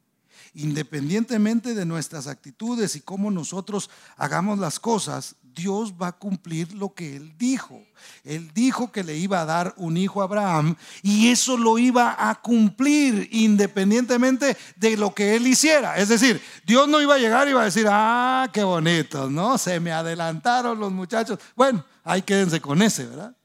Independientemente 0.54 1.74
de 1.74 1.84
nuestras 1.84 2.28
actitudes 2.28 2.94
y 2.94 3.00
cómo 3.00 3.32
nosotros 3.32 3.90
hagamos 4.16 4.60
las 4.60 4.78
cosas, 4.78 5.34
Dios 5.42 5.94
va 6.00 6.06
a 6.06 6.12
cumplir 6.12 6.72
lo 6.74 6.94
que 6.94 7.16
Él 7.16 7.36
dijo. 7.36 7.82
Él 8.22 8.48
dijo 8.54 8.92
que 8.92 9.02
le 9.02 9.16
iba 9.16 9.40
a 9.40 9.46
dar 9.46 9.74
un 9.76 9.96
hijo 9.96 10.20
a 10.20 10.26
Abraham 10.26 10.76
y 11.02 11.30
eso 11.30 11.56
lo 11.56 11.76
iba 11.76 12.14
a 12.16 12.40
cumplir 12.40 13.28
independientemente 13.32 14.56
de 14.76 14.96
lo 14.96 15.12
que 15.12 15.34
Él 15.34 15.48
hiciera. 15.48 15.96
Es 15.96 16.08
decir, 16.08 16.40
Dios 16.64 16.86
no 16.86 17.00
iba 17.00 17.16
a 17.16 17.18
llegar 17.18 17.48
y 17.48 17.50
iba 17.50 17.62
a 17.62 17.64
decir, 17.64 17.88
ah, 17.90 18.48
qué 18.52 18.62
bonito, 18.62 19.28
¿no? 19.28 19.58
Se 19.58 19.80
me 19.80 19.90
adelantaron 19.90 20.78
los 20.78 20.92
muchachos. 20.92 21.40
Bueno, 21.56 21.84
ahí 22.04 22.22
quédense 22.22 22.60
con 22.60 22.82
ese, 22.82 23.06
¿verdad? 23.06 23.36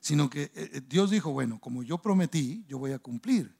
Sino 0.00 0.30
que 0.30 0.44
eh, 0.44 0.50
eh, 0.54 0.80
Dios 0.88 1.10
dijo, 1.10 1.32
bueno, 1.32 1.58
como 1.60 1.82
yo 1.82 1.98
prometí, 1.98 2.64
yo 2.68 2.78
voy 2.78 2.92
a 2.92 2.98
cumplir. 2.98 3.54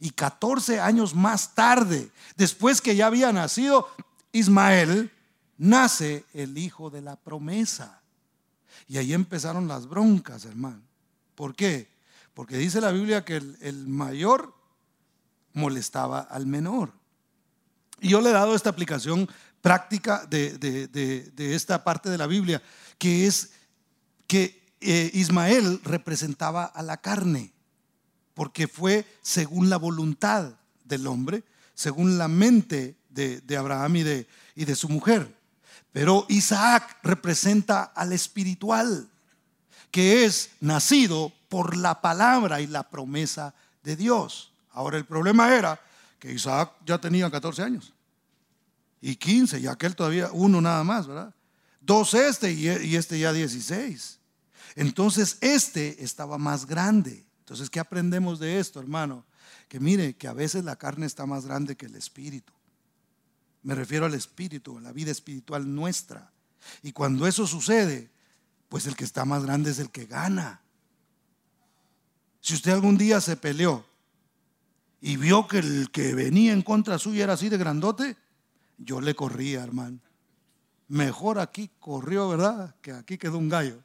Y 0.00 0.10
14 0.10 0.80
años 0.80 1.14
más 1.14 1.54
tarde, 1.54 2.10
después 2.36 2.80
que 2.80 2.94
ya 2.94 3.06
había 3.06 3.32
nacido 3.32 3.88
Ismael, 4.32 5.10
nace 5.58 6.24
el 6.34 6.58
hijo 6.58 6.90
de 6.90 7.02
la 7.02 7.16
promesa. 7.16 8.02
Y 8.88 8.98
ahí 8.98 9.12
empezaron 9.12 9.68
las 9.68 9.88
broncas, 9.88 10.44
hermano. 10.44 10.82
¿Por 11.34 11.54
qué? 11.54 11.88
Porque 12.34 12.58
dice 12.58 12.80
la 12.80 12.92
Biblia 12.92 13.24
que 13.24 13.36
el, 13.36 13.86
mayor 13.88 14.54
molestaba 15.52 16.20
al 16.20 16.46
menor. 16.46 16.92
Y 18.00 18.10
yo 18.10 18.20
le 18.20 18.30
he 18.30 18.32
dado 18.32 18.54
esta 18.54 18.70
aplicación 18.70 19.28
práctica 19.66 20.24
de, 20.30 21.32
esta 21.36 21.82
parte 21.82 22.08
de 22.08 22.16
la 22.16 22.28
Biblia, 22.28 22.62
que 22.98 23.26
es 23.26 23.50
que 24.28 24.62
eh, 24.80 25.10
Ismael 25.12 25.80
representaba 25.82 26.66
a 26.66 26.84
la 26.84 26.98
carne, 26.98 27.52
porque 28.32 28.68
fue 28.68 29.04
según 29.22 29.68
la 29.68 29.76
voluntad 29.76 30.52
del 30.84 31.08
hombre, 31.08 31.42
según 31.74 32.16
la 32.16 32.28
mente 32.28 32.94
de, 33.08 33.56
Abraham 33.56 33.96
y 33.96 34.02
de, 34.04 34.28
y 34.54 34.66
de 34.66 34.76
su 34.76 34.88
mujer. 34.88 35.34
Pero 35.90 36.26
Isaac 36.28 36.98
representa 37.02 37.82
al 37.82 38.12
espiritual, 38.12 39.08
que 39.90 40.26
es 40.26 40.50
nacido 40.60 41.32
por 41.48 41.76
la 41.76 42.00
palabra 42.00 42.60
y 42.60 42.68
la 42.68 42.88
promesa 42.88 43.52
de 43.82 43.96
Dios. 43.96 44.52
Ahora 44.70 44.96
el 44.96 45.06
problema 45.06 45.52
era 45.52 45.80
que 46.20 46.32
Isaac 46.32 46.70
ya 46.86 46.98
tenía 46.98 47.28
14 47.28 47.64
años 47.64 47.95
y 49.06 49.14
15, 49.14 49.60
y 49.60 49.68
aquel 49.68 49.94
todavía 49.94 50.30
uno 50.32 50.60
nada 50.60 50.82
más, 50.82 51.06
¿verdad? 51.06 51.32
Dos 51.80 52.12
este 52.14 52.52
y 52.52 52.96
este 52.96 53.20
ya 53.20 53.32
16. 53.32 54.18
Entonces 54.74 55.38
este 55.40 56.02
estaba 56.02 56.38
más 56.38 56.66
grande. 56.66 57.24
Entonces, 57.38 57.70
¿qué 57.70 57.78
aprendemos 57.78 58.40
de 58.40 58.58
esto, 58.58 58.80
hermano? 58.80 59.24
Que 59.68 59.78
mire, 59.78 60.16
que 60.16 60.26
a 60.26 60.32
veces 60.32 60.64
la 60.64 60.74
carne 60.74 61.06
está 61.06 61.24
más 61.24 61.46
grande 61.46 61.76
que 61.76 61.86
el 61.86 61.94
espíritu. 61.94 62.52
Me 63.62 63.76
refiero 63.76 64.06
al 64.06 64.14
espíritu, 64.14 64.78
a 64.78 64.80
la 64.80 64.90
vida 64.90 65.12
espiritual 65.12 65.72
nuestra. 65.72 66.32
Y 66.82 66.90
cuando 66.90 67.28
eso 67.28 67.46
sucede, 67.46 68.10
pues 68.68 68.88
el 68.88 68.96
que 68.96 69.04
está 69.04 69.24
más 69.24 69.44
grande 69.44 69.70
es 69.70 69.78
el 69.78 69.90
que 69.90 70.06
gana. 70.06 70.62
Si 72.40 72.54
usted 72.54 72.72
algún 72.72 72.98
día 72.98 73.20
se 73.20 73.36
peleó 73.36 73.86
y 75.00 75.16
vio 75.16 75.46
que 75.46 75.58
el 75.60 75.92
que 75.92 76.12
venía 76.12 76.52
en 76.52 76.62
contra 76.62 76.98
suya 76.98 77.22
era 77.22 77.34
así 77.34 77.48
de 77.48 77.56
grandote, 77.56 78.16
yo 78.78 79.00
le 79.00 79.14
corría, 79.14 79.62
hermano. 79.62 79.98
Mejor 80.88 81.38
aquí 81.38 81.70
corrió, 81.80 82.28
¿verdad? 82.28 82.74
Que 82.80 82.92
aquí 82.92 83.18
quedó 83.18 83.38
un 83.38 83.48
gallo. 83.48 83.82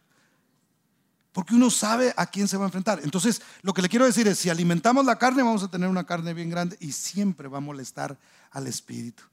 Porque 1.31 1.55
uno 1.55 1.69
sabe 1.69 2.13
a 2.17 2.25
quién 2.25 2.47
se 2.47 2.57
va 2.57 2.65
a 2.65 2.67
enfrentar. 2.67 2.99
Entonces, 3.03 3.41
lo 3.61 3.73
que 3.73 3.81
le 3.81 3.89
quiero 3.89 4.05
decir 4.05 4.27
es, 4.27 4.37
si 4.37 4.49
alimentamos 4.49 5.05
la 5.05 5.17
carne, 5.17 5.43
vamos 5.43 5.63
a 5.63 5.71
tener 5.71 5.87
una 5.87 6.05
carne 6.05 6.33
bien 6.33 6.49
grande 6.49 6.75
y 6.79 6.91
siempre 6.91 7.47
va 7.47 7.59
a 7.59 7.61
molestar 7.61 8.17
al 8.51 8.67
espíritu. 8.67 9.23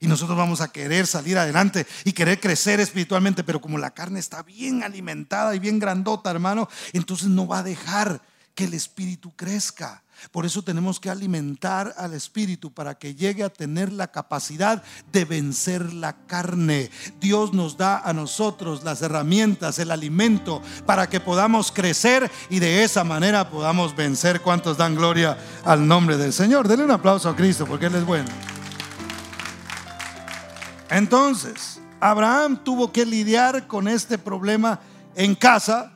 Y 0.00 0.06
nosotros 0.06 0.36
vamos 0.36 0.60
a 0.60 0.72
querer 0.72 1.06
salir 1.06 1.36
adelante 1.38 1.86
y 2.04 2.12
querer 2.12 2.40
crecer 2.40 2.80
espiritualmente, 2.80 3.44
pero 3.44 3.60
como 3.60 3.78
la 3.78 3.92
carne 3.92 4.18
está 4.18 4.42
bien 4.42 4.82
alimentada 4.82 5.54
y 5.54 5.58
bien 5.58 5.78
grandota, 5.78 6.30
hermano, 6.30 6.68
entonces 6.92 7.28
no 7.28 7.46
va 7.46 7.58
a 7.58 7.62
dejar 7.62 8.22
que 8.60 8.66
el 8.66 8.74
espíritu 8.74 9.32
crezca. 9.34 10.02
Por 10.32 10.44
eso 10.44 10.60
tenemos 10.60 11.00
que 11.00 11.08
alimentar 11.08 11.94
al 11.96 12.12
espíritu 12.12 12.70
para 12.70 12.98
que 12.98 13.14
llegue 13.14 13.42
a 13.42 13.48
tener 13.48 13.90
la 13.90 14.08
capacidad 14.08 14.82
de 15.10 15.24
vencer 15.24 15.94
la 15.94 16.26
carne. 16.26 16.90
Dios 17.22 17.54
nos 17.54 17.78
da 17.78 18.00
a 18.00 18.12
nosotros 18.12 18.84
las 18.84 19.00
herramientas, 19.00 19.78
el 19.78 19.90
alimento 19.90 20.60
para 20.84 21.08
que 21.08 21.20
podamos 21.20 21.72
crecer 21.72 22.30
y 22.50 22.58
de 22.58 22.84
esa 22.84 23.02
manera 23.02 23.48
podamos 23.48 23.96
vencer. 23.96 24.42
¿Cuántos 24.42 24.76
dan 24.76 24.94
gloria 24.94 25.38
al 25.64 25.88
nombre 25.88 26.18
del 26.18 26.34
Señor? 26.34 26.68
Denle 26.68 26.84
un 26.84 26.90
aplauso 26.90 27.30
a 27.30 27.36
Cristo 27.36 27.64
porque 27.64 27.86
Él 27.86 27.94
es 27.94 28.04
bueno. 28.04 28.28
Entonces, 30.90 31.80
Abraham 31.98 32.62
tuvo 32.62 32.92
que 32.92 33.06
lidiar 33.06 33.66
con 33.66 33.88
este 33.88 34.18
problema 34.18 34.80
en 35.14 35.34
casa 35.34 35.94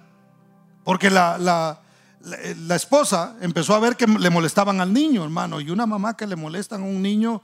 porque 0.82 1.10
la, 1.10 1.36
la 1.36 1.83
la, 2.24 2.74
esposa 2.74 3.36
empezó 3.40 3.74
a 3.74 3.80
ver 3.80 3.96
que 3.96 4.06
le 4.06 4.30
molestaban 4.30 4.80
al 4.80 4.92
niño, 4.92 5.24
hermano, 5.24 5.60
y 5.60 5.70
una 5.70 5.86
mamá 5.86 6.16
que 6.16 6.26
le 6.26 6.36
molestan 6.36 6.82
a 6.82 6.84
un 6.84 7.02
niño, 7.02 7.42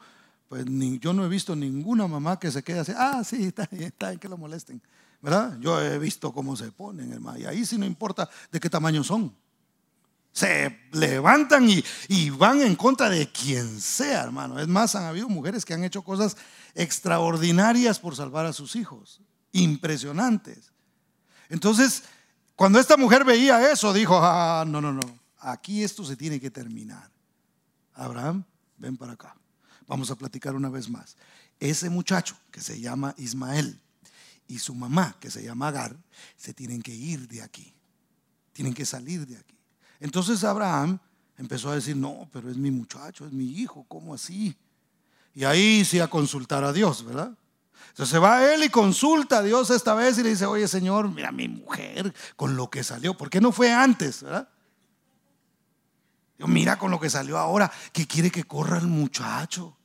pues 0.48 0.64
yo 1.00 1.12
no 1.12 1.24
he 1.24 1.28
visto 1.28 1.54
ninguna 1.54 2.06
mamá 2.06 2.38
que 2.38 2.50
se 2.50 2.62
quede 2.62 2.80
así, 2.80 2.92
ah, 2.96 3.22
sí, 3.24 3.44
está 3.46 3.68
bien, 3.70 3.84
está 3.84 4.08
bien 4.08 4.18
que 4.18 4.28
lo 4.28 4.36
molesten, 4.36 4.82
¿verdad? 5.20 5.58
Yo 5.60 5.80
he 5.80 5.98
visto 5.98 6.32
cómo 6.32 6.56
se 6.56 6.72
ponen, 6.72 7.12
hermano, 7.12 7.38
y 7.38 7.44
ahí 7.44 7.64
sí 7.64 7.78
no 7.78 7.86
importa 7.86 8.28
de 8.50 8.58
qué 8.58 8.70
tamaño 8.70 9.04
son. 9.04 9.34
Se 10.32 10.78
levantan 10.92 11.68
y, 11.68 11.84
y 12.06 12.30
van 12.30 12.62
en 12.62 12.76
contra 12.76 13.08
de 13.08 13.30
quien 13.32 13.80
sea, 13.80 14.22
hermano. 14.22 14.60
Es 14.60 14.68
más, 14.68 14.94
han 14.94 15.02
habido 15.02 15.28
mujeres 15.28 15.64
que 15.64 15.74
han 15.74 15.82
hecho 15.82 16.02
cosas 16.02 16.36
extraordinarias 16.76 17.98
por 17.98 18.14
salvar 18.14 18.46
a 18.46 18.52
sus 18.52 18.76
hijos, 18.76 19.20
impresionantes. 19.50 20.70
Entonces, 21.48 22.04
cuando 22.60 22.78
esta 22.78 22.98
mujer 22.98 23.24
veía 23.24 23.72
eso, 23.72 23.90
dijo, 23.90 24.18
ah, 24.20 24.66
no, 24.68 24.82
no, 24.82 24.92
no, 24.92 25.00
aquí 25.38 25.82
esto 25.82 26.04
se 26.04 26.14
tiene 26.14 26.38
que 26.38 26.50
terminar. 26.50 27.10
Abraham, 27.94 28.44
ven 28.76 28.98
para 28.98 29.12
acá. 29.12 29.34
Vamos 29.86 30.10
a 30.10 30.14
platicar 30.14 30.54
una 30.54 30.68
vez 30.68 30.90
más. 30.90 31.16
Ese 31.58 31.88
muchacho 31.88 32.36
que 32.50 32.60
se 32.60 32.78
llama 32.78 33.14
Ismael 33.16 33.80
y 34.46 34.58
su 34.58 34.74
mamá 34.74 35.16
que 35.18 35.30
se 35.30 35.42
llama 35.42 35.68
Agar, 35.68 35.96
se 36.36 36.52
tienen 36.52 36.82
que 36.82 36.94
ir 36.94 37.26
de 37.28 37.40
aquí. 37.40 37.72
Tienen 38.52 38.74
que 38.74 38.84
salir 38.84 39.26
de 39.26 39.38
aquí. 39.38 39.58
Entonces 39.98 40.44
Abraham 40.44 40.98
empezó 41.38 41.70
a 41.70 41.76
decir, 41.76 41.96
no, 41.96 42.28
pero 42.30 42.50
es 42.50 42.58
mi 42.58 42.70
muchacho, 42.70 43.24
es 43.24 43.32
mi 43.32 43.58
hijo, 43.58 43.86
¿cómo 43.88 44.12
así? 44.12 44.54
Y 45.34 45.44
ahí 45.44 45.82
sí 45.82 45.98
a 45.98 46.08
consultar 46.08 46.62
a 46.62 46.74
Dios, 46.74 47.06
¿verdad? 47.06 47.34
Entonces 47.88 48.10
se 48.10 48.18
va 48.18 48.52
él 48.52 48.62
y 48.64 48.68
consulta 48.68 49.38
a 49.38 49.42
Dios 49.42 49.70
esta 49.70 49.94
vez 49.94 50.18
y 50.18 50.22
le 50.22 50.30
dice, 50.30 50.46
oye 50.46 50.68
Señor, 50.68 51.08
mira 51.10 51.32
mi 51.32 51.48
mujer 51.48 52.14
con 52.36 52.56
lo 52.56 52.70
que 52.70 52.84
salió. 52.84 53.16
¿Por 53.16 53.30
qué 53.30 53.40
no 53.40 53.52
fue 53.52 53.72
antes? 53.72 54.22
¿verdad? 54.22 54.48
mira 56.46 56.78
con 56.78 56.90
lo 56.90 56.98
que 56.98 57.10
salió 57.10 57.38
ahora, 57.38 57.70
que 57.92 58.06
quiere 58.06 58.30
que 58.30 58.44
corra 58.44 58.78
el 58.78 58.86
muchacho. 58.86 59.76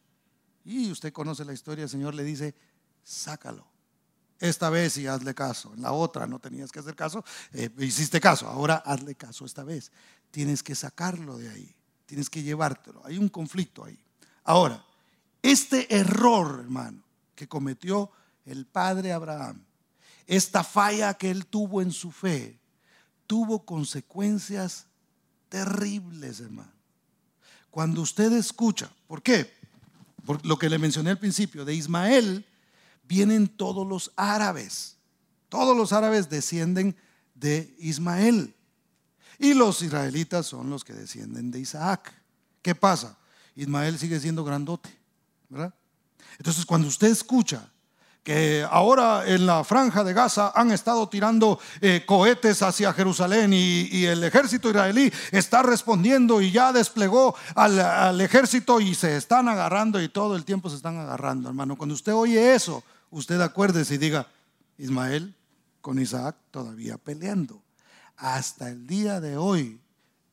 Y 0.64 0.92
usted 0.92 1.14
conoce 1.14 1.46
la 1.46 1.54
historia, 1.54 1.84
el 1.84 1.90
Señor 1.90 2.16
le 2.16 2.24
dice, 2.24 2.56
sácalo. 3.04 3.68
Esta 4.40 4.70
vez 4.70 4.98
y 4.98 5.08
hazle 5.08 5.34
caso. 5.34 5.74
En 5.76 5.82
la 5.82 5.94
otra 5.94 6.28
no 6.28 6.40
tenías 6.40 6.72
que 6.72 6.80
hacer 6.80 6.96
caso, 6.96 7.24
eh, 7.54 7.70
hiciste 7.78 8.20
caso. 8.20 8.48
Ahora 8.48 8.76
hazle 8.86 9.16
caso 9.16 9.46
esta 9.46 9.64
vez. 9.64 9.92
Tienes 10.32 10.62
que 10.62 10.76
sacarlo 10.76 11.38
de 11.38 11.50
ahí. 11.50 11.76
Tienes 12.06 12.30
que 12.30 12.44
llevártelo. 12.44 13.02
Hay 13.06 13.18
un 13.18 13.30
conflicto 13.30 13.86
ahí. 13.86 13.98
Ahora, 14.44 14.84
este 15.42 15.96
error, 15.96 16.60
hermano, 16.64 17.05
que 17.36 17.48
cometió 17.48 18.12
el 18.46 18.66
padre 18.66 19.12
Abraham, 19.12 19.64
esta 20.28 20.64
falla 20.64 21.14
que 21.14 21.30
él 21.30 21.46
tuvo 21.46 21.82
en 21.82 21.92
su 21.92 22.12
fe, 22.12 22.60
tuvo 23.28 23.66
consecuencias 23.66 24.88
terribles, 25.50 26.40
hermano. 26.40 26.72
Cuando 27.70 28.02
usted 28.02 28.32
escucha, 28.34 28.90
¿por 29.08 29.22
qué? 29.22 29.54
Por 30.26 30.44
lo 30.46 30.58
que 30.58 30.70
le 30.70 30.80
mencioné 30.80 31.12
al 31.12 31.20
principio, 31.20 31.66
de 31.66 31.76
Ismael 31.76 32.46
vienen 33.04 33.48
todos 33.48 33.86
los 33.86 34.12
árabes. 34.16 34.98
Todos 35.50 35.76
los 35.78 35.94
árabes 35.94 36.30
descienden 36.30 36.96
de 37.34 37.76
Ismael. 37.80 38.56
Y 39.38 39.54
los 39.54 39.82
israelitas 39.82 40.46
son 40.46 40.70
los 40.70 40.84
que 40.84 40.94
descienden 40.94 41.52
de 41.52 41.60
Isaac. 41.60 42.14
¿Qué 42.62 42.74
pasa? 42.74 43.18
Ismael 43.56 44.00
sigue 44.00 44.20
siendo 44.20 44.44
grandote, 44.44 44.90
¿verdad? 45.50 45.74
Entonces, 46.38 46.66
cuando 46.66 46.88
usted 46.88 47.08
escucha 47.08 47.70
que 48.26 48.66
ahora 48.68 49.24
en 49.28 49.46
la 49.46 49.64
franja 49.64 50.04
de 50.04 50.12
Gaza 50.12 50.52
han 50.56 50.72
estado 50.72 51.08
tirando 51.08 51.60
eh, 51.80 52.06
cohetes 52.08 52.64
hacia 52.64 52.92
Jerusalén 52.92 53.54
y, 53.54 54.04
el 54.06 54.24
ejército 54.24 54.68
israelí 54.68 55.14
está 55.32 55.62
respondiendo 55.62 56.42
y 56.42 56.52
ya 56.52 56.74
desplegó 56.74 57.36
al, 57.54 58.20
ejército 58.20 58.82
y 58.82 58.96
se 58.96 59.16
están 59.16 59.48
agarrando 59.48 60.02
y 60.02 60.10
todo 60.10 60.36
el 60.36 60.44
tiempo 60.44 60.72
se 60.72 60.78
están 60.78 60.98
agarrando, 60.98 61.50
hermano. 61.50 61.78
Cuando 61.78 61.94
usted 61.94 62.14
oye 62.16 62.56
eso, 62.56 62.84
usted 63.12 63.40
acuérdese 63.42 63.94
y 63.94 64.00
diga, 64.00 64.28
Ismael 64.80 65.36
con 65.80 66.00
Isaac 66.00 66.36
todavía 66.50 66.98
peleando. 66.98 67.62
Hasta 68.18 68.70
el 68.70 68.88
día 68.88 69.20
de 69.20 69.38
hoy 69.38 69.80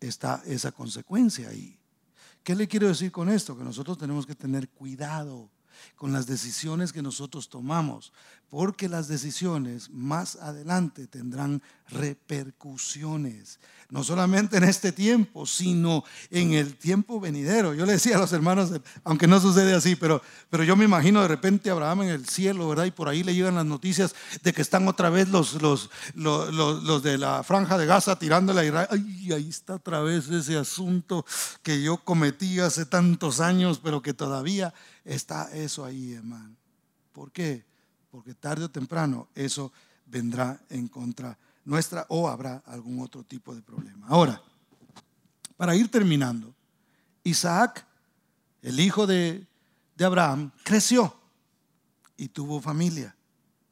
está 0.01 0.43
esa 0.47 0.73
consecuencia 0.73 1.51
ahí. 1.51 1.79
¿Qué 2.43 2.55
le 2.55 2.67
quiero 2.67 2.89
decir 2.89 3.13
con 3.13 3.29
esto? 3.29 3.55
Que 3.55 3.65
nosotros 3.65 3.99
tenemos 3.99 4.27
que 4.27 4.35
tener 4.35 4.71
cuidado 4.71 5.51
con 5.97 6.13
las 6.13 6.27
decisiones 6.27 6.93
que 6.93 7.03
nosotros 7.03 7.49
tomamos, 7.49 8.13
porque 8.53 8.87
las 8.87 9.09
decisiones 9.09 9.89
más 9.89 10.37
adelante 10.37 11.07
tendrán 11.07 11.63
repercusiones, 11.89 13.59
no 13.89 14.05
solamente 14.05 14.59
en 14.59 14.65
este 14.65 14.93
tiempo, 14.93 15.47
sino 15.47 16.05
en 16.31 16.53
el 16.53 16.77
tiempo 16.77 17.19
venidero. 17.19 17.73
Yo 17.73 17.87
le 17.87 17.93
decía 17.93 18.17
a 18.17 18.21
los 18.21 18.31
hermanos, 18.35 18.71
aunque 19.05 19.27
no 19.27 19.41
sucede 19.41 19.73
así, 19.73 19.97
pero, 19.97 20.21
pero 20.51 20.65
yo 20.65 20.77
me 20.77 20.85
imagino 20.85 21.23
de 21.23 21.29
repente 21.29 21.71
Abraham 21.71 22.03
en 22.03 22.09
el 22.11 22.29
cielo, 22.29 22.69
¿verdad? 22.69 22.85
Y 22.85 22.91
por 22.91 23.09
ahí 23.09 23.23
le 23.23 23.35
llegan 23.35 23.55
las 23.55 23.65
noticias 23.65 24.15
de 24.43 24.53
que 24.53 24.61
están 24.61 24.87
otra 24.87 25.09
vez 25.09 25.31
los, 25.31 25.63
los, 25.63 25.89
los, 26.15 26.53
los, 26.53 27.03
de 27.03 27.17
la 27.17 27.43
franja 27.43 27.79
de 27.79 27.87
Gaza 27.87 28.19
tirándole 28.19 28.61
a 28.61 28.65
Israel. 28.67 28.89
Ay, 28.91 29.33
ahí 29.33 29.49
está 29.49 29.77
otra 29.77 30.01
vez 30.01 30.29
ese 30.29 30.59
asunto 30.59 31.25
que 31.63 31.83
yo 31.83 31.97
cometí 31.97 32.61
hace 32.61 32.85
tantos 32.85 33.41
años, 33.41 33.81
pero 33.83 34.03
que 34.03 34.13
todavía 34.13 34.75
está 35.05 35.53
eso 35.53 35.85
ahí, 35.85 36.15
hermano. 36.15 36.57
¿Por 37.13 37.31
qué? 37.31 37.65
Porque 38.11 38.35
tarde 38.35 38.65
o 38.65 38.71
temprano 38.71 39.29
eso 39.35 39.73
vendrá 40.07 40.61
en 40.69 40.89
contra 40.89 41.39
nuestra 41.65 42.07
o 42.09 42.29
habrá 42.29 42.63
algún 42.67 43.01
otro 43.01 43.23
tipo 43.25 43.55
de 43.55 43.63
problema. 43.63 44.07
Ahora, 44.09 44.41
para 45.57 45.77
ir 45.77 45.91
terminando, 45.91 46.55
Isaac, 47.25 47.87
el 48.63 48.81
hijo 48.81 49.07
de, 49.07 49.47
de 49.97 50.05
Abraham, 50.05 50.51
creció 50.65 51.15
y 52.17 52.29
tuvo 52.29 52.61
familia. 52.61 53.17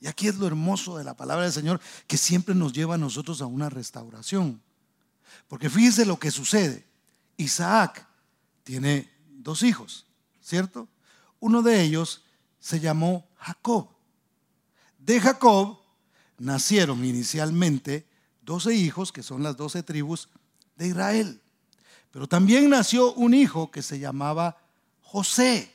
Y 0.00 0.06
aquí 0.06 0.28
es 0.28 0.36
lo 0.36 0.46
hermoso 0.46 0.96
de 0.96 1.04
la 1.04 1.14
palabra 1.14 1.44
del 1.44 1.52
Señor 1.52 1.80
que 2.06 2.16
siempre 2.16 2.54
nos 2.54 2.72
lleva 2.72 2.94
a 2.94 2.98
nosotros 2.98 3.42
a 3.42 3.46
una 3.46 3.68
restauración. 3.68 4.62
Porque 5.46 5.68
fíjese 5.68 6.06
lo 6.06 6.18
que 6.18 6.30
sucede. 6.30 6.86
Isaac 7.36 8.06
tiene 8.64 9.10
dos 9.28 9.62
hijos, 9.62 10.06
¿cierto? 10.40 10.88
Uno 11.40 11.62
de 11.62 11.82
ellos 11.82 12.22
se 12.60 12.78
llamó 12.78 13.26
Jacob. 13.36 13.88
De 14.98 15.20
Jacob 15.20 15.78
nacieron 16.38 17.04
inicialmente 17.04 18.06
doce 18.42 18.74
hijos, 18.74 19.12
que 19.12 19.22
son 19.22 19.42
las 19.42 19.56
doce 19.56 19.82
tribus 19.82 20.28
de 20.76 20.88
Israel. 20.88 21.40
Pero 22.10 22.26
también 22.26 22.68
nació 22.68 23.12
un 23.14 23.34
hijo 23.34 23.70
que 23.70 23.82
se 23.82 23.98
llamaba 23.98 24.58
José. 25.00 25.72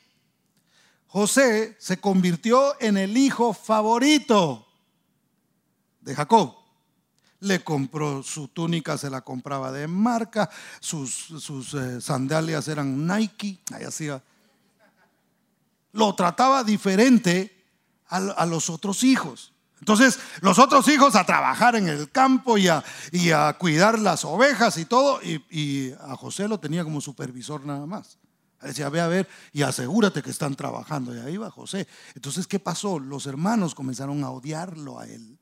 José 1.08 1.76
se 1.80 2.00
convirtió 2.00 2.80
en 2.82 2.98
el 2.98 3.16
hijo 3.18 3.54
favorito 3.54 4.68
de 6.02 6.14
Jacob. 6.14 6.56
Le 7.40 7.64
compró 7.64 8.24
su 8.24 8.48
túnica, 8.50 8.98
se 8.98 9.10
la 9.10 9.22
compraba 9.22 9.72
de 9.72 9.88
marca, 9.88 10.50
sus, 10.80 11.74
eh, 11.74 12.02
sandalias 12.02 12.68
eran 12.68 13.06
Nike, 13.08 13.60
ahí 13.72 13.84
hacía 13.84 14.24
lo 15.96 16.14
trataba 16.14 16.64
diferente 16.64 17.56
a, 18.08 18.46
los 18.46 18.70
otros 18.70 19.04
hijos. 19.04 19.54
Entonces, 19.80 20.20
los 20.42 20.60
otros 20.60 20.88
hijos 20.90 21.16
a 21.16 21.26
trabajar 21.26 21.76
en 21.76 21.88
el 21.88 22.12
campo 22.12 22.58
y 22.58 22.68
a, 22.68 22.84
cuidar 23.58 24.00
las 24.00 24.26
ovejas 24.26 24.78
y 24.78 24.86
todo, 24.86 25.22
y, 25.24 25.94
a 26.02 26.16
José 26.16 26.48
lo 26.48 26.60
tenía 26.60 26.84
como 26.84 27.02
supervisor 27.02 27.66
nada 27.66 27.86
más. 27.86 28.18
Decía, 28.62 28.90
ve 28.90 29.00
a 29.00 29.08
ver 29.08 29.28
y 29.54 29.62
asegúrate 29.62 30.22
que 30.22 30.32
están 30.32 30.56
trabajando. 30.56 31.16
Y 31.16 31.20
ahí 31.20 31.38
va 31.38 31.52
José. 31.52 31.88
Entonces, 32.16 32.48
¿qué 32.48 32.60
pasó? 32.60 33.00
Los 33.00 33.26
hermanos 33.28 33.76
comenzaron 33.76 34.24
a 34.24 34.32
odiarlo 34.32 35.00
a 35.00 35.08
él. 35.08 35.38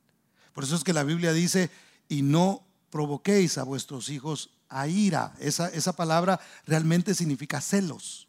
Por 0.54 0.66
eso 0.66 0.76
es 0.76 0.84
que 0.84 0.94
la 0.94 1.04
Biblia 1.04 1.32
dice, 1.32 1.72
y 2.10 2.22
no 2.22 2.68
provoquéis 2.90 3.58
a 3.58 3.64
vuestros 3.64 4.10
hijos 4.10 4.52
a 4.70 4.88
ira. 4.88 5.34
Esa, 5.40 5.70
esa 5.70 5.94
palabra 5.94 6.40
realmente 6.66 7.16
significa 7.16 7.62
celos. 7.62 8.28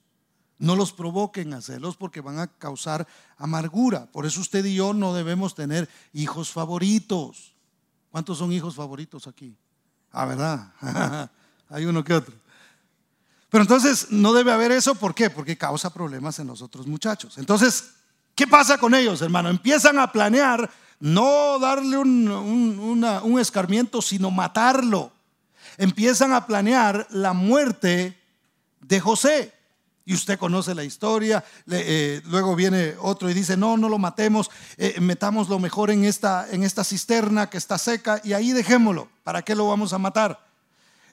No 0.58 0.76
los 0.76 0.92
provoquen 0.92 1.52
a 1.52 1.60
celos 1.60 1.96
porque 1.96 2.20
van 2.20 2.38
a 2.38 2.46
causar 2.46 3.06
amargura. 3.36 4.06
Por 4.06 4.24
eso 4.26 4.40
usted 4.40 4.64
y 4.64 4.76
yo 4.76 4.94
no 4.94 5.14
debemos 5.14 5.54
tener 5.54 5.88
hijos 6.12 6.50
favoritos. 6.50 7.54
¿Cuántos 8.10 8.38
son 8.38 8.52
hijos 8.52 8.76
favoritos 8.76 9.26
aquí? 9.26 9.56
Ah, 10.12 10.26
¿verdad? 10.26 10.72
Hay 11.68 11.84
uno 11.84 12.04
que 12.04 12.14
otro. 12.14 12.34
Pero 13.50 13.62
entonces 13.62 14.08
no 14.10 14.32
debe 14.32 14.52
haber 14.52 14.72
eso, 14.72 14.94
¿por 14.94 15.14
qué? 15.14 15.30
Porque 15.30 15.56
causa 15.56 15.92
problemas 15.92 16.38
en 16.38 16.46
los 16.46 16.62
otros 16.62 16.86
muchachos. 16.86 17.38
Entonces, 17.38 17.94
¿qué 18.34 18.46
pasa 18.46 18.78
con 18.78 18.94
ellos, 18.94 19.22
hermano? 19.22 19.48
Empiezan 19.48 19.98
a 19.98 20.10
planear 20.10 20.70
no 21.00 21.58
darle 21.58 21.98
un, 21.98 22.28
un 22.28 23.40
escarmiento, 23.40 24.00
sino 24.00 24.30
matarlo. 24.30 25.12
Empiezan 25.76 26.32
a 26.32 26.46
planear 26.46 27.06
la 27.10 27.32
muerte 27.32 28.18
de 28.80 29.00
José. 29.00 29.52
Y 30.06 30.14
usted 30.14 30.38
conoce 30.38 30.74
la 30.74 30.84
historia. 30.84 31.42
Eh, 31.70 32.20
luego 32.26 32.54
viene 32.54 32.94
otro 33.00 33.30
y 33.30 33.34
dice, 33.34 33.56
no, 33.56 33.76
no 33.76 33.88
lo 33.88 33.98
matemos, 33.98 34.50
eh, 34.76 35.00
metamos 35.00 35.48
lo 35.48 35.58
mejor 35.58 35.90
en 35.90 36.04
esta, 36.04 36.46
en 36.50 36.62
esta 36.62 36.84
cisterna 36.84 37.48
que 37.48 37.58
está 37.58 37.78
seca 37.78 38.20
y 38.22 38.32
ahí 38.32 38.52
dejémoslo. 38.52 39.08
¿Para 39.22 39.42
qué 39.42 39.54
lo 39.54 39.68
vamos 39.68 39.92
a 39.92 39.98
matar? 39.98 40.44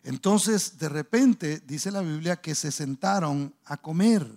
Entonces, 0.04 0.78
de 0.78 0.90
repente, 0.90 1.62
dice 1.66 1.92
la 1.92 2.02
Biblia 2.02 2.36
que 2.36 2.56
se 2.56 2.72
sentaron 2.72 3.54
a 3.66 3.78
comer. 3.78 4.28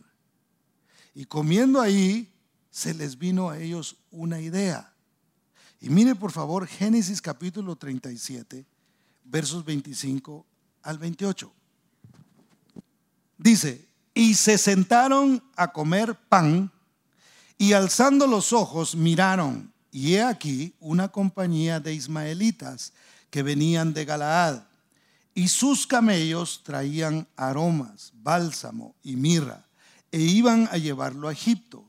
Y 1.15 1.25
comiendo 1.25 1.81
ahí, 1.81 2.31
se 2.71 2.93
les 2.93 3.19
vino 3.19 3.51
a 3.51 3.59
ellos 3.59 3.97
una 4.11 4.41
idea. 4.41 4.93
Y 5.81 5.91
mire 5.91 6.15
por 6.15 6.33
favor 6.33 6.67
Génesis 6.67 7.21
capítulo 7.21 7.77
37, 7.77 8.65
versos 9.25 9.65
25 9.65 10.45
al 10.83 10.99
28. 10.99 11.53
Dice, 13.39 13.87
y 14.15 14.35
se 14.35 14.57
sentaron 14.57 15.43
a 15.57 15.73
comer 15.73 16.15
pan 16.29 16.71
y 17.59 17.73
alzando 17.73 18.27
los 18.27 18.53
ojos 18.53 18.95
miraron 18.95 19.73
y 19.91 20.15
he 20.15 20.23
aquí 20.23 20.75
una 20.81 21.09
compañía 21.09 21.81
de 21.81 21.95
ismaelitas 21.95 22.93
que 23.31 23.43
venían 23.43 23.93
de 23.93 24.05
Galaad 24.05 24.63
y 25.35 25.49
sus 25.49 25.87
camellos 25.87 26.63
traían 26.63 27.27
aromas, 27.37 28.13
bálsamo 28.15 28.95
y 29.03 29.17
mirra 29.17 29.65
e 30.13 30.21
iban 30.21 30.69
a 30.71 30.79
llevarlo 30.79 31.29
a 31.29 31.33
Egipto. 31.33 31.85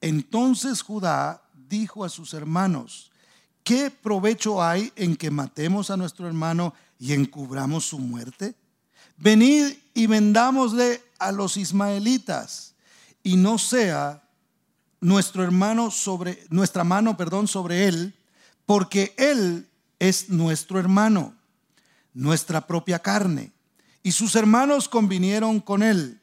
Entonces 0.00 0.80
Judá 0.80 1.42
dijo 1.68 2.04
a 2.04 2.08
sus 2.08 2.34
hermanos, 2.34 3.10
¿qué 3.64 3.90
provecho 3.90 4.62
hay 4.62 4.92
en 4.94 5.16
que 5.16 5.30
matemos 5.30 5.90
a 5.90 5.96
nuestro 5.96 6.28
hermano 6.28 6.72
y 7.00 7.12
encubramos 7.12 7.86
su 7.86 7.98
muerte? 7.98 8.54
Venid 9.16 9.76
y 9.94 10.06
vendámosle 10.06 11.02
a 11.18 11.32
los 11.32 11.56
ismaelitas 11.56 12.74
y 13.22 13.36
no 13.36 13.58
sea 13.58 14.22
nuestro 15.00 15.42
hermano 15.42 15.90
sobre 15.90 16.44
nuestra 16.50 16.84
mano, 16.84 17.16
perdón, 17.16 17.46
sobre 17.46 17.86
él, 17.86 18.14
porque 18.66 19.14
él 19.16 19.68
es 19.98 20.30
nuestro 20.30 20.78
hermano, 20.78 21.34
nuestra 22.12 22.66
propia 22.66 22.98
carne. 22.98 23.52
Y 24.02 24.12
sus 24.12 24.34
hermanos 24.34 24.88
convinieron 24.88 25.60
con 25.60 25.82
él. 25.82 26.20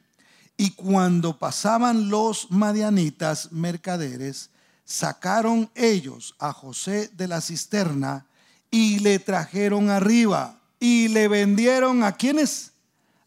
Y 0.56 0.70
cuando 0.70 1.38
pasaban 1.38 2.08
los 2.08 2.50
madianitas 2.50 3.50
mercaderes, 3.52 4.50
sacaron 4.84 5.70
ellos 5.74 6.34
a 6.38 6.52
José 6.52 7.08
de 7.14 7.26
la 7.26 7.40
cisterna 7.40 8.26
y 8.70 8.98
le 9.00 9.18
trajeron 9.18 9.90
arriba 9.90 10.60
y 10.78 11.08
le 11.08 11.28
vendieron 11.28 12.02
a 12.02 12.12
quienes? 12.12 12.71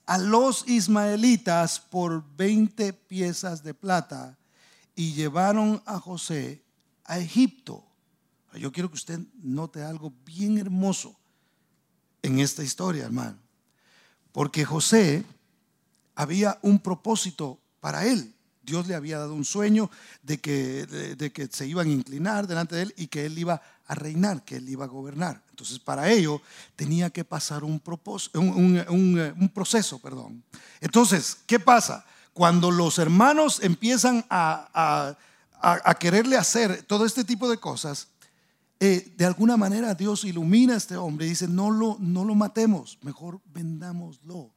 A 0.06 0.18
los 0.18 0.68
ismaelitas 0.68 1.80
por 1.80 2.24
20 2.36 2.94
piezas 2.94 3.64
de 3.64 3.74
plata 3.74 4.38
y 4.96 5.14
llevaron 5.14 5.82
a 5.86 6.00
José 6.00 6.64
a 7.06 7.20
Egipto. 7.20 7.84
Yo 8.54 8.72
quiero 8.72 8.90
que 8.90 8.96
usted 8.96 9.20
note 9.42 9.84
algo 9.84 10.14
bien 10.26 10.58
hermoso 10.58 11.16
en 12.22 12.40
esta 12.40 12.64
historia, 12.64 13.06
hermano. 13.06 13.38
Porque 14.32 14.66
José 14.66 15.26
había 16.14 16.60
un 16.62 16.80
propósito 16.80 17.60
para 17.80 18.06
él. 18.06 18.35
Dios 18.66 18.88
le 18.88 18.96
había 18.96 19.20
dado 19.20 19.34
un 19.34 19.46
sueño 19.46 19.90
de 20.24 20.40
que, 20.40 20.86
de, 20.86 21.32
que 21.32 21.48
se 21.48 21.68
iban 21.68 21.88
a 21.88 21.92
inclinar 21.92 22.48
delante 22.48 22.76
de 22.76 22.82
él 22.84 22.94
y 22.98 23.08
que 23.08 23.26
él 23.26 23.38
iba 23.38 23.62
a 23.88 23.96
reinar, 23.96 24.44
que 24.44 24.58
él 24.58 24.68
iba 24.68 24.86
a 24.86 24.88
gobernar. 24.88 25.42
Entonces, 25.52 25.80
para 25.80 26.10
ello 26.10 26.42
tenía 26.76 27.10
que 27.12 27.24
pasar 27.24 27.64
un, 27.64 27.82
un, 28.34 29.52
proceso. 29.54 30.00
Perdón. 30.00 30.44
Entonces, 30.82 31.38
¿qué 31.46 31.60
pasa? 31.60 32.06
Cuando 32.34 32.72
los 32.72 32.98
hermanos 32.98 33.62
empiezan 33.62 34.26
a, 34.30 35.16
quererle 36.00 36.38
hacer 36.38 36.84
todo 36.84 37.06
este 37.06 37.24
tipo 37.24 37.50
de 37.50 37.58
cosas, 37.58 38.08
eh, 38.80 39.14
de 39.16 39.26
alguna 39.26 39.56
manera 39.56 39.96
Dios 39.96 40.26
ilumina 40.26 40.74
a 40.74 40.78
este 40.78 40.98
hombre 40.98 41.28
y 41.28 41.30
dice, 41.30 41.48
no 41.48 41.72
lo, 41.72 41.98
no 42.00 42.26
lo 42.26 42.36
matemos, 42.36 42.98
mejor 43.02 43.40
vendámoslo. 43.54 44.55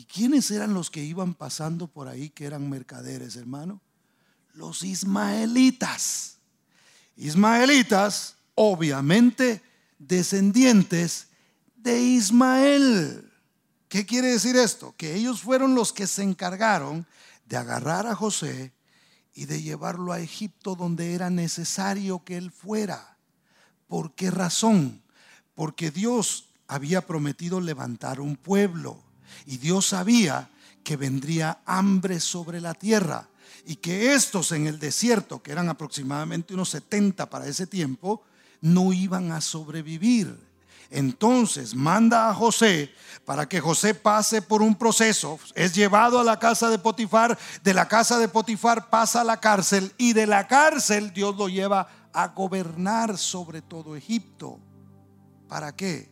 ¿Y 0.00 0.04
quiénes 0.04 0.50
eran 0.50 0.72
los 0.72 0.88
que 0.88 1.04
iban 1.04 1.34
pasando 1.34 1.86
por 1.86 2.08
ahí 2.08 2.30
que 2.30 2.46
eran 2.46 2.70
mercaderes, 2.70 3.36
hermano? 3.36 3.82
Los 4.54 4.82
ismaelitas. 4.82 6.38
Ismaelitas, 7.18 8.36
obviamente, 8.54 9.62
descendientes 9.98 11.28
de 11.76 12.00
Ismael. 12.00 13.30
¿Qué 13.90 14.06
quiere 14.06 14.28
decir 14.28 14.56
esto? 14.56 14.94
Que 14.96 15.16
ellos 15.16 15.42
fueron 15.42 15.74
los 15.74 15.92
que 15.92 16.06
se 16.06 16.22
encargaron 16.22 17.06
de 17.44 17.58
agarrar 17.58 18.06
a 18.06 18.14
José 18.14 18.72
y 19.34 19.44
de 19.44 19.60
llevarlo 19.60 20.14
a 20.14 20.20
Egipto 20.20 20.76
donde 20.76 21.12
era 21.12 21.28
necesario 21.28 22.24
que 22.24 22.38
él 22.38 22.50
fuera. 22.50 23.18
¿Por 23.86 24.14
qué 24.14 24.30
razón? 24.30 25.02
Porque 25.54 25.90
Dios 25.90 26.46
había 26.68 27.06
prometido 27.06 27.60
levantar 27.60 28.18
un 28.18 28.36
pueblo 28.36 29.09
y 29.46 29.58
Dios 29.58 29.86
sabía 29.86 30.50
que 30.82 30.96
vendría 30.96 31.60
hambre 31.66 32.20
sobre 32.20 32.60
la 32.60 32.74
tierra 32.74 33.28
y 33.66 33.76
que 33.76 34.14
estos 34.14 34.52
en 34.52 34.66
el 34.66 34.78
desierto, 34.78 35.42
que 35.42 35.52
eran 35.52 35.68
aproximadamente 35.68 36.54
unos 36.54 36.70
70 36.70 37.28
para 37.28 37.46
ese 37.46 37.66
tiempo, 37.66 38.22
no 38.60 38.92
iban 38.92 39.32
a 39.32 39.40
sobrevivir. 39.40 40.36
Entonces 40.90 41.74
manda 41.74 42.28
a 42.28 42.34
José 42.34 42.92
para 43.24 43.48
que 43.48 43.60
José 43.60 43.94
pase 43.94 44.42
por 44.42 44.60
un 44.60 44.74
proceso. 44.74 45.38
Es 45.54 45.74
llevado 45.74 46.18
a 46.18 46.24
la 46.24 46.38
casa 46.38 46.68
de 46.68 46.78
Potifar, 46.78 47.38
de 47.62 47.74
la 47.74 47.86
casa 47.86 48.18
de 48.18 48.28
Potifar 48.28 48.90
pasa 48.90 49.20
a 49.20 49.24
la 49.24 49.38
cárcel 49.38 49.92
y 49.98 50.14
de 50.14 50.26
la 50.26 50.48
cárcel 50.48 51.12
Dios 51.12 51.36
lo 51.36 51.48
lleva 51.48 51.88
a 52.12 52.28
gobernar 52.28 53.16
sobre 53.18 53.62
todo 53.62 53.94
Egipto. 53.94 54.58
¿Para 55.48 55.76
qué? 55.76 56.10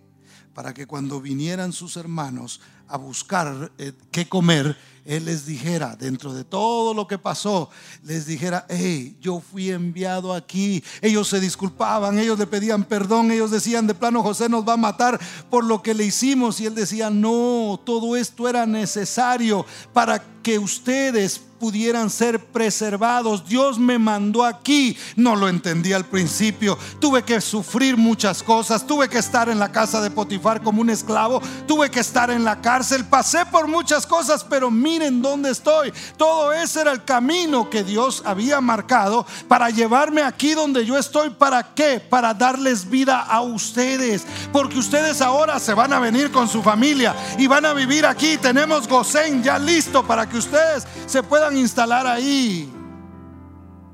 Para 0.54 0.72
que 0.72 0.86
cuando 0.86 1.20
vinieran 1.20 1.72
sus 1.72 1.96
hermanos 1.96 2.60
a 2.89 2.97
buscar 2.97 3.70
eh, 3.78 3.93
qué 4.11 4.28
comer, 4.28 4.76
él 5.09 5.24
les 5.24 5.47
dijera, 5.47 5.97
dentro 5.97 6.34
de 6.34 6.45
todo 6.45 6.93
lo 6.93 7.09
que 7.09 7.16
pasó, 7.16 7.70
les 8.03 8.26
dijera, 8.26 8.66
hey, 8.68 9.16
yo 9.22 9.41
fui 9.41 9.70
enviado 9.70 10.34
aquí. 10.34 10.84
Ellos 11.01 11.28
se 11.28 11.41
disculpaban, 11.41 12.18
ellos 12.18 12.39
le 12.39 12.47
pedían 12.47 12.84
perdón, 12.84 13.30
ellos 13.30 13.51
decían, 13.51 13.86
de 13.86 13.95
plano, 13.95 14.22
José 14.22 14.51
nos 14.51 14.68
va 14.68 14.74
a 14.74 14.76
matar 14.76 15.18
por 15.49 15.64
lo 15.64 15.82
que 15.82 15.95
le 15.95 16.05
hicimos. 16.05 16.61
Y 16.61 16.66
él 16.66 16.74
decía, 16.74 17.09
no, 17.09 17.80
todo 17.86 18.16
esto 18.16 18.51
era 18.51 18.66
necesario 18.66 19.64
para 19.95 20.22
que 20.43 20.59
ustedes 20.59 21.41
pudieran 21.59 22.11
ser 22.11 22.44
preservados. 22.46 23.46
Dios 23.48 23.78
me 23.78 23.98
mandó 23.98 24.44
aquí. 24.44 24.96
No 25.16 25.36
lo 25.36 25.48
entendí 25.48 25.92
al 25.92 26.04
principio. 26.04 26.78
Tuve 27.00 27.22
que 27.22 27.40
sufrir 27.40 27.96
muchas 27.96 28.42
cosas. 28.42 28.86
Tuve 28.86 29.09
que 29.09 29.18
estar 29.18 29.48
en 29.48 29.59
la 29.59 29.72
casa 29.72 30.00
de 30.00 30.11
Potifar 30.11 30.62
como 30.62 30.80
un 30.80 30.90
esclavo. 30.90 31.40
Tuve 31.66 31.90
que 31.90 32.00
estar 32.00 32.30
en 32.30 32.44
la 32.44 32.61
cárcel. 32.61 33.04
Pasé 33.04 33.44
por 33.46 33.66
muchas 33.66 34.06
cosas, 34.06 34.44
pero 34.44 34.70
miren 34.70 35.20
dónde 35.20 35.50
estoy. 35.50 35.92
Todo 36.16 36.52
ese 36.52 36.80
era 36.80 36.92
el 36.92 37.04
camino 37.04 37.68
que 37.68 37.84
Dios 37.84 38.22
había 38.24 38.61
marcado 38.61 39.26
para 39.48 39.70
llevarme 39.70 40.22
aquí 40.22 40.54
donde 40.54 40.84
yo 40.84 40.96
estoy. 40.96 41.30
¿Para 41.30 41.74
qué? 41.74 42.00
Para 42.00 42.34
darles 42.34 42.88
vida 42.88 43.20
a 43.22 43.40
ustedes. 43.40 44.24
Porque 44.52 44.78
ustedes 44.78 45.20
ahora 45.20 45.59
se 45.59 45.74
van 45.74 45.92
a 45.92 46.00
venir 46.00 46.30
con 46.30 46.48
su 46.48 46.62
familia 46.62 47.14
y 47.38 47.46
van 47.46 47.66
a 47.66 47.74
vivir 47.74 48.06
aquí. 48.06 48.36
Tenemos 48.36 48.88
Gosén 48.88 49.42
ya 49.42 49.59
listo 49.59 50.06
para 50.06 50.28
que 50.28 50.38
ustedes 50.38 50.86
se 51.06 51.22
puedan 51.22 51.47
instalar 51.57 52.07
ahí. 52.07 52.70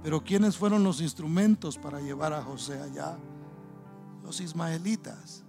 Pero 0.03 0.23
¿quiénes 0.23 0.57
fueron 0.57 0.85
los 0.85 1.01
instrumentos 1.01 1.79
para 1.79 2.01
llevar 2.01 2.33
a 2.33 2.43
José 2.43 2.81
allá? 2.81 3.17
Los 4.23 4.41
ismaelitas. 4.41 5.43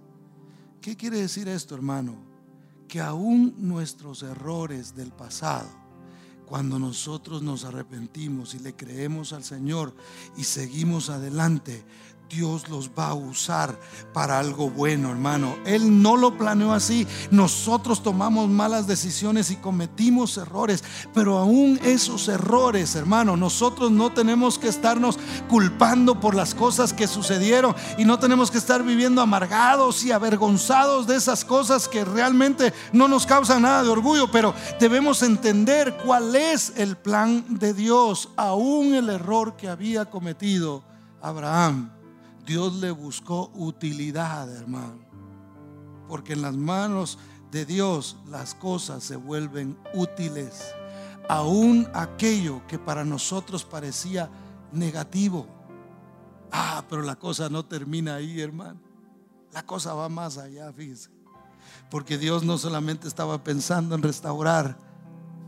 ¿Qué 0.80 0.96
quiere 0.96 1.20
decir 1.20 1.48
esto, 1.48 1.74
hermano? 1.74 2.16
Que 2.88 3.00
aún 3.00 3.54
nuestros 3.58 4.22
errores 4.22 4.94
del 4.94 5.12
pasado, 5.12 5.68
cuando 6.46 6.78
nosotros 6.78 7.42
nos 7.42 7.64
arrepentimos 7.64 8.54
y 8.54 8.60
le 8.60 8.74
creemos 8.74 9.32
al 9.32 9.42
Señor 9.42 9.94
y 10.36 10.44
seguimos 10.44 11.10
adelante, 11.10 11.84
Dios 12.28 12.68
los 12.68 12.90
va 12.90 13.08
a 13.08 13.14
usar 13.14 13.78
para 14.12 14.38
algo 14.38 14.68
bueno, 14.68 15.10
hermano. 15.10 15.56
Él 15.64 16.02
no 16.02 16.16
lo 16.16 16.36
planeó 16.36 16.72
así. 16.72 17.06
Nosotros 17.30 18.02
tomamos 18.02 18.48
malas 18.48 18.86
decisiones 18.86 19.50
y 19.50 19.56
cometimos 19.56 20.36
errores, 20.36 20.82
pero 21.14 21.38
aún 21.38 21.78
esos 21.84 22.28
errores, 22.28 22.94
hermano, 22.94 23.36
nosotros 23.36 23.90
no 23.90 24.12
tenemos 24.12 24.58
que 24.58 24.68
estarnos 24.68 25.18
culpando 25.48 26.18
por 26.20 26.34
las 26.34 26.54
cosas 26.54 26.92
que 26.92 27.06
sucedieron 27.06 27.74
y 27.96 28.04
no 28.04 28.18
tenemos 28.18 28.50
que 28.50 28.58
estar 28.58 28.82
viviendo 28.82 29.22
amargados 29.22 30.04
y 30.04 30.12
avergonzados 30.12 31.06
de 31.06 31.16
esas 31.16 31.44
cosas 31.44 31.88
que 31.88 32.04
realmente 32.04 32.72
no 32.92 33.08
nos 33.08 33.26
causan 33.26 33.62
nada 33.62 33.82
de 33.82 33.88
orgullo, 33.88 34.30
pero 34.30 34.54
debemos 34.80 35.22
entender 35.22 35.96
cuál 36.04 36.34
es 36.34 36.72
el 36.76 36.96
plan 36.96 37.44
de 37.48 37.72
Dios, 37.72 38.30
aún 38.36 38.94
el 38.94 39.08
error 39.10 39.56
que 39.56 39.68
había 39.68 40.06
cometido 40.06 40.82
Abraham 41.20 41.95
Dios 42.46 42.76
le 42.76 42.92
buscó 42.92 43.50
utilidad, 43.54 44.48
hermano. 44.54 45.00
Porque 46.08 46.34
en 46.34 46.42
las 46.42 46.54
manos 46.54 47.18
de 47.50 47.66
Dios 47.66 48.16
las 48.28 48.54
cosas 48.54 49.02
se 49.02 49.16
vuelven 49.16 49.76
útiles. 49.94 50.64
Aún 51.28 51.88
aquello 51.92 52.64
que 52.68 52.78
para 52.78 53.04
nosotros 53.04 53.64
parecía 53.64 54.30
negativo. 54.70 55.48
Ah, 56.52 56.84
pero 56.88 57.02
la 57.02 57.16
cosa 57.16 57.48
no 57.48 57.64
termina 57.64 58.14
ahí, 58.14 58.40
hermano. 58.40 58.78
La 59.52 59.66
cosa 59.66 59.94
va 59.94 60.08
más 60.08 60.38
allá, 60.38 60.72
fíjese. 60.72 61.10
Porque 61.90 62.16
Dios 62.16 62.44
no 62.44 62.58
solamente 62.58 63.08
estaba 63.08 63.42
pensando 63.42 63.96
en 63.96 64.02
restaurar 64.02 64.78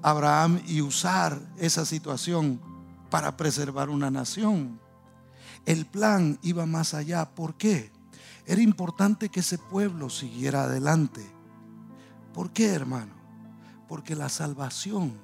a 0.03 0.11
Abraham 0.11 0.61
y 0.67 0.81
usar 0.81 1.41
esa 1.59 1.85
situación 1.85 2.61
para 3.09 3.37
preservar 3.37 3.89
una 3.89 4.11
nación 4.11 4.81
el 5.67 5.87
plan 5.87 6.39
iba 6.43 6.67
más 6.67 6.95
allá. 6.95 7.35
¿Por 7.35 7.57
qué? 7.57 7.91
Era 8.47 8.63
importante 8.63 9.29
que 9.29 9.41
ese 9.41 9.59
pueblo 9.59 10.09
siguiera 10.11 10.65
adelante. 10.65 11.25
¿Por 12.33 12.53
qué, 12.53 12.69
hermano? 12.69 13.15
Porque 13.89 14.15
la 14.15 14.29
salvación 14.29 15.19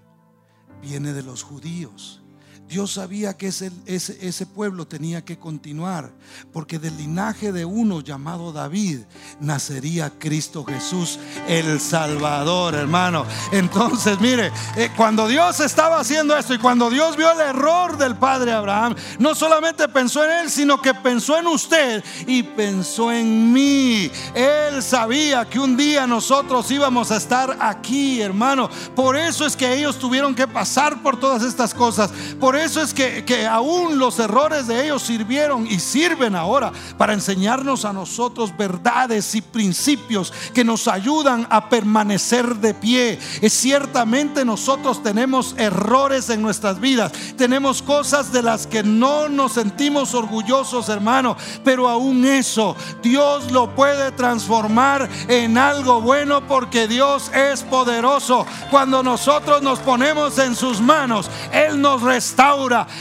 viene 0.82 1.12
de 1.12 1.22
los 1.22 1.42
judíos 1.42 2.23
Dios 2.68 2.92
sabía 2.92 3.36
que 3.36 3.48
ese, 3.48 3.70
ese, 3.86 4.46
pueblo 4.46 4.86
tenía 4.86 5.22
que 5.22 5.38
continuar, 5.38 6.10
porque 6.52 6.78
del 6.78 6.96
linaje 6.96 7.52
de 7.52 7.64
uno 7.64 8.00
llamado 8.00 8.52
David 8.52 9.00
nacería 9.38 10.10
Cristo 10.18 10.64
Jesús, 10.64 11.18
el 11.46 11.78
Salvador, 11.78 12.74
hermano. 12.74 13.26
Entonces, 13.52 14.18
mire, 14.18 14.50
eh, 14.76 14.90
cuando 14.96 15.28
Dios 15.28 15.60
estaba 15.60 16.00
haciendo 16.00 16.36
esto 16.36 16.54
y 16.54 16.58
cuando 16.58 16.88
Dios 16.88 17.16
vio 17.16 17.30
el 17.32 17.40
error 17.40 17.98
del 17.98 18.16
padre 18.16 18.52
Abraham, 18.52 18.94
no 19.18 19.34
solamente 19.34 19.86
pensó 19.88 20.24
en 20.24 20.30
él, 20.30 20.50
sino 20.50 20.80
que 20.80 20.94
pensó 20.94 21.38
en 21.38 21.46
usted 21.46 22.02
y 22.26 22.42
pensó 22.42 23.12
en 23.12 23.52
mí. 23.52 24.10
Él 24.34 24.82
sabía 24.82 25.44
que 25.44 25.60
un 25.60 25.76
día 25.76 26.06
nosotros 26.06 26.70
íbamos 26.70 27.10
a 27.10 27.16
estar 27.16 27.58
aquí, 27.60 28.22
hermano. 28.22 28.70
Por 28.96 29.16
eso 29.16 29.44
es 29.44 29.54
que 29.54 29.74
ellos 29.74 29.98
tuvieron 29.98 30.34
que 30.34 30.48
pasar 30.48 31.02
por 31.02 31.20
todas 31.20 31.42
estas 31.42 31.74
cosas. 31.74 32.10
Por 32.54 32.62
eso 32.62 32.82
es 32.82 32.94
que, 32.94 33.24
que 33.24 33.48
aún 33.48 33.98
los 33.98 34.16
errores 34.20 34.68
de 34.68 34.84
ellos 34.84 35.02
sirvieron 35.02 35.66
y 35.66 35.80
sirven 35.80 36.36
ahora 36.36 36.70
para 36.96 37.12
enseñarnos 37.12 37.84
a 37.84 37.92
nosotros 37.92 38.56
verdades 38.56 39.34
y 39.34 39.40
principios 39.40 40.32
que 40.54 40.62
nos 40.62 40.86
ayudan 40.86 41.48
a 41.50 41.68
permanecer 41.68 42.54
de 42.54 42.72
pie. 42.72 43.18
Es 43.42 43.54
ciertamente 43.54 44.44
nosotros 44.44 45.02
tenemos 45.02 45.56
errores 45.58 46.30
en 46.30 46.42
nuestras 46.42 46.78
vidas, 46.78 47.10
tenemos 47.36 47.82
cosas 47.82 48.30
de 48.30 48.42
las 48.42 48.68
que 48.68 48.84
no 48.84 49.28
nos 49.28 49.54
sentimos 49.54 50.14
orgullosos, 50.14 50.88
hermano, 50.88 51.36
pero 51.64 51.88
aún 51.88 52.24
eso 52.24 52.76
Dios 53.02 53.50
lo 53.50 53.74
puede 53.74 54.12
transformar 54.12 55.08
en 55.26 55.58
algo 55.58 56.00
bueno 56.00 56.46
porque 56.46 56.86
Dios 56.86 57.32
es 57.34 57.64
poderoso. 57.64 58.46
Cuando 58.70 59.02
nosotros 59.02 59.60
nos 59.60 59.80
ponemos 59.80 60.38
en 60.38 60.54
sus 60.54 60.80
manos, 60.80 61.28
Él 61.52 61.80
nos 61.80 62.00
restaura 62.00 62.43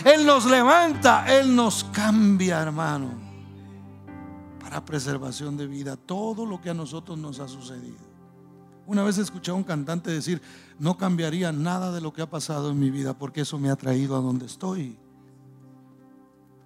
él 0.06 0.26
nos 0.26 0.46
levanta, 0.46 1.26
Él 1.28 1.56
nos 1.56 1.84
cambia, 1.86 2.62
hermano, 2.62 3.10
para 4.62 4.84
preservación 4.84 5.58
de 5.58 5.68
vida, 5.68 5.98
todo 5.98 6.46
lo 6.46 6.62
que 6.62 6.70
a 6.70 6.74
nosotros 6.74 7.18
nos 7.18 7.40
ha 7.40 7.48
sucedido. 7.48 8.14
Una 8.86 9.04
vez 9.04 9.18
escuché 9.18 9.52
a 9.52 9.54
un 9.54 9.64
cantante 9.64 10.12
decir, 10.12 10.42
no 10.80 10.98
cambiaría 10.98 11.52
nada 11.52 11.92
de 11.92 12.02
lo 12.02 12.12
que 12.14 12.22
ha 12.22 12.30
pasado 12.30 12.72
en 12.72 12.80
mi 12.80 12.90
vida 12.90 13.18
porque 13.18 13.42
eso 13.42 13.58
me 13.58 13.70
ha 13.70 13.76
traído 13.76 14.16
a 14.16 14.22
donde 14.22 14.46
estoy. 14.46 14.98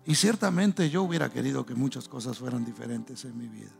Y 0.05 0.15
ciertamente 0.15 0.89
yo 0.89 1.03
hubiera 1.03 1.29
querido 1.29 1.65
que 1.65 1.75
muchas 1.75 2.07
cosas 2.07 2.37
fueran 2.37 2.65
diferentes 2.65 3.25
en 3.25 3.37
mi 3.37 3.47
vida. 3.47 3.71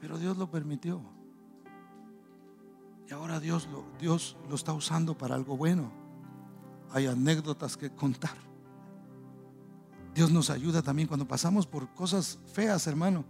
Pero 0.00 0.18
Dios 0.18 0.36
lo 0.36 0.50
permitió. 0.50 1.00
Y 3.08 3.12
ahora 3.12 3.40
Dios 3.40 3.68
lo, 3.72 3.84
Dios 3.98 4.36
lo 4.48 4.54
está 4.54 4.72
usando 4.72 5.16
para 5.16 5.34
algo 5.34 5.56
bueno 5.56 5.97
hay 6.92 7.06
anécdotas 7.06 7.76
que 7.76 7.90
contar. 7.90 8.36
Dios 10.14 10.30
nos 10.30 10.50
ayuda 10.50 10.82
también 10.82 11.06
cuando 11.08 11.28
pasamos 11.28 11.66
por 11.66 11.94
cosas 11.94 12.38
feas, 12.52 12.86
hermano, 12.86 13.24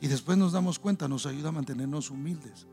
y 0.00 0.08
después 0.08 0.38
nos 0.38 0.52
damos 0.52 0.78
cuenta, 0.78 1.08
nos 1.08 1.26
ayuda 1.26 1.50
a 1.50 1.52
mantenernos 1.52 2.10
humildes, 2.10 2.66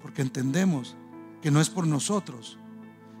porque 0.00 0.22
entendemos 0.22 0.96
que 1.40 1.50
no 1.50 1.60
es 1.60 1.70
por 1.70 1.86
nosotros, 1.86 2.58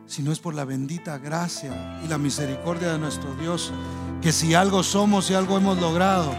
sino 0.06 0.32
es 0.32 0.38
por 0.38 0.54
la 0.54 0.64
bendita 0.64 1.18
gracia 1.18 2.00
y 2.04 2.08
la 2.08 2.18
misericordia 2.18 2.92
de 2.92 2.98
nuestro 2.98 3.34
Dios, 3.36 3.72
que 4.20 4.32
si 4.32 4.54
algo 4.54 4.82
somos 4.82 5.30
y 5.30 5.34
algo 5.34 5.56
hemos 5.56 5.80
logrado, 5.80 6.32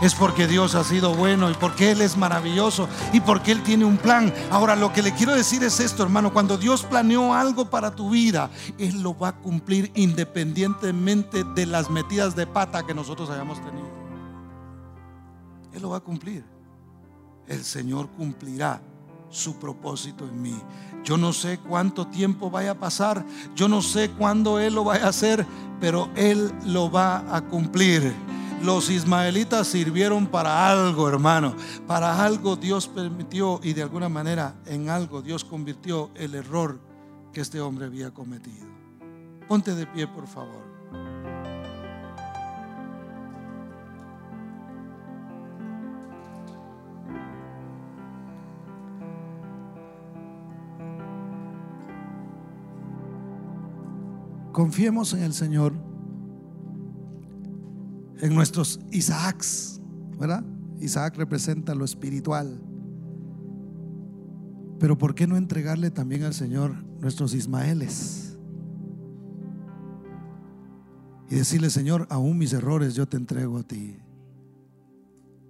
es 0.00 0.14
porque 0.14 0.46
Dios 0.46 0.74
ha 0.74 0.84
sido 0.84 1.14
bueno 1.14 1.50
y 1.50 1.54
porque 1.54 1.90
Él 1.90 2.00
es 2.00 2.16
maravilloso 2.16 2.88
y 3.12 3.20
porque 3.20 3.52
Él 3.52 3.62
tiene 3.62 3.84
un 3.84 3.96
plan. 3.96 4.32
Ahora, 4.50 4.76
lo 4.76 4.92
que 4.92 5.02
le 5.02 5.12
quiero 5.12 5.34
decir 5.34 5.62
es 5.64 5.80
esto, 5.80 6.02
hermano, 6.02 6.32
cuando 6.32 6.56
Dios 6.56 6.84
planeó 6.84 7.34
algo 7.34 7.68
para 7.68 7.94
tu 7.94 8.10
vida, 8.10 8.50
Él 8.78 9.02
lo 9.02 9.18
va 9.18 9.28
a 9.28 9.36
cumplir 9.36 9.90
independientemente 9.94 11.42
de 11.44 11.66
las 11.66 11.90
metidas 11.90 12.36
de 12.36 12.46
pata 12.46 12.86
que 12.86 12.94
nosotros 12.94 13.28
hayamos 13.30 13.58
tenido. 13.58 13.88
Él 15.72 15.82
lo 15.82 15.90
va 15.90 15.98
a 15.98 16.00
cumplir. 16.00 16.44
El 17.46 17.64
Señor 17.64 18.08
cumplirá 18.10 18.80
su 19.30 19.58
propósito 19.58 20.24
en 20.24 20.40
mí. 20.40 20.60
Yo 21.04 21.16
no 21.16 21.32
sé 21.32 21.58
cuánto 21.58 22.06
tiempo 22.06 22.50
vaya 22.50 22.72
a 22.72 22.78
pasar, 22.78 23.24
yo 23.54 23.68
no 23.68 23.82
sé 23.82 24.10
cuándo 24.10 24.58
Él 24.58 24.74
lo 24.74 24.84
vaya 24.84 25.06
a 25.06 25.08
hacer, 25.08 25.44
pero 25.80 26.08
Él 26.14 26.52
lo 26.64 26.90
va 26.90 27.24
a 27.34 27.40
cumplir 27.42 28.14
los 28.62 28.90
ismaelitas 28.90 29.68
sirvieron 29.68 30.26
para 30.26 30.70
algo, 30.70 31.08
hermano. 31.08 31.54
Para 31.86 32.24
algo 32.24 32.56
Dios 32.56 32.88
permitió 32.88 33.60
y 33.62 33.72
de 33.72 33.82
alguna 33.82 34.08
manera 34.08 34.54
en 34.66 34.90
algo 34.90 35.22
Dios 35.22 35.44
convirtió 35.44 36.10
el 36.14 36.34
error 36.34 36.80
que 37.32 37.40
este 37.40 37.60
hombre 37.60 37.86
había 37.86 38.10
cometido. 38.10 38.66
Ponte 39.46 39.74
de 39.74 39.86
pie, 39.86 40.06
por 40.06 40.26
favor. 40.26 40.68
Confiemos 54.52 55.12
en 55.12 55.22
el 55.22 55.34
Señor 55.34 55.87
en 58.20 58.34
nuestros 58.34 58.80
Isaacs, 58.90 59.80
¿verdad? 60.18 60.44
Isaac 60.80 61.16
representa 61.16 61.74
lo 61.74 61.84
espiritual. 61.84 62.60
Pero 64.78 64.96
¿por 64.96 65.14
qué 65.14 65.26
no 65.26 65.36
entregarle 65.36 65.90
también 65.90 66.22
al 66.22 66.34
Señor 66.34 66.84
nuestros 67.00 67.34
Ismaeles? 67.34 68.38
Y 71.30 71.34
decirle, 71.34 71.68
Señor, 71.68 72.06
aún 72.10 72.38
mis 72.38 72.52
errores 72.52 72.94
yo 72.94 73.06
te 73.06 73.16
entrego 73.16 73.58
a 73.58 73.62
ti. 73.62 73.98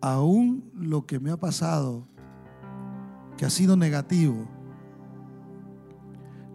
Aún 0.01 0.71
lo 0.75 1.07
que 1.07 1.21
me 1.21 1.31
ha 1.31 1.37
pasado, 1.37 2.09
que 3.37 3.45
ha 3.45 3.51
sido 3.51 3.77
negativo, 3.77 4.49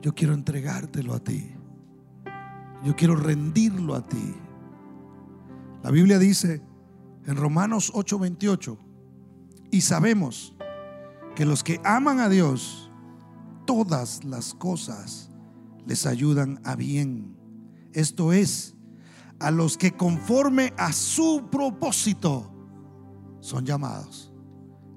yo 0.01 0.13
quiero 0.13 0.33
entregártelo 0.33 1.13
a 1.13 1.19
ti. 1.19 1.51
Yo 2.83 2.95
quiero 2.95 3.15
rendirlo 3.15 3.95
a 3.95 4.01
ti. 4.01 4.35
La 5.83 5.91
Biblia 5.91 6.17
dice 6.17 6.61
en 7.25 7.35
Romanos 7.35 7.91
8:28, 7.93 8.77
y 9.69 9.81
sabemos 9.81 10.55
que 11.35 11.45
los 11.45 11.61
que 11.61 11.81
aman 11.83 12.21
a 12.21 12.29
Dios, 12.29 12.89
todas 13.65 14.23
las 14.23 14.53
cosas 14.53 15.29
les 15.85 16.05
ayudan 16.05 16.61
a 16.63 16.77
bien. 16.77 17.35
Esto 17.91 18.31
es, 18.31 18.75
a 19.39 19.51
los 19.51 19.77
que 19.77 19.91
conforme 19.91 20.73
a 20.77 20.93
su 20.93 21.49
propósito 21.51 22.49
son 23.41 23.65
llamados. 23.65 24.31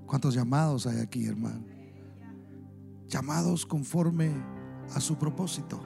¿Cuántos 0.07 0.35
llamados 0.35 0.87
hay 0.87 1.01
aquí, 1.01 1.27
hermano? 1.27 1.67
Llamados 3.09 3.67
conforme 3.67 4.31
a 4.95 5.01
su 5.01 5.17
propósito. 5.17 5.81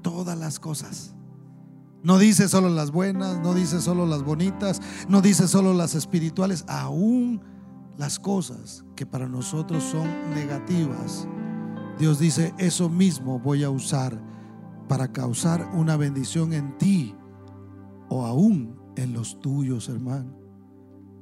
Todas 0.00 0.38
las 0.38 0.58
cosas 0.58 1.14
No 2.02 2.18
dice 2.18 2.48
solo 2.48 2.68
las 2.68 2.92
buenas, 2.92 3.40
no 3.40 3.54
dice 3.54 3.80
solo 3.80 4.06
las 4.06 4.22
bonitas, 4.22 4.80
no 5.08 5.20
dice 5.20 5.48
solo 5.48 5.74
las 5.74 5.94
espirituales, 5.94 6.64
aún 6.68 7.40
las 7.96 8.20
cosas 8.20 8.84
que 8.94 9.04
para 9.04 9.28
nosotros 9.28 9.82
son 9.82 10.06
negativas. 10.32 11.26
Dios 11.98 12.20
dice, 12.20 12.54
eso 12.58 12.88
mismo 12.88 13.40
voy 13.40 13.64
a 13.64 13.70
usar 13.70 14.22
para 14.88 15.12
causar 15.12 15.68
una 15.74 15.96
bendición 15.96 16.52
en 16.52 16.78
ti 16.78 17.16
o 18.08 18.24
aún 18.24 18.78
en 18.96 19.12
los 19.12 19.40
tuyos, 19.40 19.88
hermano. 19.88 20.38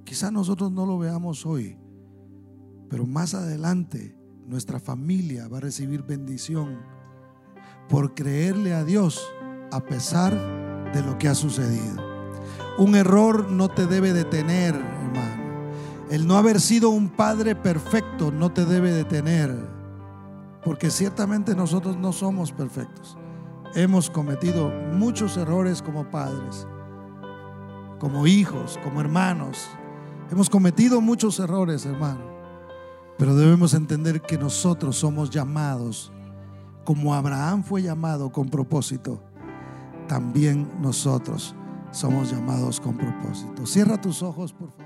Quizá 0.05 0.31
nosotros 0.31 0.70
no 0.70 0.85
lo 0.85 0.99
veamos 0.99 1.47
hoy, 1.47 1.79
pero 2.91 3.07
más 3.07 3.35
adelante 3.35 4.16
nuestra 4.47 4.79
familia 4.79 5.49
va 5.49 5.57
a 5.57 5.62
recibir 5.62 6.03
bendición 6.03 6.79
por 7.89 8.14
creerle 8.14 8.74
a 8.74 8.85
Dios 8.85 9.22
a 9.77 9.81
pesar 9.81 10.33
de 10.93 11.03
lo 11.03 11.18
que 11.18 11.29
ha 11.29 11.35
sucedido. 11.35 12.03
Un 12.79 12.95
error 12.95 13.51
no 13.51 13.68
te 13.68 13.87
debe 13.87 14.12
detener, 14.12 14.74
hermano. 14.74 15.43
El 16.11 16.27
no 16.27 16.37
haber 16.37 16.61
sido 16.61 16.91
un 16.91 17.09
padre 17.09 17.55
perfecto 17.55 18.31
no 18.31 18.51
te 18.53 18.64
debe 18.64 18.93
detener, 18.93 19.55
porque 20.64 20.91
ciertamente 20.91 21.55
nosotros 21.55 21.97
no 21.97 22.12
somos 22.12 22.53
perfectos. 22.53 23.16
Hemos 23.74 24.09
cometido 24.09 24.70
muchos 24.93 25.37
errores 25.37 25.83
como 25.83 26.11
padres, 26.11 26.66
como 27.99 28.27
hijos, 28.27 28.79
como 28.83 29.01
hermanos. 29.01 29.68
Hemos 30.31 30.49
cometido 30.49 31.01
muchos 31.01 31.39
errores, 31.39 31.85
hermano. 31.87 32.24
Pero 33.18 33.35
debemos 33.35 33.74
entender 33.74 34.20
que 34.20 34.39
nosotros 34.39 34.97
somos 34.97 35.31
llamados, 35.31 36.12
como 36.85 37.14
Abraham 37.14 37.64
fue 37.64 37.83
llamado 37.83 38.31
con 38.31 38.49
propósito, 38.49 39.22
también 40.07 40.69
nosotros 40.81 41.55
somos 41.91 42.31
llamados 42.31 42.81
con 42.81 42.97
propósito. 42.97 43.67
Cierra 43.67 44.01
tus 44.01 44.23
ojos, 44.23 44.53
por 44.53 44.71
favor. 44.71 44.86